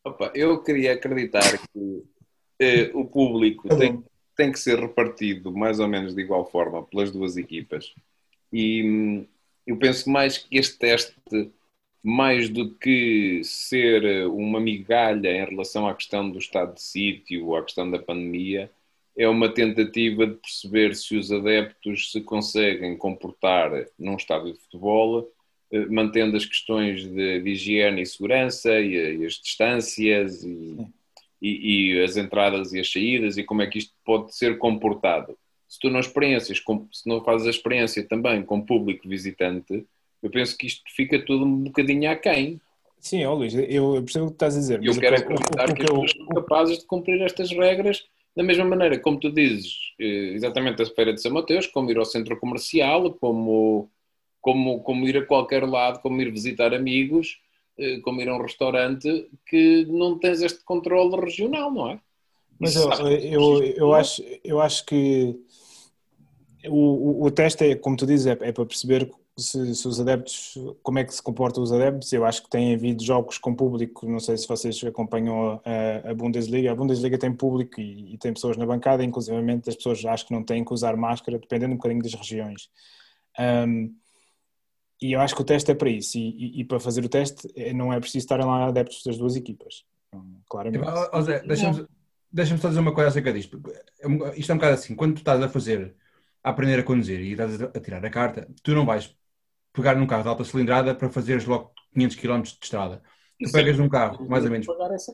Opa, 0.05 0.31
eu 0.35 0.61
queria 0.61 0.93
acreditar 0.93 1.41
que 1.57 2.03
eh, 2.61 2.91
o 2.93 3.05
público 3.05 3.67
Tá 3.67 3.75
tem, 3.75 4.03
tem 4.37 4.51
que 4.51 4.59
ser 4.59 4.79
repartido 4.79 5.51
mais 5.51 5.79
ou 5.79 5.87
menos 5.87 6.13
de 6.13 6.21
igual 6.21 6.49
forma 6.49 6.83
pelas 6.83 7.11
duas 7.11 7.35
equipas. 7.35 7.93
E 8.53 8.83
hum, 8.83 9.27
eu 9.65 9.77
penso 9.77 10.09
mais 10.09 10.37
que 10.37 10.57
este 10.57 10.77
teste, 10.77 11.15
mais 12.03 12.49
do 12.49 12.73
que 12.75 13.41
ser 13.43 14.27
uma 14.27 14.59
migalha 14.59 15.29
em 15.29 15.45
relação 15.45 15.87
à 15.87 15.95
questão 15.95 16.29
do 16.29 16.37
estado 16.37 16.75
de 16.75 16.81
sítio, 16.81 17.55
à 17.55 17.63
questão 17.63 17.89
da 17.89 17.99
pandemia, 17.99 18.69
é 19.17 19.27
uma 19.27 19.53
tentativa 19.53 20.25
de 20.27 20.35
perceber 20.35 20.95
se 20.95 21.17
os 21.17 21.31
adeptos 21.31 22.11
se 22.11 22.21
conseguem 22.21 22.97
comportar 22.97 23.71
num 23.99 24.15
estádio 24.15 24.53
de 24.53 24.59
futebol, 24.59 25.31
eh, 25.71 25.85
mantendo 25.87 26.37
as 26.37 26.45
questões 26.45 27.03
de, 27.03 27.41
de 27.41 27.49
higiene 27.49 28.01
e 28.01 28.05
segurança 28.05 28.79
e, 28.79 29.17
e 29.17 29.25
as 29.25 29.33
distâncias 29.33 30.43
e, 30.43 30.77
e, 31.41 31.93
e, 31.93 32.03
as 32.03 32.17
entradas 32.17 32.71
e 32.73 32.79
as 32.79 32.91
saídas 32.91 33.37
e 33.37 33.43
como 33.43 33.61
é 33.61 33.67
que 33.67 33.79
isto 33.79 33.93
pode 34.05 34.35
ser 34.35 34.57
comportado. 34.57 35.37
Se 35.67 35.79
tu 35.79 35.89
não 35.89 35.99
experiências, 35.99 36.61
se 36.91 37.09
não 37.09 37.23
fazes 37.23 37.47
a 37.47 37.49
experiência 37.49 38.03
também 38.07 38.43
com 38.43 38.61
público 38.61 39.07
visitante, 39.07 39.85
eu 40.21 40.29
penso 40.29 40.57
que 40.57 40.67
isto 40.67 40.83
fica 40.95 41.23
tudo 41.25 41.45
um 41.45 41.63
bocadinho 41.63 42.11
aquém. 42.11 42.59
Sim, 42.99 43.25
ó 43.25 43.33
Luís, 43.33 43.55
eu 43.55 44.01
percebo 44.03 44.25
o 44.25 44.27
que 44.29 44.35
estás 44.35 44.55
a 44.55 44.59
dizer. 44.59 44.83
Eu 44.83 44.99
quero 44.99 45.15
acreditar 45.15 45.73
que 45.73 45.81
as 45.81 45.89
pessoas 45.89 46.11
são 46.11 46.27
capazes 46.27 46.79
de 46.79 46.85
cumprir 46.85 47.21
estas 47.21 47.49
regras 47.51 48.03
da 48.35 48.43
mesma 48.43 48.63
maneira, 48.63 48.99
como 48.99 49.19
tu 49.19 49.31
dizes, 49.31 49.93
eh, 49.99 50.33
exatamente 50.35 50.81
a 50.81 50.85
Feira 50.85 51.13
de 51.13 51.21
São 51.21 51.33
Mateus, 51.33 51.67
como 51.67 51.91
ir 51.91 51.97
ao 51.97 52.05
centro 52.05 52.39
comercial, 52.39 53.13
como, 53.15 53.89
como, 54.39 54.81
como 54.81 55.07
ir 55.07 55.17
a 55.17 55.25
qualquer 55.25 55.67
lado, 55.67 55.99
como 56.01 56.21
ir 56.21 56.31
visitar 56.31 56.73
amigos, 56.73 57.39
como 58.03 58.21
ir 58.21 58.29
a 58.29 58.35
um 58.35 58.41
restaurante, 58.41 59.29
que 59.45 59.85
não 59.85 60.19
tens 60.19 60.41
este 60.41 60.63
controle 60.63 61.19
regional, 61.19 61.71
não 61.71 61.89
é? 61.89 61.99
Mas 62.59 62.75
eu, 62.75 62.91
eu, 63.09 63.63
eu, 63.63 63.93
acho, 63.93 64.23
eu 64.43 64.61
acho 64.61 64.85
que 64.85 65.35
o, 66.69 67.23
o, 67.23 67.25
o 67.25 67.31
teste, 67.31 67.65
é, 67.65 67.75
como 67.75 67.97
tu 67.97 68.05
dizes, 68.05 68.27
é, 68.27 68.31
é 68.39 68.51
para 68.51 68.65
perceber 68.65 69.09
se, 69.37 69.73
se, 69.73 69.87
os 69.87 69.99
adeptos, 69.99 70.57
como 70.83 70.99
é 70.99 71.03
que 71.03 71.13
se 71.13 71.23
comportam 71.23 71.63
os 71.63 71.71
adeptos, 71.71 72.11
eu 72.13 72.25
acho 72.25 72.43
que 72.43 72.49
tem 72.49 72.73
havido 72.73 73.03
jogos 73.03 73.37
com 73.37 73.55
público, 73.55 74.07
não 74.07 74.19
sei 74.19 74.37
se 74.37 74.47
vocês 74.47 74.83
acompanham 74.83 75.61
a, 75.65 76.11
a 76.11 76.13
Bundesliga, 76.13 76.71
a 76.71 76.75
Bundesliga 76.75 77.17
tem 77.17 77.33
público 77.33 77.79
e, 77.79 78.13
e, 78.13 78.17
tem 78.17 78.33
pessoas 78.33 78.57
na 78.57 78.65
bancada, 78.65 79.03
inclusive 79.03 79.37
as 79.67 79.75
pessoas 79.75 80.05
acho 80.05 80.27
que 80.27 80.33
não 80.33 80.43
têm 80.43 80.63
que 80.63 80.73
usar 80.73 80.95
máscara, 80.95 81.39
dependendo 81.39 81.73
um 81.73 81.77
bocadinho 81.77 82.03
das 82.03 82.13
regiões. 82.13 82.69
Um, 83.39 83.95
e 85.01 85.13
eu 85.13 85.21
acho 85.21 85.35
que 85.35 85.41
o 85.41 85.45
teste 85.45 85.71
é 85.71 85.75
para 85.75 85.89
isso, 85.89 86.17
e, 86.17 86.29
e, 86.29 86.61
e, 86.61 86.63
para 86.63 86.79
fazer 86.79 87.03
o 87.03 87.09
teste 87.09 87.51
é, 87.55 87.73
não 87.73 87.91
é 87.91 87.99
preciso 87.99 88.23
estarem 88.23 88.45
lá 88.45 88.67
adeptos 88.67 89.01
das 89.03 89.17
duas 89.17 89.35
equipas, 89.35 89.83
claramente. 90.47 90.85
Deixa-me 91.47 91.87
deixa 92.31 92.57
só 92.57 92.69
dizer 92.69 92.79
uma 92.79 92.93
coisa 92.93 93.09
acerca 93.09 93.33
disto, 93.33 93.61
é 93.99 94.39
isto 94.39 94.51
é 94.51 94.53
um 94.53 94.57
bocado 94.57 94.75
assim, 94.75 94.95
quando 94.95 95.15
tu 95.15 95.17
estás 95.17 95.41
a 95.41 95.49
fazer 95.49 95.95
a 96.43 96.49
aprender 96.49 96.79
a 96.79 96.83
conduzir 96.83 97.19
e 97.19 97.31
estás 97.31 97.61
a 97.61 97.79
tirar 97.79 98.05
a 98.05 98.09
carta, 98.09 98.47
tu 98.63 98.73
não 98.73 98.85
vais 98.85 99.15
pegar 99.73 99.95
num 99.95 100.07
carro 100.07 100.23
de 100.23 100.29
alta 100.29 100.43
cilindrada 100.43 100.95
para 100.95 101.09
fazeres 101.09 101.45
logo 101.45 101.73
500 101.93 102.15
km 102.15 102.41
de 102.41 102.57
estrada. 102.61 103.01
Tu 103.39 103.47
Sim. 103.47 103.51
pegas 103.51 103.77
num 103.77 103.89
carro 103.89 104.27
mais 104.29 104.43
ou 104.43 104.51
menos 104.51 104.67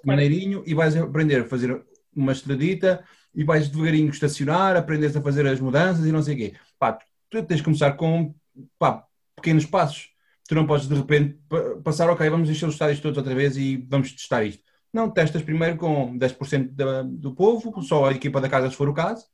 maneirinho 0.03 0.63
e 0.65 0.73
vais 0.73 0.95
aprender 0.95 1.41
a 1.41 1.45
fazer 1.45 1.85
uma 2.15 2.31
estradita 2.31 3.03
e 3.33 3.43
vais 3.43 3.69
devagarinho 3.69 4.09
estacionar, 4.09 4.75
aprendes 4.75 5.15
a 5.15 5.21
fazer 5.21 5.45
as 5.47 5.59
mudanças 5.59 6.05
e 6.05 6.11
não 6.11 6.21
sei 6.21 6.33
o 6.33 6.37
quê. 6.37 6.53
Pá, 6.79 6.97
tu 7.29 7.43
tens 7.43 7.57
de 7.57 7.63
começar 7.63 7.93
com 7.93 8.33
pá, 8.79 9.06
pequenos 9.37 9.65
passos. 9.65 10.09
Tu 10.47 10.55
não 10.55 10.65
podes 10.65 10.87
de 10.87 10.95
repente 10.95 11.39
passar, 11.83 12.09
ok, 12.09 12.29
vamos 12.29 12.49
encher 12.49 12.67
os 12.67 12.75
estádios 12.75 12.99
todos 12.99 13.17
outra 13.17 13.35
vez 13.35 13.55
e 13.55 13.77
vamos 13.77 14.11
testar 14.11 14.43
isto. 14.43 14.63
Não, 14.93 15.09
testas 15.09 15.41
primeiro 15.41 15.77
com 15.77 16.17
10% 16.17 16.71
da, 16.71 17.03
do 17.03 17.33
povo, 17.33 17.81
só 17.81 18.05
a 18.05 18.11
equipa 18.11 18.41
da 18.41 18.49
casa 18.49 18.69
se 18.69 18.75
for 18.75 18.89
o 18.89 18.93
caso, 18.93 19.25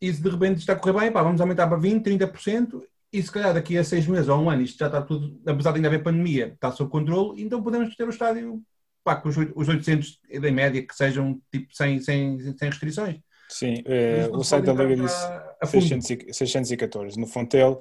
e 0.00 0.12
se 0.12 0.20
de 0.20 0.28
repente 0.28 0.58
está 0.58 0.72
a 0.72 0.76
correr 0.76 1.00
bem, 1.00 1.12
pá, 1.12 1.22
vamos 1.22 1.40
aumentar 1.40 1.68
para 1.68 1.78
20%, 1.78 2.02
30%, 2.02 2.82
e 3.12 3.22
se 3.22 3.30
calhar 3.30 3.54
daqui 3.54 3.78
a 3.78 3.84
seis 3.84 4.06
meses 4.06 4.28
ou 4.28 4.42
um 4.42 4.50
ano 4.50 4.62
isto 4.62 4.78
já 4.78 4.86
está 4.86 5.00
tudo, 5.00 5.40
apesar 5.46 5.70
de 5.70 5.76
ainda 5.76 5.88
haver 5.88 6.02
pandemia, 6.02 6.48
está 6.48 6.72
sob 6.72 6.90
controle, 6.90 7.40
então 7.40 7.62
podemos 7.62 7.94
ter 7.94 8.04
o 8.04 8.10
estádio 8.10 8.60
pá, 9.04 9.14
com 9.16 9.28
os, 9.28 9.68
800 9.68 10.20
em 10.30 10.50
média 10.50 10.84
que 10.84 10.94
sejam 10.94 11.40
tipo 11.52 11.72
sem, 11.72 12.00
sem, 12.00 12.40
sem 12.40 12.68
restrições. 12.68 13.20
Sim, 13.48 13.82
eh, 13.84 14.28
o 14.32 14.42
site 14.42 14.64
da 14.64 14.72
Liga 14.72 14.96
disse 14.96 16.32
614 16.32 17.20
no 17.20 17.26
Fontel 17.26 17.80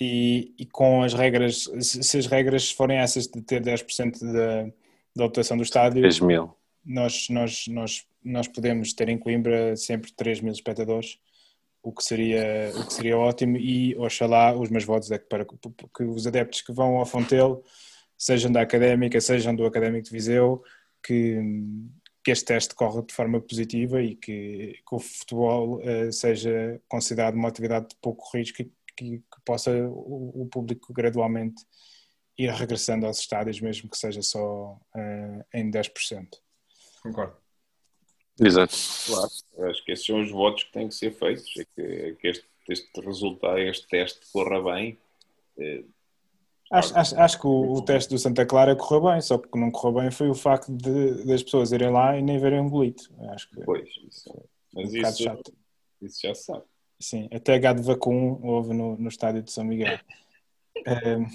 e, 0.00 0.54
e, 0.58 0.66
com 0.66 1.02
as 1.02 1.12
regras, 1.12 1.68
se 1.80 2.18
as 2.18 2.26
regras 2.26 2.70
forem 2.70 2.98
essas 2.98 3.26
de 3.26 3.42
ter 3.42 3.62
10% 3.62 4.20
da, 4.20 4.62
da 5.16 5.24
lotação 5.24 5.56
do 5.56 5.62
estádio, 5.62 6.02
3 6.02 6.20
mil. 6.20 6.54
Nós, 6.84 7.28
nós, 7.28 7.64
nós, 7.68 8.06
nós 8.24 8.48
podemos 8.48 8.92
ter 8.92 9.08
em 9.08 9.18
Coimbra 9.18 9.76
sempre 9.76 10.12
3 10.12 10.40
mil 10.40 10.52
espectadores 10.52 11.18
o 11.82 11.92
que 11.92 12.02
seria, 12.02 12.72
o 12.74 12.86
que 12.86 12.92
seria 12.92 13.16
ótimo 13.16 13.56
e 13.56 13.96
oxalá 13.96 14.54
os 14.54 14.68
meus 14.68 14.84
votos 14.84 15.10
é 15.10 15.18
que 15.18 15.26
para 15.26 15.44
que 15.44 16.04
os 16.04 16.26
adeptos 16.26 16.60
que 16.60 16.72
vão 16.72 16.96
ao 16.96 17.06
Fontelo, 17.06 17.62
sejam 18.16 18.50
da 18.50 18.60
Académica, 18.60 19.20
sejam 19.20 19.54
do 19.54 19.64
Académico 19.64 20.04
de 20.04 20.10
Viseu, 20.10 20.62
que, 21.02 21.40
que 22.22 22.30
este 22.30 22.46
teste 22.46 22.74
corra 22.74 23.02
de 23.02 23.14
forma 23.14 23.40
positiva 23.40 24.02
e 24.02 24.16
que, 24.16 24.78
que 24.86 24.94
o 24.94 24.98
futebol 24.98 25.80
uh, 25.80 26.12
seja 26.12 26.80
considerado 26.88 27.36
uma 27.36 27.48
atividade 27.48 27.88
de 27.88 27.96
pouco 28.02 28.36
risco 28.36 28.62
e 28.62 28.70
que, 28.96 29.06
que 29.18 29.22
possa 29.48 29.70
o, 29.72 30.42
o, 30.42 30.46
público 30.46 30.92
gradualmente 30.92 31.64
ir 32.36 32.50
regressando 32.50 33.06
aos 33.06 33.18
estádios, 33.18 33.60
mesmo 33.60 33.88
que 33.88 33.96
seja 33.96 34.22
só 34.22 34.78
uh, 34.94 35.44
em 35.54 35.70
10%. 35.70 36.28
Concordo. 37.02 37.36
Exato. 38.40 38.74
Claro, 39.06 39.70
acho 39.70 39.84
que 39.84 39.92
esses 39.92 40.06
são 40.06 40.20
os 40.20 40.30
votos 40.30 40.64
que 40.64 40.72
têm 40.72 40.88
que 40.88 40.94
ser 40.94 41.12
feitos, 41.12 41.44
é 41.58 41.64
que, 41.64 41.80
é 41.80 42.12
que 42.12 42.28
este, 42.28 42.46
este, 42.68 43.00
resultado, 43.00 43.58
este 43.58 43.88
teste 43.88 44.20
corra 44.32 44.62
bem. 44.62 44.98
É, 45.58 45.82
acho, 46.70 46.96
acho, 46.96 47.18
acho, 47.18 47.40
que 47.40 47.46
o, 47.46 47.72
o, 47.72 47.82
teste 47.82 48.10
do 48.10 48.18
Santa 48.18 48.46
Clara 48.46 48.76
correu 48.76 49.10
bem, 49.10 49.20
só 49.20 49.38
que 49.38 49.58
não 49.58 49.72
correu 49.72 50.02
bem 50.02 50.10
foi 50.12 50.28
o 50.28 50.34
facto 50.34 50.70
de, 50.70 51.24
das 51.24 51.42
pessoas 51.42 51.72
irem 51.72 51.90
lá 51.90 52.16
e 52.16 52.22
nem 52.22 52.38
verem 52.38 52.60
um 52.60 52.68
bolito. 52.68 53.10
Acho 53.30 53.50
que 53.50 53.64
pois, 53.64 53.88
isso, 54.06 54.48
mas 54.72 54.92
um 54.92 54.96
isso, 54.96 55.42
isso 56.02 56.20
já 56.22 56.34
se 56.34 56.44
sabe. 56.44 56.64
Sim, 57.00 57.28
até 57.32 57.58
gado 57.58 57.82
vacum 57.82 58.40
houve 58.42 58.74
no, 58.74 58.96
no 58.96 59.08
estádio 59.08 59.42
de 59.42 59.52
São 59.52 59.64
Miguel. 59.64 59.98
um, 60.86 61.26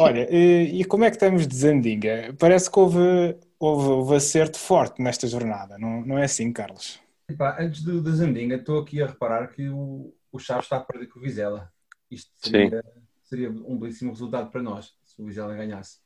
olha, 0.00 0.28
e, 0.30 0.80
e, 0.80 0.84
como 0.84 1.04
é 1.04 1.10
que 1.10 1.16
estamos 1.16 1.46
de 1.46 1.56
Zandinga? 1.56 2.34
Parece 2.38 2.70
que 2.70 2.78
houve 2.78 3.38
houve, 3.58 3.88
houve 3.88 4.16
acerto 4.16 4.58
forte 4.58 5.02
nesta 5.02 5.26
jornada, 5.26 5.78
não, 5.78 6.04
não 6.04 6.18
é 6.18 6.24
assim, 6.24 6.52
Carlos? 6.52 7.00
Epá, 7.28 7.60
antes 7.60 7.82
do, 7.82 8.00
do 8.00 8.14
Zandinga, 8.14 8.56
estou 8.56 8.80
aqui 8.80 9.02
a 9.02 9.06
reparar 9.06 9.48
que 9.48 9.68
o, 9.68 10.14
o 10.32 10.38
Chaves 10.38 10.64
está 10.64 10.78
a 10.78 10.80
perder 10.80 11.08
com 11.08 11.18
o 11.18 11.22
Vizela. 11.22 11.70
Isto 12.10 12.30
seria, 12.38 12.82
seria 13.24 13.50
um 13.50 13.78
belíssimo 13.78 14.10
resultado 14.10 14.50
para 14.50 14.62
nós, 14.62 14.94
se 15.04 15.20
o 15.20 15.26
Vizela 15.26 15.54
ganhasse. 15.54 15.98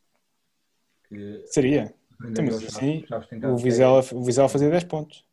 Que, 1.08 1.44
seria. 1.46 1.94
Então, 2.24 2.44
mas 2.44 2.64
assim, 2.64 3.04
o, 3.44 3.56
Vizela, 3.56 4.00
o 4.12 4.22
Vizela 4.24 4.48
fazia 4.48 4.70
10 4.70 4.84
pontos. 4.84 5.24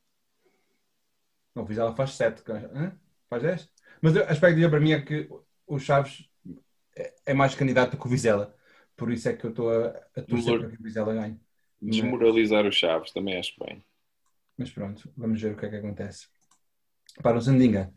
Não, 1.56 1.64
o 1.64 1.66
Vizela 1.66 1.96
faz 1.96 2.12
7. 2.12 2.44
Faz 3.30 3.44
10? 3.44 3.70
Mas 4.02 4.16
a 4.16 4.32
expectativa 4.32 4.70
para 4.70 4.80
mim 4.80 4.92
é 4.92 5.02
que 5.02 5.30
o 5.68 5.80
Chaves 5.80 6.30
é, 6.96 7.14
é 7.28 7.34
mais 7.34 7.56
candidato 7.56 7.98
que 7.98 8.06
o 8.06 8.10
Vizela. 8.10 8.56
Por 8.96 9.12
isso 9.12 9.30
é 9.30 9.34
que 9.34 9.46
eu 9.46 9.52
estou 9.52 9.70
a, 9.72 9.90
a 10.16 10.22
torcer 10.22 10.60
para 10.60 10.70
que 10.70 10.80
o 10.80 10.84
Vizela 10.84 11.14
ganhe. 11.14 11.40
Desmoralizar 11.82 12.66
os 12.66 12.76
Chaves 12.76 13.12
também 13.12 13.38
acho 13.38 13.54
bem. 13.64 13.84
Mas 14.58 14.70
pronto, 14.72 15.10
vamos 15.16 15.42
ver 15.42 15.54
o 15.54 15.58
que 15.58 15.66
é 15.66 15.70
que 15.70 15.76
acontece. 15.78 16.28
Para 17.24 17.38
o 17.38 17.42
Zandinga, 17.42 17.94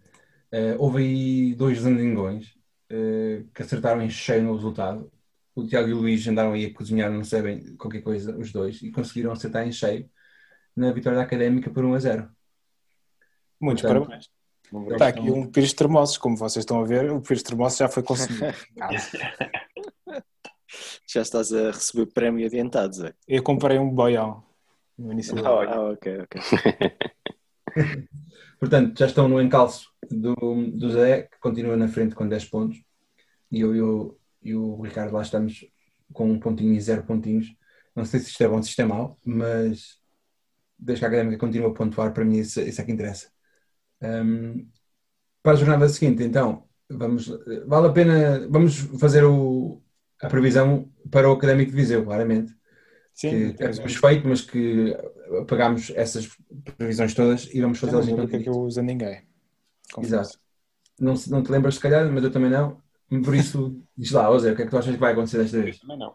uh, 0.53 0.76
houve 0.78 0.98
aí 0.98 1.55
dois 1.57 1.80
Zandingões 1.80 2.55
uh, 2.90 3.44
que 3.53 3.62
acertaram 3.62 4.00
em 4.00 4.11
cheio 4.11 4.44
no 4.44 4.55
resultado. 4.55 5.11
O 5.55 5.66
Tiago 5.66 5.88
e 5.88 5.92
o 5.92 5.98
Luís 5.98 6.26
andaram 6.26 6.53
aí 6.53 6.66
a 6.66 6.72
cozinhar, 6.72 7.11
não 7.11 7.24
sei 7.24 7.42
bem, 7.42 7.76
qualquer 7.76 8.00
coisa, 8.03 8.36
os 8.38 8.53
dois, 8.53 8.80
e 8.82 8.90
conseguiram 8.90 9.32
acertar 9.32 9.66
em 9.66 9.72
cheio 9.72 10.09
na 10.74 10.92
vitória 10.92 11.18
da 11.18 11.24
Académica 11.24 11.68
por 11.70 11.84
1 11.84 11.94
a 11.94 11.98
0. 11.98 12.36
Muitos 13.62 13.82
Portanto, 13.82 14.06
parabéns. 14.06 14.30
Está 14.92 15.08
aqui 15.08 15.30
um 15.30 15.46
pires 15.46 15.70
de 15.70 15.76
termossos, 15.76 16.18
como 16.18 16.36
vocês 16.36 16.62
estão 16.62 16.80
a 16.80 16.84
ver, 16.84 17.10
o 17.10 17.20
pires 17.20 17.38
de 17.38 17.44
termossos 17.44 17.78
já 17.78 17.88
foi 17.88 18.02
consumido. 18.02 18.46
Já 21.06 21.20
estás 21.20 21.52
a 21.52 21.70
receber 21.70 22.06
prémio 22.06 22.46
adiantado, 22.46 22.94
Zé. 22.94 23.14
Eu 23.28 23.42
comprei 23.42 23.78
um 23.78 23.90
boião 23.90 24.42
no 24.96 25.12
início 25.12 25.36
do 25.36 25.46
ah, 25.46 25.66
ah, 25.68 25.90
ok, 25.90 26.20
ok. 26.22 26.40
Portanto, 28.58 28.98
já 28.98 29.04
estão 29.04 29.28
no 29.28 29.38
encalço 29.40 29.90
do, 30.10 30.34
do 30.70 30.90
Zé, 30.90 31.24
que 31.24 31.38
continua 31.40 31.76
na 31.76 31.88
frente 31.88 32.14
com 32.14 32.26
10 32.26 32.46
pontos. 32.46 32.82
E 33.50 33.60
eu, 33.60 33.76
eu 33.76 34.18
e 34.42 34.54
o 34.54 34.80
Ricardo 34.80 35.12
lá 35.12 35.22
estamos 35.22 35.66
com 36.12 36.30
um 36.30 36.38
pontinho 36.38 36.74
e 36.74 36.80
zero 36.80 37.04
pontinhos. 37.04 37.54
Não 37.94 38.04
sei 38.04 38.20
se 38.20 38.30
isto 38.30 38.42
é 38.42 38.48
bom, 38.48 38.62
se 38.62 38.70
isto 38.70 38.82
é 38.82 38.84
mau, 38.84 39.18
mas 39.24 40.00
desde 40.78 41.00
que 41.00 41.04
a 41.04 41.08
académica 41.08 41.38
continua 41.38 41.70
a 41.70 41.74
pontuar, 41.74 42.12
para 42.12 42.24
mim 42.24 42.38
isso, 42.38 42.60
isso 42.60 42.80
é 42.80 42.84
que 42.84 42.92
interessa. 42.92 43.30
Um, 44.03 44.66
para 45.42 45.53
a 45.53 45.57
jornada 45.57 45.88
seguinte, 45.88 46.22
então, 46.22 46.64
vamos, 46.88 47.28
vale 47.66 47.88
a 47.88 47.92
pena, 47.92 48.46
vamos 48.48 48.78
fazer 49.00 49.24
o, 49.24 49.82
a 50.20 50.28
previsão 50.28 50.88
para 51.11 51.28
o 51.28 51.32
Académico 51.32 51.70
de 51.70 51.76
Viseu, 51.76 52.05
claramente. 52.05 52.55
Sim, 53.14 53.53
que 53.53 53.59
temos 53.59 53.94
feito, 53.96 54.26
mas 54.26 54.40
que 54.40 54.96
apagámos 55.40 55.92
essas 55.94 56.28
previsões 56.76 57.14
todas 57.14 57.48
e 57.53 57.61
vamos 57.61 57.78
fazê-las 57.78 58.09
em 58.09 58.26
que 58.26 58.36
é 58.36 58.38
que 58.40 58.48
eu 58.48 58.59
uso 58.61 58.80
ninguém. 58.82 59.22
Exato. 59.98 60.38
Não, 60.98 61.14
não 61.28 61.42
te 61.42 61.50
lembras 61.50 61.74
se 61.74 61.80
calhar, 61.80 62.11
mas 62.11 62.24
eu 62.24 62.30
também 62.30 62.50
não. 62.50 62.80
Por 63.22 63.34
isso, 63.34 63.82
diz 63.96 64.11
lá, 64.12 64.26
José, 64.32 64.53
o 64.53 64.57
que 64.57 64.62
é 64.62 64.64
que 64.64 64.70
tu 64.70 64.78
achas 64.78 64.94
que 64.94 65.00
vai 65.00 65.12
acontecer 65.12 65.38
desta 65.38 65.61
vez? 65.61 65.78
Também 65.78 65.98
não. 65.98 66.14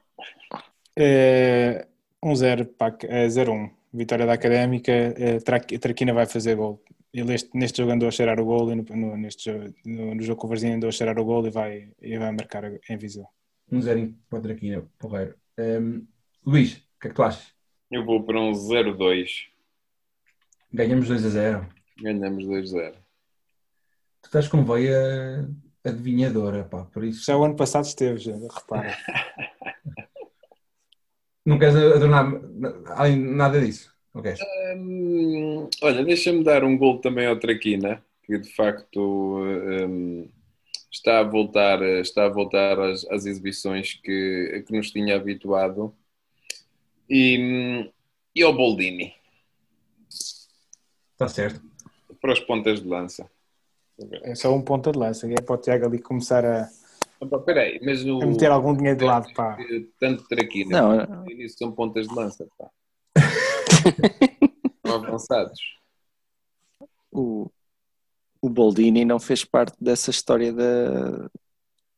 É, 0.98 1.88
um 2.24 2.36
0 2.36 2.68
é 3.04 3.28
0-1. 3.28 3.70
Vitória 3.94 4.26
da 4.26 4.34
Académica, 4.34 4.92
Tra- 5.46 5.60
Traquina 5.60 6.14
vai 6.14 6.26
fazer 6.26 6.56
gol. 6.56 6.82
Ele 7.14 7.34
este- 7.34 7.50
neste 7.58 7.78
jogo 7.80 7.92
andou 7.94 8.08
a 8.08 8.12
cheirar 8.12 8.40
o 8.40 8.46
gol 8.46 8.72
e 8.72 8.76
no, 8.76 8.84
no- 8.84 9.18
neste 9.18 9.52
jogo, 9.52 9.74
no, 9.86 10.16
no 10.16 10.22
jogo 10.22 10.40
com 10.40 10.48
o 10.48 10.50
Varzinho 10.50 10.76
andou 10.76 10.90
a 10.90 10.92
cheirar 10.92 11.18
o 11.20 11.26
gol 11.26 11.46
e 11.48 11.50
vai, 11.50 11.92
e 12.02 12.18
vai 12.18 12.32
marcar 12.32 12.64
em 12.90 12.98
visão. 12.98 13.28
Um 13.72 13.82
zero 13.82 14.14
para 14.30 14.40
o 14.40 14.42
Traquina, 14.42 14.86
porreiro. 15.00 15.36
Um, 15.60 16.06
Luís, 16.46 16.74
o 16.78 17.00
que 17.02 17.08
é 17.08 17.10
que 17.10 17.16
tu 17.16 17.24
achas? 17.24 17.54
Eu 17.90 18.06
vou 18.06 18.24
para 18.24 18.40
um 18.40 18.52
0-2. 18.52 19.48
Ganhamos 20.74 21.08
2 21.08 21.26
a 21.26 21.30
0. 21.30 21.68
Ganhamos 22.00 22.46
2-0. 22.46 22.94
Tu 24.22 24.26
estás 24.26 24.48
com 24.48 24.64
veia 24.64 25.48
adivinhadora, 25.84 26.66
pá, 26.66 26.84
por 26.86 27.04
isso. 27.04 27.26
Já 27.26 27.38
o 27.38 27.44
ano 27.46 27.56
passado 27.56 27.86
esteve, 27.86 28.20
já, 28.20 28.34
repara. 28.34 28.96
Não 31.46 31.58
queres 31.58 31.76
adornar 31.76 32.26
além 32.88 33.18
nada 33.18 33.60
disso? 33.62 33.96
Ok. 34.18 34.34
Hum, 34.76 35.70
olha, 35.82 36.04
deixa-me 36.04 36.44
dar 36.44 36.64
um 36.64 36.76
gol 36.76 37.00
também 37.00 37.28
ao 37.28 37.38
Traquina, 37.40 38.04
que 38.24 38.38
de 38.40 38.52
facto 38.56 39.38
hum, 39.40 40.28
está 40.92 41.20
a 41.20 41.24
voltar, 41.24 41.82
está 42.00 42.26
a 42.26 42.30
voltar 42.30 42.80
às, 42.80 43.06
às 43.12 43.26
exibições 43.26 43.94
que, 43.94 44.64
que 44.66 44.76
nos 44.76 44.90
tinha 44.90 45.16
habituado. 45.16 45.94
E, 47.10 47.90
e 48.36 48.44
ao 48.44 48.54
Boldini, 48.54 49.14
Está 51.14 51.28
certo. 51.28 51.62
para 52.20 52.34
as 52.34 52.40
pontas 52.40 52.82
de 52.82 52.88
lança. 52.88 53.30
É 54.24 54.36
só 54.36 54.54
um 54.54 54.62
ponta 54.62 54.92
de 54.92 55.00
lança, 55.00 55.32
é 55.32 55.42
para 55.42 55.56
o 55.56 55.58
Tiago 55.58 55.86
ali 55.86 56.00
começar 56.00 56.44
a, 56.44 56.70
Opa, 57.20 57.40
Peraí, 57.40 57.80
mas 57.84 58.06
o, 58.06 58.22
a 58.22 58.26
meter 58.26 58.52
algum 58.52 58.76
dinheiro 58.76 59.00
de 59.00 59.06
lado. 59.06 59.32
Pá. 59.34 59.58
tanto 60.00 60.28
Traquina 60.28 60.82
Não, 60.82 60.98
quanto 60.98 61.12
Boldini 61.12 61.50
são 61.50 61.72
pontas 61.72 62.08
de 62.08 62.14
lança. 62.14 62.48
Pá. 62.58 62.70
Avançados. 64.84 65.60
o, 67.12 67.50
o 68.42 68.50
Boldini 68.50 69.04
não 69.06 69.20
fez 69.20 69.44
parte 69.44 69.76
dessa 69.80 70.12
história 70.12 70.54
da, 70.54 71.30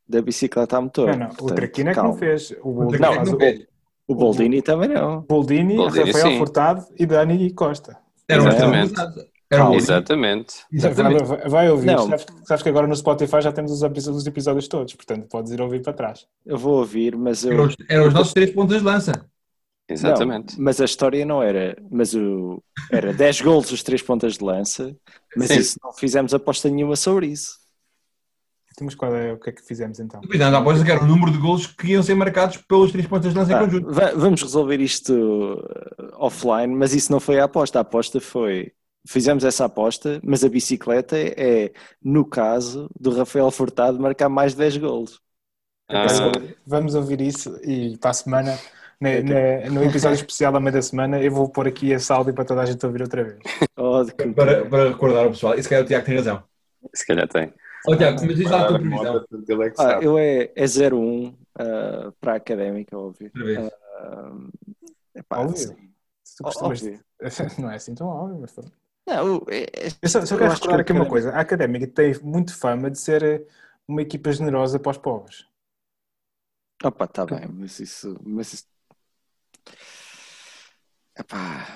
da 0.08 0.22
bicicleta 0.22 0.78
a 0.78 0.82
motor. 0.82 1.10
Não, 1.12 1.18
não, 1.18 1.26
o 1.28 1.36
Portanto, 1.36 1.56
Traquina 1.56 1.92
é 1.92 1.96
não 1.96 2.14
fez. 2.14 2.52
O 2.64 2.72
Boldini, 2.74 3.00
não 3.02 3.22
o- 3.34 3.38
fez. 3.40 3.68
O 4.08 4.16
Boldini 4.16 4.62
também 4.64 4.90
não. 4.90 5.22
Boldini, 5.22 5.76
Boldini, 5.76 6.06
Rafael 6.12 6.32
sim. 6.32 6.38
Furtado 6.40 6.86
e 6.98 7.06
Dani 7.06 7.52
Costa. 7.54 7.98
Era 8.28 8.42
Exatamente. 8.42 8.94
Era 9.52 9.70
um 9.70 9.74
Exatamente. 9.74 10.54
Exatamente. 10.72 11.24
Vai, 11.24 11.50
vai 11.50 11.70
ouvir, 11.72 11.88
Não. 11.88 12.08
sabes, 12.08 12.26
sabes 12.44 12.64
que 12.64 12.70
agora 12.70 12.86
no 12.88 12.96
Spotify 12.96 13.42
já 13.42 13.52
temos 13.52 13.72
os 13.72 13.82
episódios, 13.82 14.22
os 14.22 14.28
episódios 14.28 14.68
todos, 14.68 14.94
portanto 14.94 15.28
podes 15.28 15.52
ir 15.52 15.60
ouvir 15.62 15.82
para 15.82 15.94
trás. 15.94 16.28
Eu 16.46 16.58
vou 16.58 16.78
ouvir, 16.78 17.16
mas 17.16 17.44
eu. 17.44 17.68
Eram 17.90 18.08
os, 18.08 18.14
nossos 18.14 18.34
três 18.34 18.52
pontas 18.52 18.78
de 18.80 18.84
lança. 18.84 19.26
Exatamente. 19.90 20.58
Não, 20.58 20.64
mas 20.66 20.80
a 20.80 20.86
história 20.86 21.26
não 21.26 21.42
era. 21.42 21.78
Mas 21.90 22.14
o, 22.14 22.62
era 22.92 23.14
10 23.14 23.42
golos 23.42 23.72
os 23.72 23.84
três 23.84 24.02
pontas 24.02 24.38
de 24.38 24.44
lança, 24.44 24.96
mas 25.36 25.48
Sim. 25.48 25.60
isso 25.60 25.80
não 25.84 25.92
fizemos 25.94 26.34
aposta 26.34 26.70
nenhuma 26.70 26.96
sobre 26.96 27.28
isso. 27.28 27.58
Temos 28.78 28.96
qual 28.96 29.14
é, 29.14 29.34
o 29.34 29.38
que 29.38 29.50
é 29.50 29.54
que 29.54 29.62
fizemos 29.62 30.00
então? 30.00 30.22
Cuidado, 30.22 30.56
após 30.56 30.82
que 30.82 30.90
era 30.90 31.04
o 31.04 31.08
número 31.08 31.32
de 31.34 31.38
golos 31.38 31.68
que 31.68 31.88
iam 31.88 32.02
ser 32.02 32.16
marcados 32.16 32.58
pelos 32.58 32.92
três 32.94 33.06
pontas 33.08 33.34
de 33.34 33.38
lança 33.40 33.52
em 33.52 33.60
conjunto. 33.60 33.92
va- 33.92 34.12
vamos 34.16 34.42
resolver 34.42 34.80
isto 34.80 35.12
uh, 35.14 36.12
offline, 36.18 36.74
mas 36.74 36.94
isso 36.94 37.12
não 37.12 37.20
foi 37.20 37.40
a 37.42 37.44
aposta. 37.44 37.80
A 37.80 37.82
aposta 37.82 38.22
foi. 38.22 38.72
Fizemos 39.06 39.44
essa 39.44 39.66
aposta, 39.66 40.22
mas 40.24 40.46
a 40.46 40.50
bicicleta 40.50 41.18
é, 41.18 41.74
no 42.02 42.24
caso 42.24 42.90
do 42.98 43.12
Rafael 43.12 43.52
Furtado, 43.52 44.00
marcar 44.00 44.30
mais 44.30 44.54
de 44.54 44.60
10 44.60 44.78
golos. 44.78 45.20
Ah, 45.90 46.06
Vamos 46.66 46.96
ouvir 46.96 47.20
isso 47.20 47.60
e 47.64 47.98
para 47.98 48.12
a 48.12 48.14
semana, 48.14 48.58
na- 49.00 49.22
na- 49.22 49.70
no 49.70 49.84
episódio 49.84 50.16
especial 50.16 50.52
da 50.52 50.60
meia 50.60 50.74
da 50.74 50.82
semana, 50.82 51.22
eu 51.22 51.32
vou 51.32 51.50
pôr 51.50 51.68
aqui 51.68 51.92
esse 51.92 52.12
áudio 52.12 52.34
para 52.34 52.46
toda 52.46 52.62
a 52.62 52.66
gente 52.66 52.86
ouvir 52.86 53.02
outra 53.02 53.24
vez. 53.24 53.40
Oh, 53.82 54.06
Para, 54.36 54.66
para 54.66 54.90
recordar 54.90 55.24
ao 55.24 55.30
pessoal. 55.32 55.56
E 55.56 55.64
se 55.64 55.70
calhar 55.70 55.86
o 55.86 55.88
Tiago 55.88 56.06
tem 56.06 56.16
razão. 56.18 56.44
se 56.94 57.08
calhar 57.08 57.28
tem. 57.30 57.54
Ó 57.88 57.96
Tiago, 57.96 58.26
mas 58.26 58.36
diz 58.36 58.52
lá 58.52 58.64
a 58.64 58.68
tua 58.68 58.80
previsão. 58.80 59.26
é 59.66 59.74
Ah, 59.78 60.00
eu 60.02 60.18
é, 60.20 60.52
é 60.54 60.64
0-1 60.66 61.30
uh, 61.34 62.12
para 62.20 62.34
a 62.34 62.36
académica, 62.36 62.98
óbvio. 62.98 63.32
Uh, 63.36 64.50
epá, 65.16 65.40
Óbvio. 65.40 65.58
sim. 65.58 65.76
Se 66.24 66.36
tu 66.36 66.42
Ó- 66.42 66.48
costumas- 66.48 66.82
óbvio. 66.84 67.00
Não 67.58 67.72
é 67.72 67.76
assim 67.76 67.96
tão 67.96 68.08
óbvio, 68.08 68.38
mas 68.42 68.52
pronto. 68.52 68.72
Não, 69.08 69.38
o- 69.38 69.46
é- 69.50 69.64
é- 69.64 69.88
Eu 70.02 70.10
só, 70.10 70.26
só 70.26 70.38
quero 70.38 70.52
recordar 70.54 70.80
aqui 70.82 70.92
uma 70.92 71.06
coisa: 71.08 71.32
a 71.32 71.40
Académica 71.40 71.88
tem 71.88 72.14
muito 72.22 72.54
fama 72.56 72.92
de 72.92 73.00
ser 73.00 73.24
eh, 73.24 73.46
uma 73.88 74.02
equipa 74.02 74.30
generosa 74.34 74.78
para 74.78 74.92
os 74.92 74.98
pobres. 74.98 75.46
Opa, 76.84 77.08
tá 77.08 77.26
bem, 77.26 77.48
mas 77.48 77.80
isso. 77.80 78.18
Mas 78.26 78.54
isso... 78.54 78.66
Epá, 81.18 81.68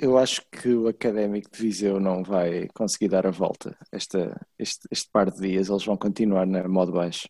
eu 0.00 0.16
acho 0.16 0.42
que 0.50 0.68
o 0.72 0.88
Académico 0.88 1.50
de 1.50 1.60
Viseu 1.60 2.00
não 2.00 2.22
vai 2.22 2.68
conseguir 2.74 3.08
dar 3.08 3.26
a 3.26 3.30
volta. 3.30 3.76
Esta, 3.92 4.40
este, 4.58 4.86
este 4.90 5.08
par 5.12 5.30
de 5.30 5.40
dias 5.40 5.68
eles 5.68 5.84
vão 5.84 5.96
continuar 5.96 6.46
na 6.46 6.66
modo 6.66 6.92
baixo. 6.92 7.28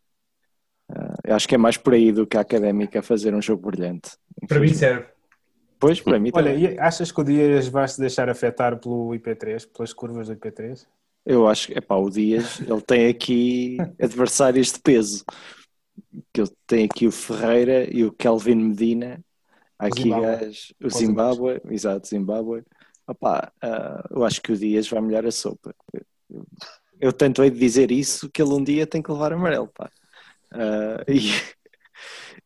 Ah, 0.88 1.14
eu 1.24 1.34
acho 1.34 1.48
que 1.48 1.54
é 1.54 1.58
mais 1.58 1.76
por 1.76 1.94
aí 1.94 2.12
do 2.12 2.26
que 2.26 2.36
a 2.36 2.40
Académica 2.40 3.00
a 3.00 3.02
fazer 3.02 3.34
um 3.34 3.42
jogo 3.42 3.70
brilhante. 3.70 4.10
Para 4.46 4.60
mim 4.60 4.72
serve. 4.72 5.06
Pois, 5.78 6.00
para 6.00 6.18
mim 6.18 6.30
Olha, 6.32 6.52
também. 6.52 6.78
achas 6.78 7.12
que 7.12 7.20
o 7.20 7.24
Dias 7.24 7.68
vai 7.68 7.86
se 7.86 8.00
deixar 8.00 8.28
afetar 8.30 8.78
pelo 8.78 9.10
IP3, 9.10 9.66
pelas 9.72 9.92
curvas 9.92 10.28
do 10.28 10.36
IP3? 10.36 10.86
Eu 11.24 11.46
acho 11.46 11.68
que, 11.68 11.78
epá, 11.78 11.96
o 11.96 12.08
Dias, 12.08 12.60
ele 12.60 12.80
tem 12.80 13.08
aqui 13.08 13.76
adversários 14.00 14.72
de 14.72 14.80
peso. 14.80 15.24
Que 16.32 16.42
ele 16.42 16.50
tem 16.66 16.84
aqui 16.84 17.06
o 17.06 17.12
Ferreira 17.12 17.92
e 17.92 18.04
o 18.04 18.12
Kelvin 18.12 18.54
Medina. 18.54 19.20
Há 19.78 19.86
aqui 19.86 20.08
gajos, 20.08 20.72
o 20.82 20.88
Zimbábue, 20.90 21.60
exato, 21.70 22.08
Zimbábue. 22.08 22.62
Opá, 23.06 23.52
ah, 23.62 24.04
eu 24.10 24.24
acho 24.24 24.40
que 24.42 24.52
o 24.52 24.56
Dias 24.56 24.88
vai 24.88 25.00
molhar 25.00 25.24
a 25.26 25.30
sopa. 25.30 25.74
Eu, 26.30 26.46
eu 27.00 27.12
tanto 27.12 27.42
hei 27.44 27.50
de 27.50 27.58
dizer 27.58 27.90
isso 27.90 28.28
que 28.30 28.40
ele 28.42 28.52
um 28.52 28.64
dia 28.64 28.86
tem 28.86 29.02
que 29.02 29.12
levar 29.12 29.32
amarelo, 29.32 29.68
pá. 29.68 29.90
Ah, 30.50 31.04
e, 31.06 31.30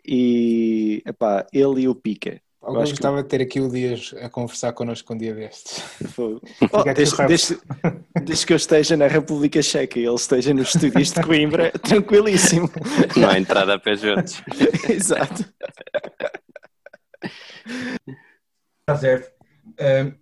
e 0.04 1.02
epá, 1.06 1.46
ele 1.52 1.82
e 1.82 1.88
o 1.88 1.94
Pica. 1.94 2.40
Eu 2.62 2.68
Alguém 2.68 2.82
acho 2.82 2.92
que 2.92 2.98
gostava 2.98 3.22
de 3.22 3.28
ter 3.30 3.40
aqui 3.40 3.58
o 3.58 3.70
Dias 3.70 4.14
a 4.20 4.28
conversar 4.28 4.72
connosco 4.74 5.14
um 5.14 5.16
dia 5.16 5.34
destes. 5.34 5.82
Oh, 6.72 6.82
desde, 6.92 7.26
desde- 7.26 7.58
desde 8.22 8.46
que 8.46 8.52
eu 8.52 8.56
esteja 8.58 8.96
na 8.98 9.06
República 9.06 9.62
Checa 9.62 9.98
e 9.98 10.04
ele 10.04 10.14
esteja 10.14 10.52
nos 10.52 10.74
estúdios 10.74 11.10
de 11.12 11.22
Coimbra, 11.22 11.70
tranquilíssimo. 11.80 12.70
Não 13.16 13.30
há 13.30 13.38
entrada 13.38 13.74
a 13.74 13.78
pé 13.78 13.96
juntos. 13.96 14.42
Exato. 14.90 15.44
Está 18.80 18.96
certo. 18.98 19.32
Ahm, 19.78 20.14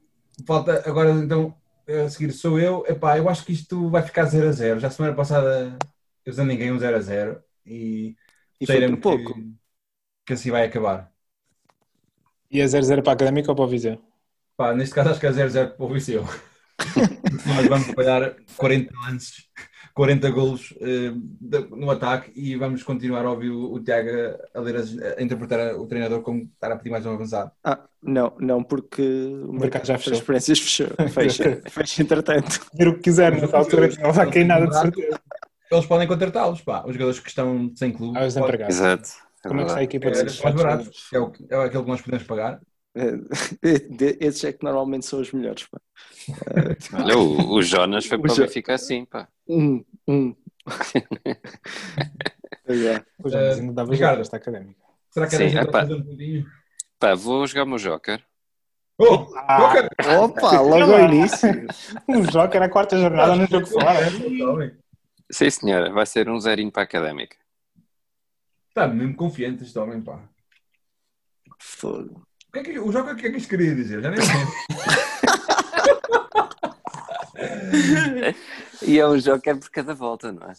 falta 0.47 0.89
agora 0.89 1.11
então 1.11 1.55
a 1.87 2.09
seguir 2.09 2.33
sou 2.33 2.59
eu. 2.59 2.85
Epá, 2.87 3.19
eu 3.19 3.29
acho 3.29 3.45
que 3.45 3.53
isto 3.53 3.89
vai 3.89 4.03
ficar 4.03 4.25
0 4.25 4.49
a 4.49 4.53
0. 4.53 4.81
Já 4.81 4.91
semana 4.91 5.15
passada 5.15 5.79
eu 6.25 6.31
usando 6.31 6.49
ninguém 6.49 6.73
um 6.73 6.79
0 6.79 6.97
a 6.97 7.01
0 7.01 7.43
e, 7.65 8.15
E 8.61 8.67
foi 8.67 8.89
por 8.89 9.01
pouco. 9.01 9.35
Que, 9.35 9.55
que 10.27 10.33
assim 10.35 10.51
vai 10.51 10.67
acabar. 10.67 11.11
E 12.51 12.63
a 12.63 12.65
0-0 12.65 13.03
para 13.03 13.13
a 13.13 13.15
Académica 13.15 13.51
ou 13.51 13.57
para 13.57 13.65
o 13.65 13.69
Viseu? 13.69 14.01
Pá, 14.57 14.75
neste 14.75 14.95
caso 14.95 15.11
acho 15.11 15.21
que 15.21 15.27
é 15.27 15.31
0-0 15.31 15.77
para 15.77 15.85
o 15.85 15.93
Viseu. 15.93 16.25
Nós 17.47 17.67
vamos 17.67 17.89
falhar 17.89 18.37
40 18.57 18.93
lances, 19.03 19.49
40 19.99 20.31
golos 20.31 20.73
de- 20.81 21.67
no 21.71 21.91
ataque 21.91 22.31
e 22.37 22.55
vamos 22.55 22.85
continuar 22.85 23.25
a 23.27 23.31
ouvir 23.33 23.51
o, 23.51 23.73
o 23.75 23.83
Tiago 23.83 24.09
a, 24.55 24.61
ler 24.61 24.77
as- 24.77 24.97
a 24.97 25.21
interpretar 25.21 25.75
o 25.75 25.87
treinador 25.89 26.23
como 26.23 26.43
estar 26.45 26.71
a 26.71 26.77
pedir 26.77 26.91
mais 26.91 27.05
um 27.05 27.13
avançado. 27.15 27.51
Ah, 27.65 27.81
não, 28.01 28.33
não, 28.39 28.63
porque 28.63 29.03
o 29.03 29.53
mercado 29.53 29.87
já 29.87 29.99
fechou. 29.99 30.13
transferências 30.13 30.61
fechou. 30.61 30.87
Fecha, 31.13 31.61
fecha 31.69 32.03
entretanto. 32.03 32.65
Ver 32.73 32.89
o 32.89 32.95
que 32.95 33.01
quiser, 33.01 33.33
nessa 33.33 33.57
altura 33.59 33.89
não 34.01 34.13
vai 34.13 34.31
cair 34.31 34.45
nada 34.45 34.69
de 34.69 34.79
certeza. 34.79 35.21
Eles 35.71 35.87
podem 35.87 36.07
contratá-los, 36.07 36.61
pá. 36.61 36.85
Os 36.87 36.93
jogadores 36.93 37.19
que 37.19 37.29
estão 37.29 37.73
sem 37.75 37.93
clube. 37.93 38.17
Ah, 38.17 38.25
os 38.25 38.37
empregados. 38.37 38.77
Exato. 38.77 39.09
É 39.45 39.49
Como 39.49 39.61
é 39.61 39.65
que 39.65 39.71
está 39.71 39.81
a 39.81 39.85
equipa 39.85 40.09
É, 40.09 40.11
de 40.13 40.25
os 40.31 40.41
mais 40.43 40.55
baratos, 40.55 41.09
é, 41.13 41.19
o, 41.19 41.31
que- 41.31 41.45
é 41.51 41.57
aquele 41.57 41.83
que 41.83 41.91
nós 41.91 42.01
podemos 42.01 42.25
pagar. 42.25 42.61
De- 43.91 44.17
Esses 44.21 44.45
é 44.45 44.53
que 44.53 44.65
normalmente 44.65 45.07
são 45.07 45.21
os 45.21 45.33
melhores. 45.33 45.67
Pá. 45.67 45.79
Olha, 46.95 47.19
o, 47.19 47.55
o 47.55 47.63
Jonas 47.63 48.07
foi 48.07 48.19
O 48.19 48.23
para 48.23 48.33
o 48.33 48.37
Benfica 48.37 48.75
assim, 48.75 49.05
pá. 49.05 49.29
Um, 49.49 49.85
um. 50.07 50.35
Pois 52.65 52.85
é. 52.85 53.05
Pois 53.21 53.35
é, 53.35 53.49
mas 53.49 53.59
ainda 53.59 53.73
dava 53.73 53.91
Ricardo. 53.93 54.11
jeito 54.17 54.23
esta 54.23 54.37
Académica. 54.37 54.81
Será 55.11 55.27
que 55.27 55.37
Sim, 55.37 55.45
era 55.57 55.63
epá. 55.63 55.81
fazer 55.81 55.95
um 55.95 56.03
bocadinho? 56.03 56.47
Pá, 56.99 57.15
vou 57.15 57.47
jogar 57.47 57.63
o 57.65 57.67
meu 57.67 57.79
Joker. 57.79 58.23
Oh, 58.99 59.27
Ah. 59.37 59.59
Joker! 59.59 59.89
Opa, 60.21 60.61
logo 60.61 60.93
ao 60.93 61.01
início. 61.05 61.49
Um 62.09 62.31
jogo 62.31 62.55
era 62.55 62.67
a 62.67 62.69
quarta 62.69 62.97
jornada 62.99 63.35
no 63.37 63.47
jogo 63.47 63.67
fora. 63.67 64.11
Sim, 65.31 65.51
senhora, 65.51 65.93
vai 65.93 66.05
ser 66.07 66.29
um 66.29 66.39
zerinho 66.41 66.71
para 66.71 66.83
a 66.83 66.85
Académica. 66.85 67.37
Está 68.69 68.87
mesmo 68.87 69.15
confiante 69.17 69.63
este 69.65 69.79
homem, 69.79 70.01
pá. 70.03 70.21
Fogo. 71.59 72.23
O, 72.49 72.53
que 72.53 72.59
é 72.59 72.63
que, 72.63 72.79
o 72.79 72.91
Joker, 72.93 73.15
o 73.15 73.17
que 73.17 73.27
é 73.27 73.31
que 73.31 73.37
isto 73.39 73.49
queria 73.51 73.75
dizer? 73.75 74.03
Já 74.03 74.11
nem 74.11 74.21
sei. 74.21 74.35
E 78.83 78.99
é 78.99 79.07
um 79.07 79.17
Joker 79.19 79.59
por 79.59 79.71
cada 79.71 79.95
volta, 79.95 80.33
não 80.33 80.49
é? 80.49 80.53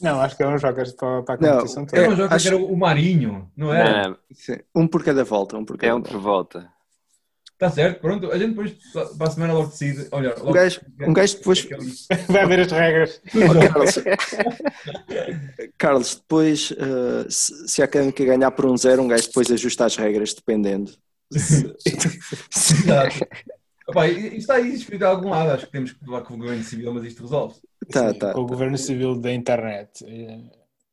Não, 0.00 0.20
acho 0.20 0.36
que 0.36 0.42
é 0.42 0.48
um 0.48 0.58
jogo 0.58 0.74
para, 0.96 1.22
para 1.22 1.34
a 1.34 1.38
Não, 1.38 1.56
competição 1.58 1.86
toda. 1.86 2.02
Era 2.02 2.10
um 2.10 2.14
Joker 2.16 2.32
acho- 2.32 2.42
que 2.42 2.54
era 2.54 2.56
o 2.56 2.76
Marinho, 2.76 3.50
não 3.56 3.72
era? 3.72 4.08
Não, 4.08 4.18
Sim, 4.32 4.58
Um 4.74 4.86
por 4.88 5.04
cada 5.04 5.24
volta, 5.24 5.56
um 5.56 5.64
por 5.64 5.76
cada 5.78 5.92
é 5.92 5.94
um 5.94 5.98
volta. 6.00 6.10
por 6.12 6.20
volta. 6.20 6.74
Está 7.52 7.70
certo, 7.70 8.00
pronto. 8.00 8.30
A 8.32 8.36
gente 8.36 8.50
depois, 8.50 8.72
para 9.16 9.28
a 9.28 9.30
semana, 9.30 9.52
logo 9.54 9.68
decide. 9.68 10.08
Olha, 10.10 10.30
logo 10.30 10.50
Um 10.50 10.52
gajo, 10.52 10.80
um 11.06 11.12
gajo 11.12 11.36
depois. 11.38 11.68
Vai 12.28 12.46
ver 12.48 12.60
as 12.60 12.72
regras. 12.72 13.20
Oh, 13.32 13.72
Carlos, 13.72 13.94
Carlos, 15.78 16.14
depois, 16.16 16.72
eh, 16.76 17.26
se, 17.30 17.68
se 17.68 17.80
a 17.82 17.84
Académica 17.84 18.24
ganhar 18.24 18.50
por 18.50 18.66
um 18.66 18.76
zero, 18.76 19.02
um 19.02 19.08
gajo 19.08 19.28
depois 19.28 19.50
ajusta 19.50 19.84
as 19.86 19.96
regras, 19.96 20.34
dependendo. 20.34 20.92
Exato. 21.32 23.26
Opa, 23.86 24.08
isto 24.08 24.36
está 24.36 24.54
aí 24.54 24.72
escrito 24.72 25.04
a 25.04 25.08
algum 25.08 25.30
lado. 25.30 25.50
Acho 25.50 25.66
que 25.66 25.72
temos 25.72 25.92
que 25.92 26.04
falar 26.04 26.22
com 26.22 26.34
o 26.34 26.38
governo 26.38 26.62
civil, 26.62 26.94
mas 26.94 27.04
isto 27.04 27.22
resolve. 27.22 27.54
Tá, 27.90 28.12
Sim, 28.12 28.18
tá, 28.18 28.32
com 28.32 28.40
o 28.40 28.46
tá. 28.46 28.52
governo 28.52 28.78
civil 28.78 29.20
da 29.20 29.32
internet 29.32 30.04
eh, 30.06 30.40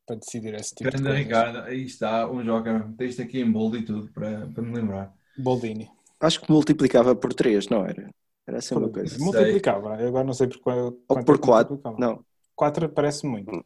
para 0.06 0.16
decidir 0.16 0.54
esse 0.54 0.74
tipo 0.74 0.90
de 0.90 1.02
Grande 1.02 1.08
coisas. 1.08 1.24
Ricardo, 1.24 1.68
aí 1.68 1.82
está, 1.84 2.30
um 2.30 2.44
joker. 2.44 2.86
Tem 2.96 3.08
isto 3.08 3.22
aqui 3.22 3.40
em 3.40 3.50
bold 3.50 3.78
e 3.78 3.82
tudo 3.82 4.12
para, 4.12 4.46
para 4.46 4.62
me 4.62 4.74
lembrar. 4.74 5.12
Boldini. 5.36 5.90
Acho 6.20 6.40
que 6.40 6.52
multiplicava 6.52 7.14
por 7.16 7.32
3, 7.32 7.68
não 7.68 7.84
era? 7.84 8.10
Era 8.46 8.58
assim 8.58 8.74
uma 8.74 8.88
coisa. 8.88 9.18
Multiplicava. 9.18 10.00
Eu 10.00 10.08
agora 10.08 10.24
não 10.24 10.34
sei 10.34 10.48
por 10.48 10.58
qual. 10.58 10.92
Ou 11.08 11.24
por 11.24 11.36
é 11.36 11.38
que 11.38 11.46
4. 11.46 11.74
multiplicava. 11.74 11.96
Não. 11.98 12.24
4 12.54 12.88
parece 12.90 13.26
muito. 13.26 13.64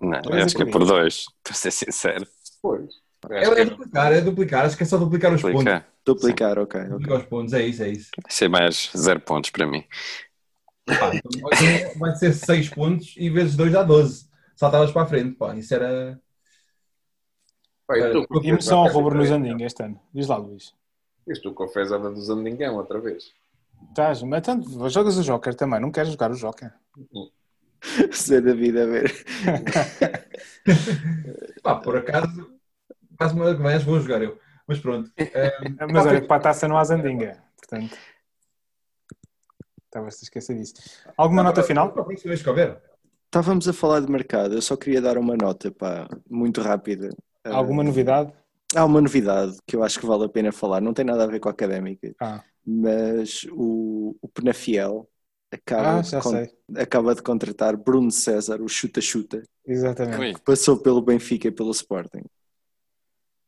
Não, 0.00 0.20
eu 0.30 0.44
acho 0.44 0.54
que 0.54 0.62
é 0.62 0.66
por 0.66 0.84
dois, 0.84 1.24
para 1.42 1.54
ser 1.54 1.70
sincero. 1.70 2.26
Pois. 2.62 3.07
É, 3.30 3.54
que 3.54 3.60
é 3.60 3.64
duplicar, 3.64 4.12
é 4.12 4.20
duplicar. 4.20 4.64
Acho 4.64 4.76
que 4.76 4.82
é 4.82 4.86
só 4.86 4.96
duplicar 4.96 5.32
os 5.32 5.42
pontos. 5.42 5.60
Explicar. 5.60 5.88
Duplicar, 6.04 6.58
ok. 6.58 6.80
ok. 6.80 6.90
Duplicar 6.90 7.18
os 7.18 7.24
pontos, 7.24 7.52
é 7.52 7.62
isso, 7.62 7.82
é 7.82 7.88
isso. 7.88 8.10
Isso 8.28 8.44
é 8.44 8.48
mais 8.48 8.90
zero 8.96 9.20
pontos 9.20 9.50
para 9.50 9.66
mim. 9.66 9.84
Pá, 10.86 11.14
então, 11.14 11.98
vai 11.98 12.16
ser 12.16 12.32
6 12.32 12.70
pontos 12.70 13.14
e 13.18 13.28
vezes 13.28 13.54
2 13.56 13.72
dá 13.72 13.82
12. 13.82 14.26
Saltavas 14.56 14.90
para 14.90 15.02
a 15.02 15.06
frente, 15.06 15.36
pá. 15.36 15.54
Isso 15.54 15.74
era. 15.74 16.18
Tu, 17.86 18.26
Emoção 18.44 18.80
ao 18.80 18.88
rubro 18.88 19.16
no 19.16 19.24
Zandinga 19.24 19.64
este 19.64 19.82
ano. 19.82 20.00
Diz 20.12 20.26
lá, 20.28 20.36
Luís. 20.36 20.74
Isto 21.26 21.50
tu 21.50 21.54
confessas 21.54 21.92
a 21.92 21.98
do 21.98 22.20
Zandingão 22.20 22.76
outra 22.76 23.00
vez. 23.00 23.32
Estás, 23.90 24.22
mas 24.22 24.42
tanto, 24.42 24.88
jogas 24.88 25.16
o 25.18 25.22
Joker 25.22 25.54
também, 25.54 25.80
não 25.80 25.92
queres 25.92 26.10
jogar 26.10 26.30
o 26.30 26.36
Joker. 26.36 26.72
Ser 28.10 28.42
da 28.42 28.54
vida 28.54 28.82
a 28.82 28.86
ver. 28.86 29.24
Pá, 31.62 31.76
por 31.76 31.96
acaso, 31.96 32.57
quase 33.18 33.34
uma 33.34 33.52
vez 33.54 33.82
vou 33.82 34.00
jogar 34.00 34.22
eu. 34.22 34.38
Mas 34.66 34.78
pronto. 34.78 35.10
Eh, 35.16 35.52
Mas 35.92 36.06
olha 36.06 36.20
que 36.20 36.26
para 36.26 36.36
a 36.36 36.40
taça 36.40 36.68
não 36.68 36.78
há 36.78 36.84
Zandinga, 36.84 37.42
portanto. 37.56 37.96
Estavas 39.86 40.14
a 40.20 40.22
esquecer 40.22 40.54
disso. 40.56 40.74
Alguma 41.16 41.42
nota 41.42 41.62
final? 41.62 41.92
Que. 41.92 42.76
Estávamos 43.26 43.66
a 43.68 43.72
falar 43.72 44.00
de 44.00 44.10
mercado, 44.10 44.54
eu 44.54 44.62
só 44.62 44.76
queria 44.76 45.00
dar 45.00 45.18
uma 45.18 45.36
nota, 45.36 45.70
pá, 45.70 46.06
muito 46.30 46.60
rápida. 46.60 47.10
Ah, 47.44 47.54
Alguma 47.56 47.82
novidade? 47.82 48.32
Há 48.74 48.84
uma 48.84 49.00
novidade 49.00 49.56
que 49.66 49.74
eu 49.76 49.82
acho 49.82 49.98
que 49.98 50.06
vale 50.06 50.24
a 50.24 50.28
pena 50.28 50.52
falar, 50.52 50.80
não 50.80 50.92
tem 50.92 51.04
nada 51.04 51.24
a 51.24 51.26
ver 51.26 51.40
com 51.40 51.48
a 51.48 51.52
académica, 51.52 52.14
Ah, 52.20 52.42
mas 52.66 53.46
o, 53.50 54.14
o 54.20 54.28
Penafiel 54.28 55.08
acaba, 55.50 55.98
ah 55.98 56.00
de 56.02 56.20
con- 56.20 56.46
acaba 56.76 57.14
de 57.14 57.22
contratar 57.22 57.76
Bruno 57.76 58.10
César, 58.10 58.60
o 58.60 58.68
chuta-chuta, 58.68 59.42
Exatamente. 59.66 60.34
Que 60.34 60.40
passou 60.42 60.78
pelo 60.78 61.00
Benfica 61.00 61.48
e 61.48 61.50
pelo 61.50 61.70
Sporting. 61.70 62.22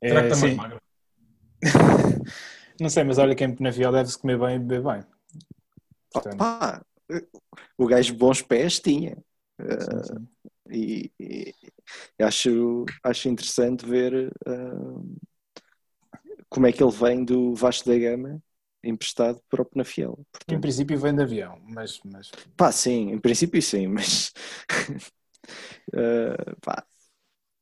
Será 0.04 0.20
que 0.20 0.32
É, 0.32 0.32
está 0.32 0.56
mais? 0.56 0.80
Não 2.80 2.88
sei, 2.88 3.04
mas 3.04 3.18
olha 3.18 3.34
que 3.34 3.44
em 3.44 3.54
Penafiel 3.54 3.92
deve-se 3.92 4.18
comer 4.18 4.38
bem 4.38 4.56
e 4.56 4.58
beber 4.58 4.82
bem. 4.82 5.04
Portanto, 6.12 6.36
Opa, 6.36 6.84
o 7.76 7.86
gajo 7.86 8.14
bons 8.14 8.42
pés 8.42 8.80
tinha. 8.80 9.16
sim, 9.60 10.02
sim. 10.04 10.28
e, 10.70 11.10
e 11.20 11.54
acho, 12.22 12.84
acho 13.04 13.28
interessante 13.28 13.84
ver 13.84 14.32
ah, 14.46 15.00
como 16.48 16.66
é 16.66 16.72
que 16.72 16.82
ele 16.82 16.92
vem 16.92 17.24
do 17.24 17.54
Vasco 17.54 17.88
da 17.88 17.98
Gama 17.98 18.42
emprestado 18.82 19.40
para 19.48 19.62
o 19.62 19.64
Penafiel. 19.64 20.14
Em 20.14 20.22
Portanto, 20.32 20.60
princípio 20.60 20.98
vem 20.98 21.14
de 21.14 21.22
avião, 21.22 21.60
mas, 21.68 22.00
mas 22.04 22.30
pá, 22.56 22.72
sim, 22.72 23.10
em 23.12 23.18
princípio 23.18 23.60
sim, 23.60 23.86
mas 23.86 24.32
ah, 25.94 26.56
pá, 26.62 26.86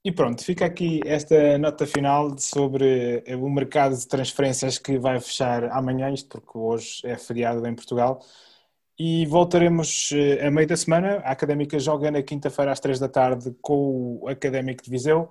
E 0.09 0.13
pronto, 0.13 0.43
fica 0.43 0.65
aqui 0.65 1.03
esta 1.05 1.59
nota 1.59 1.87
final 1.87 2.35
sobre 2.39 3.23
eh, 3.27 3.37
o 3.37 3.47
mercado 3.51 3.95
de 3.95 4.09
transferências 4.09 4.79
que 4.79 4.99
vai 4.99 5.21
fechar 5.21 5.65
amanhã, 5.65 6.11
isto 6.11 6.31
porque 6.31 6.57
hoje 6.57 7.03
é 7.05 7.15
feriado 7.19 7.67
em 7.67 7.75
Portugal. 7.75 8.19
E 8.99 9.27
voltaremos 9.27 10.09
eh, 10.13 10.47
a 10.47 10.51
meio 10.51 10.67
da 10.67 10.79
semana. 10.79 11.19
A 11.19 11.33
Académica 11.33 11.79
joga 11.79 12.11
na 12.11 12.23
quinta-feira 12.23 12.73
às 12.73 12.81
três 12.81 12.99
da 12.99 13.07
tarde 13.07 13.55
com 13.61 14.19
o 14.23 14.29
Académico 14.29 14.83
de 14.83 14.91
Viseu. 14.91 15.31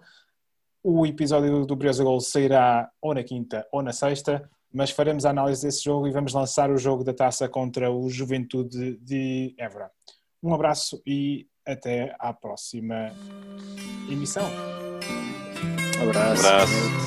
O 0.84 1.08
episódio 1.08 1.66
do 1.66 1.76
Briosa 1.76 2.04
Gol 2.04 2.20
sairá 2.20 2.88
ou 3.02 3.16
na 3.16 3.24
quinta 3.24 3.68
ou 3.72 3.82
na 3.82 3.92
sexta, 3.92 4.48
mas 4.72 4.92
faremos 4.92 5.26
a 5.26 5.32
análise 5.32 5.66
desse 5.66 5.86
jogo 5.86 6.08
e 6.08 6.12
vamos 6.12 6.36
lançar 6.36 6.70
o 6.70 6.78
jogo 6.78 7.04
da 7.04 7.16
taça 7.16 7.50
contra 7.50 7.92
o 7.92 8.08
Juventude 8.12 8.96
de 8.98 9.56
Évora. 9.58 9.90
Um 10.44 10.54
abraço 10.54 11.02
e 11.04 11.48
até 11.68 12.16
à 12.18 12.34
próxima 12.34 13.12
emissão. 14.10 14.50
Abraço. 16.02 16.48
Abraço. 16.48 16.98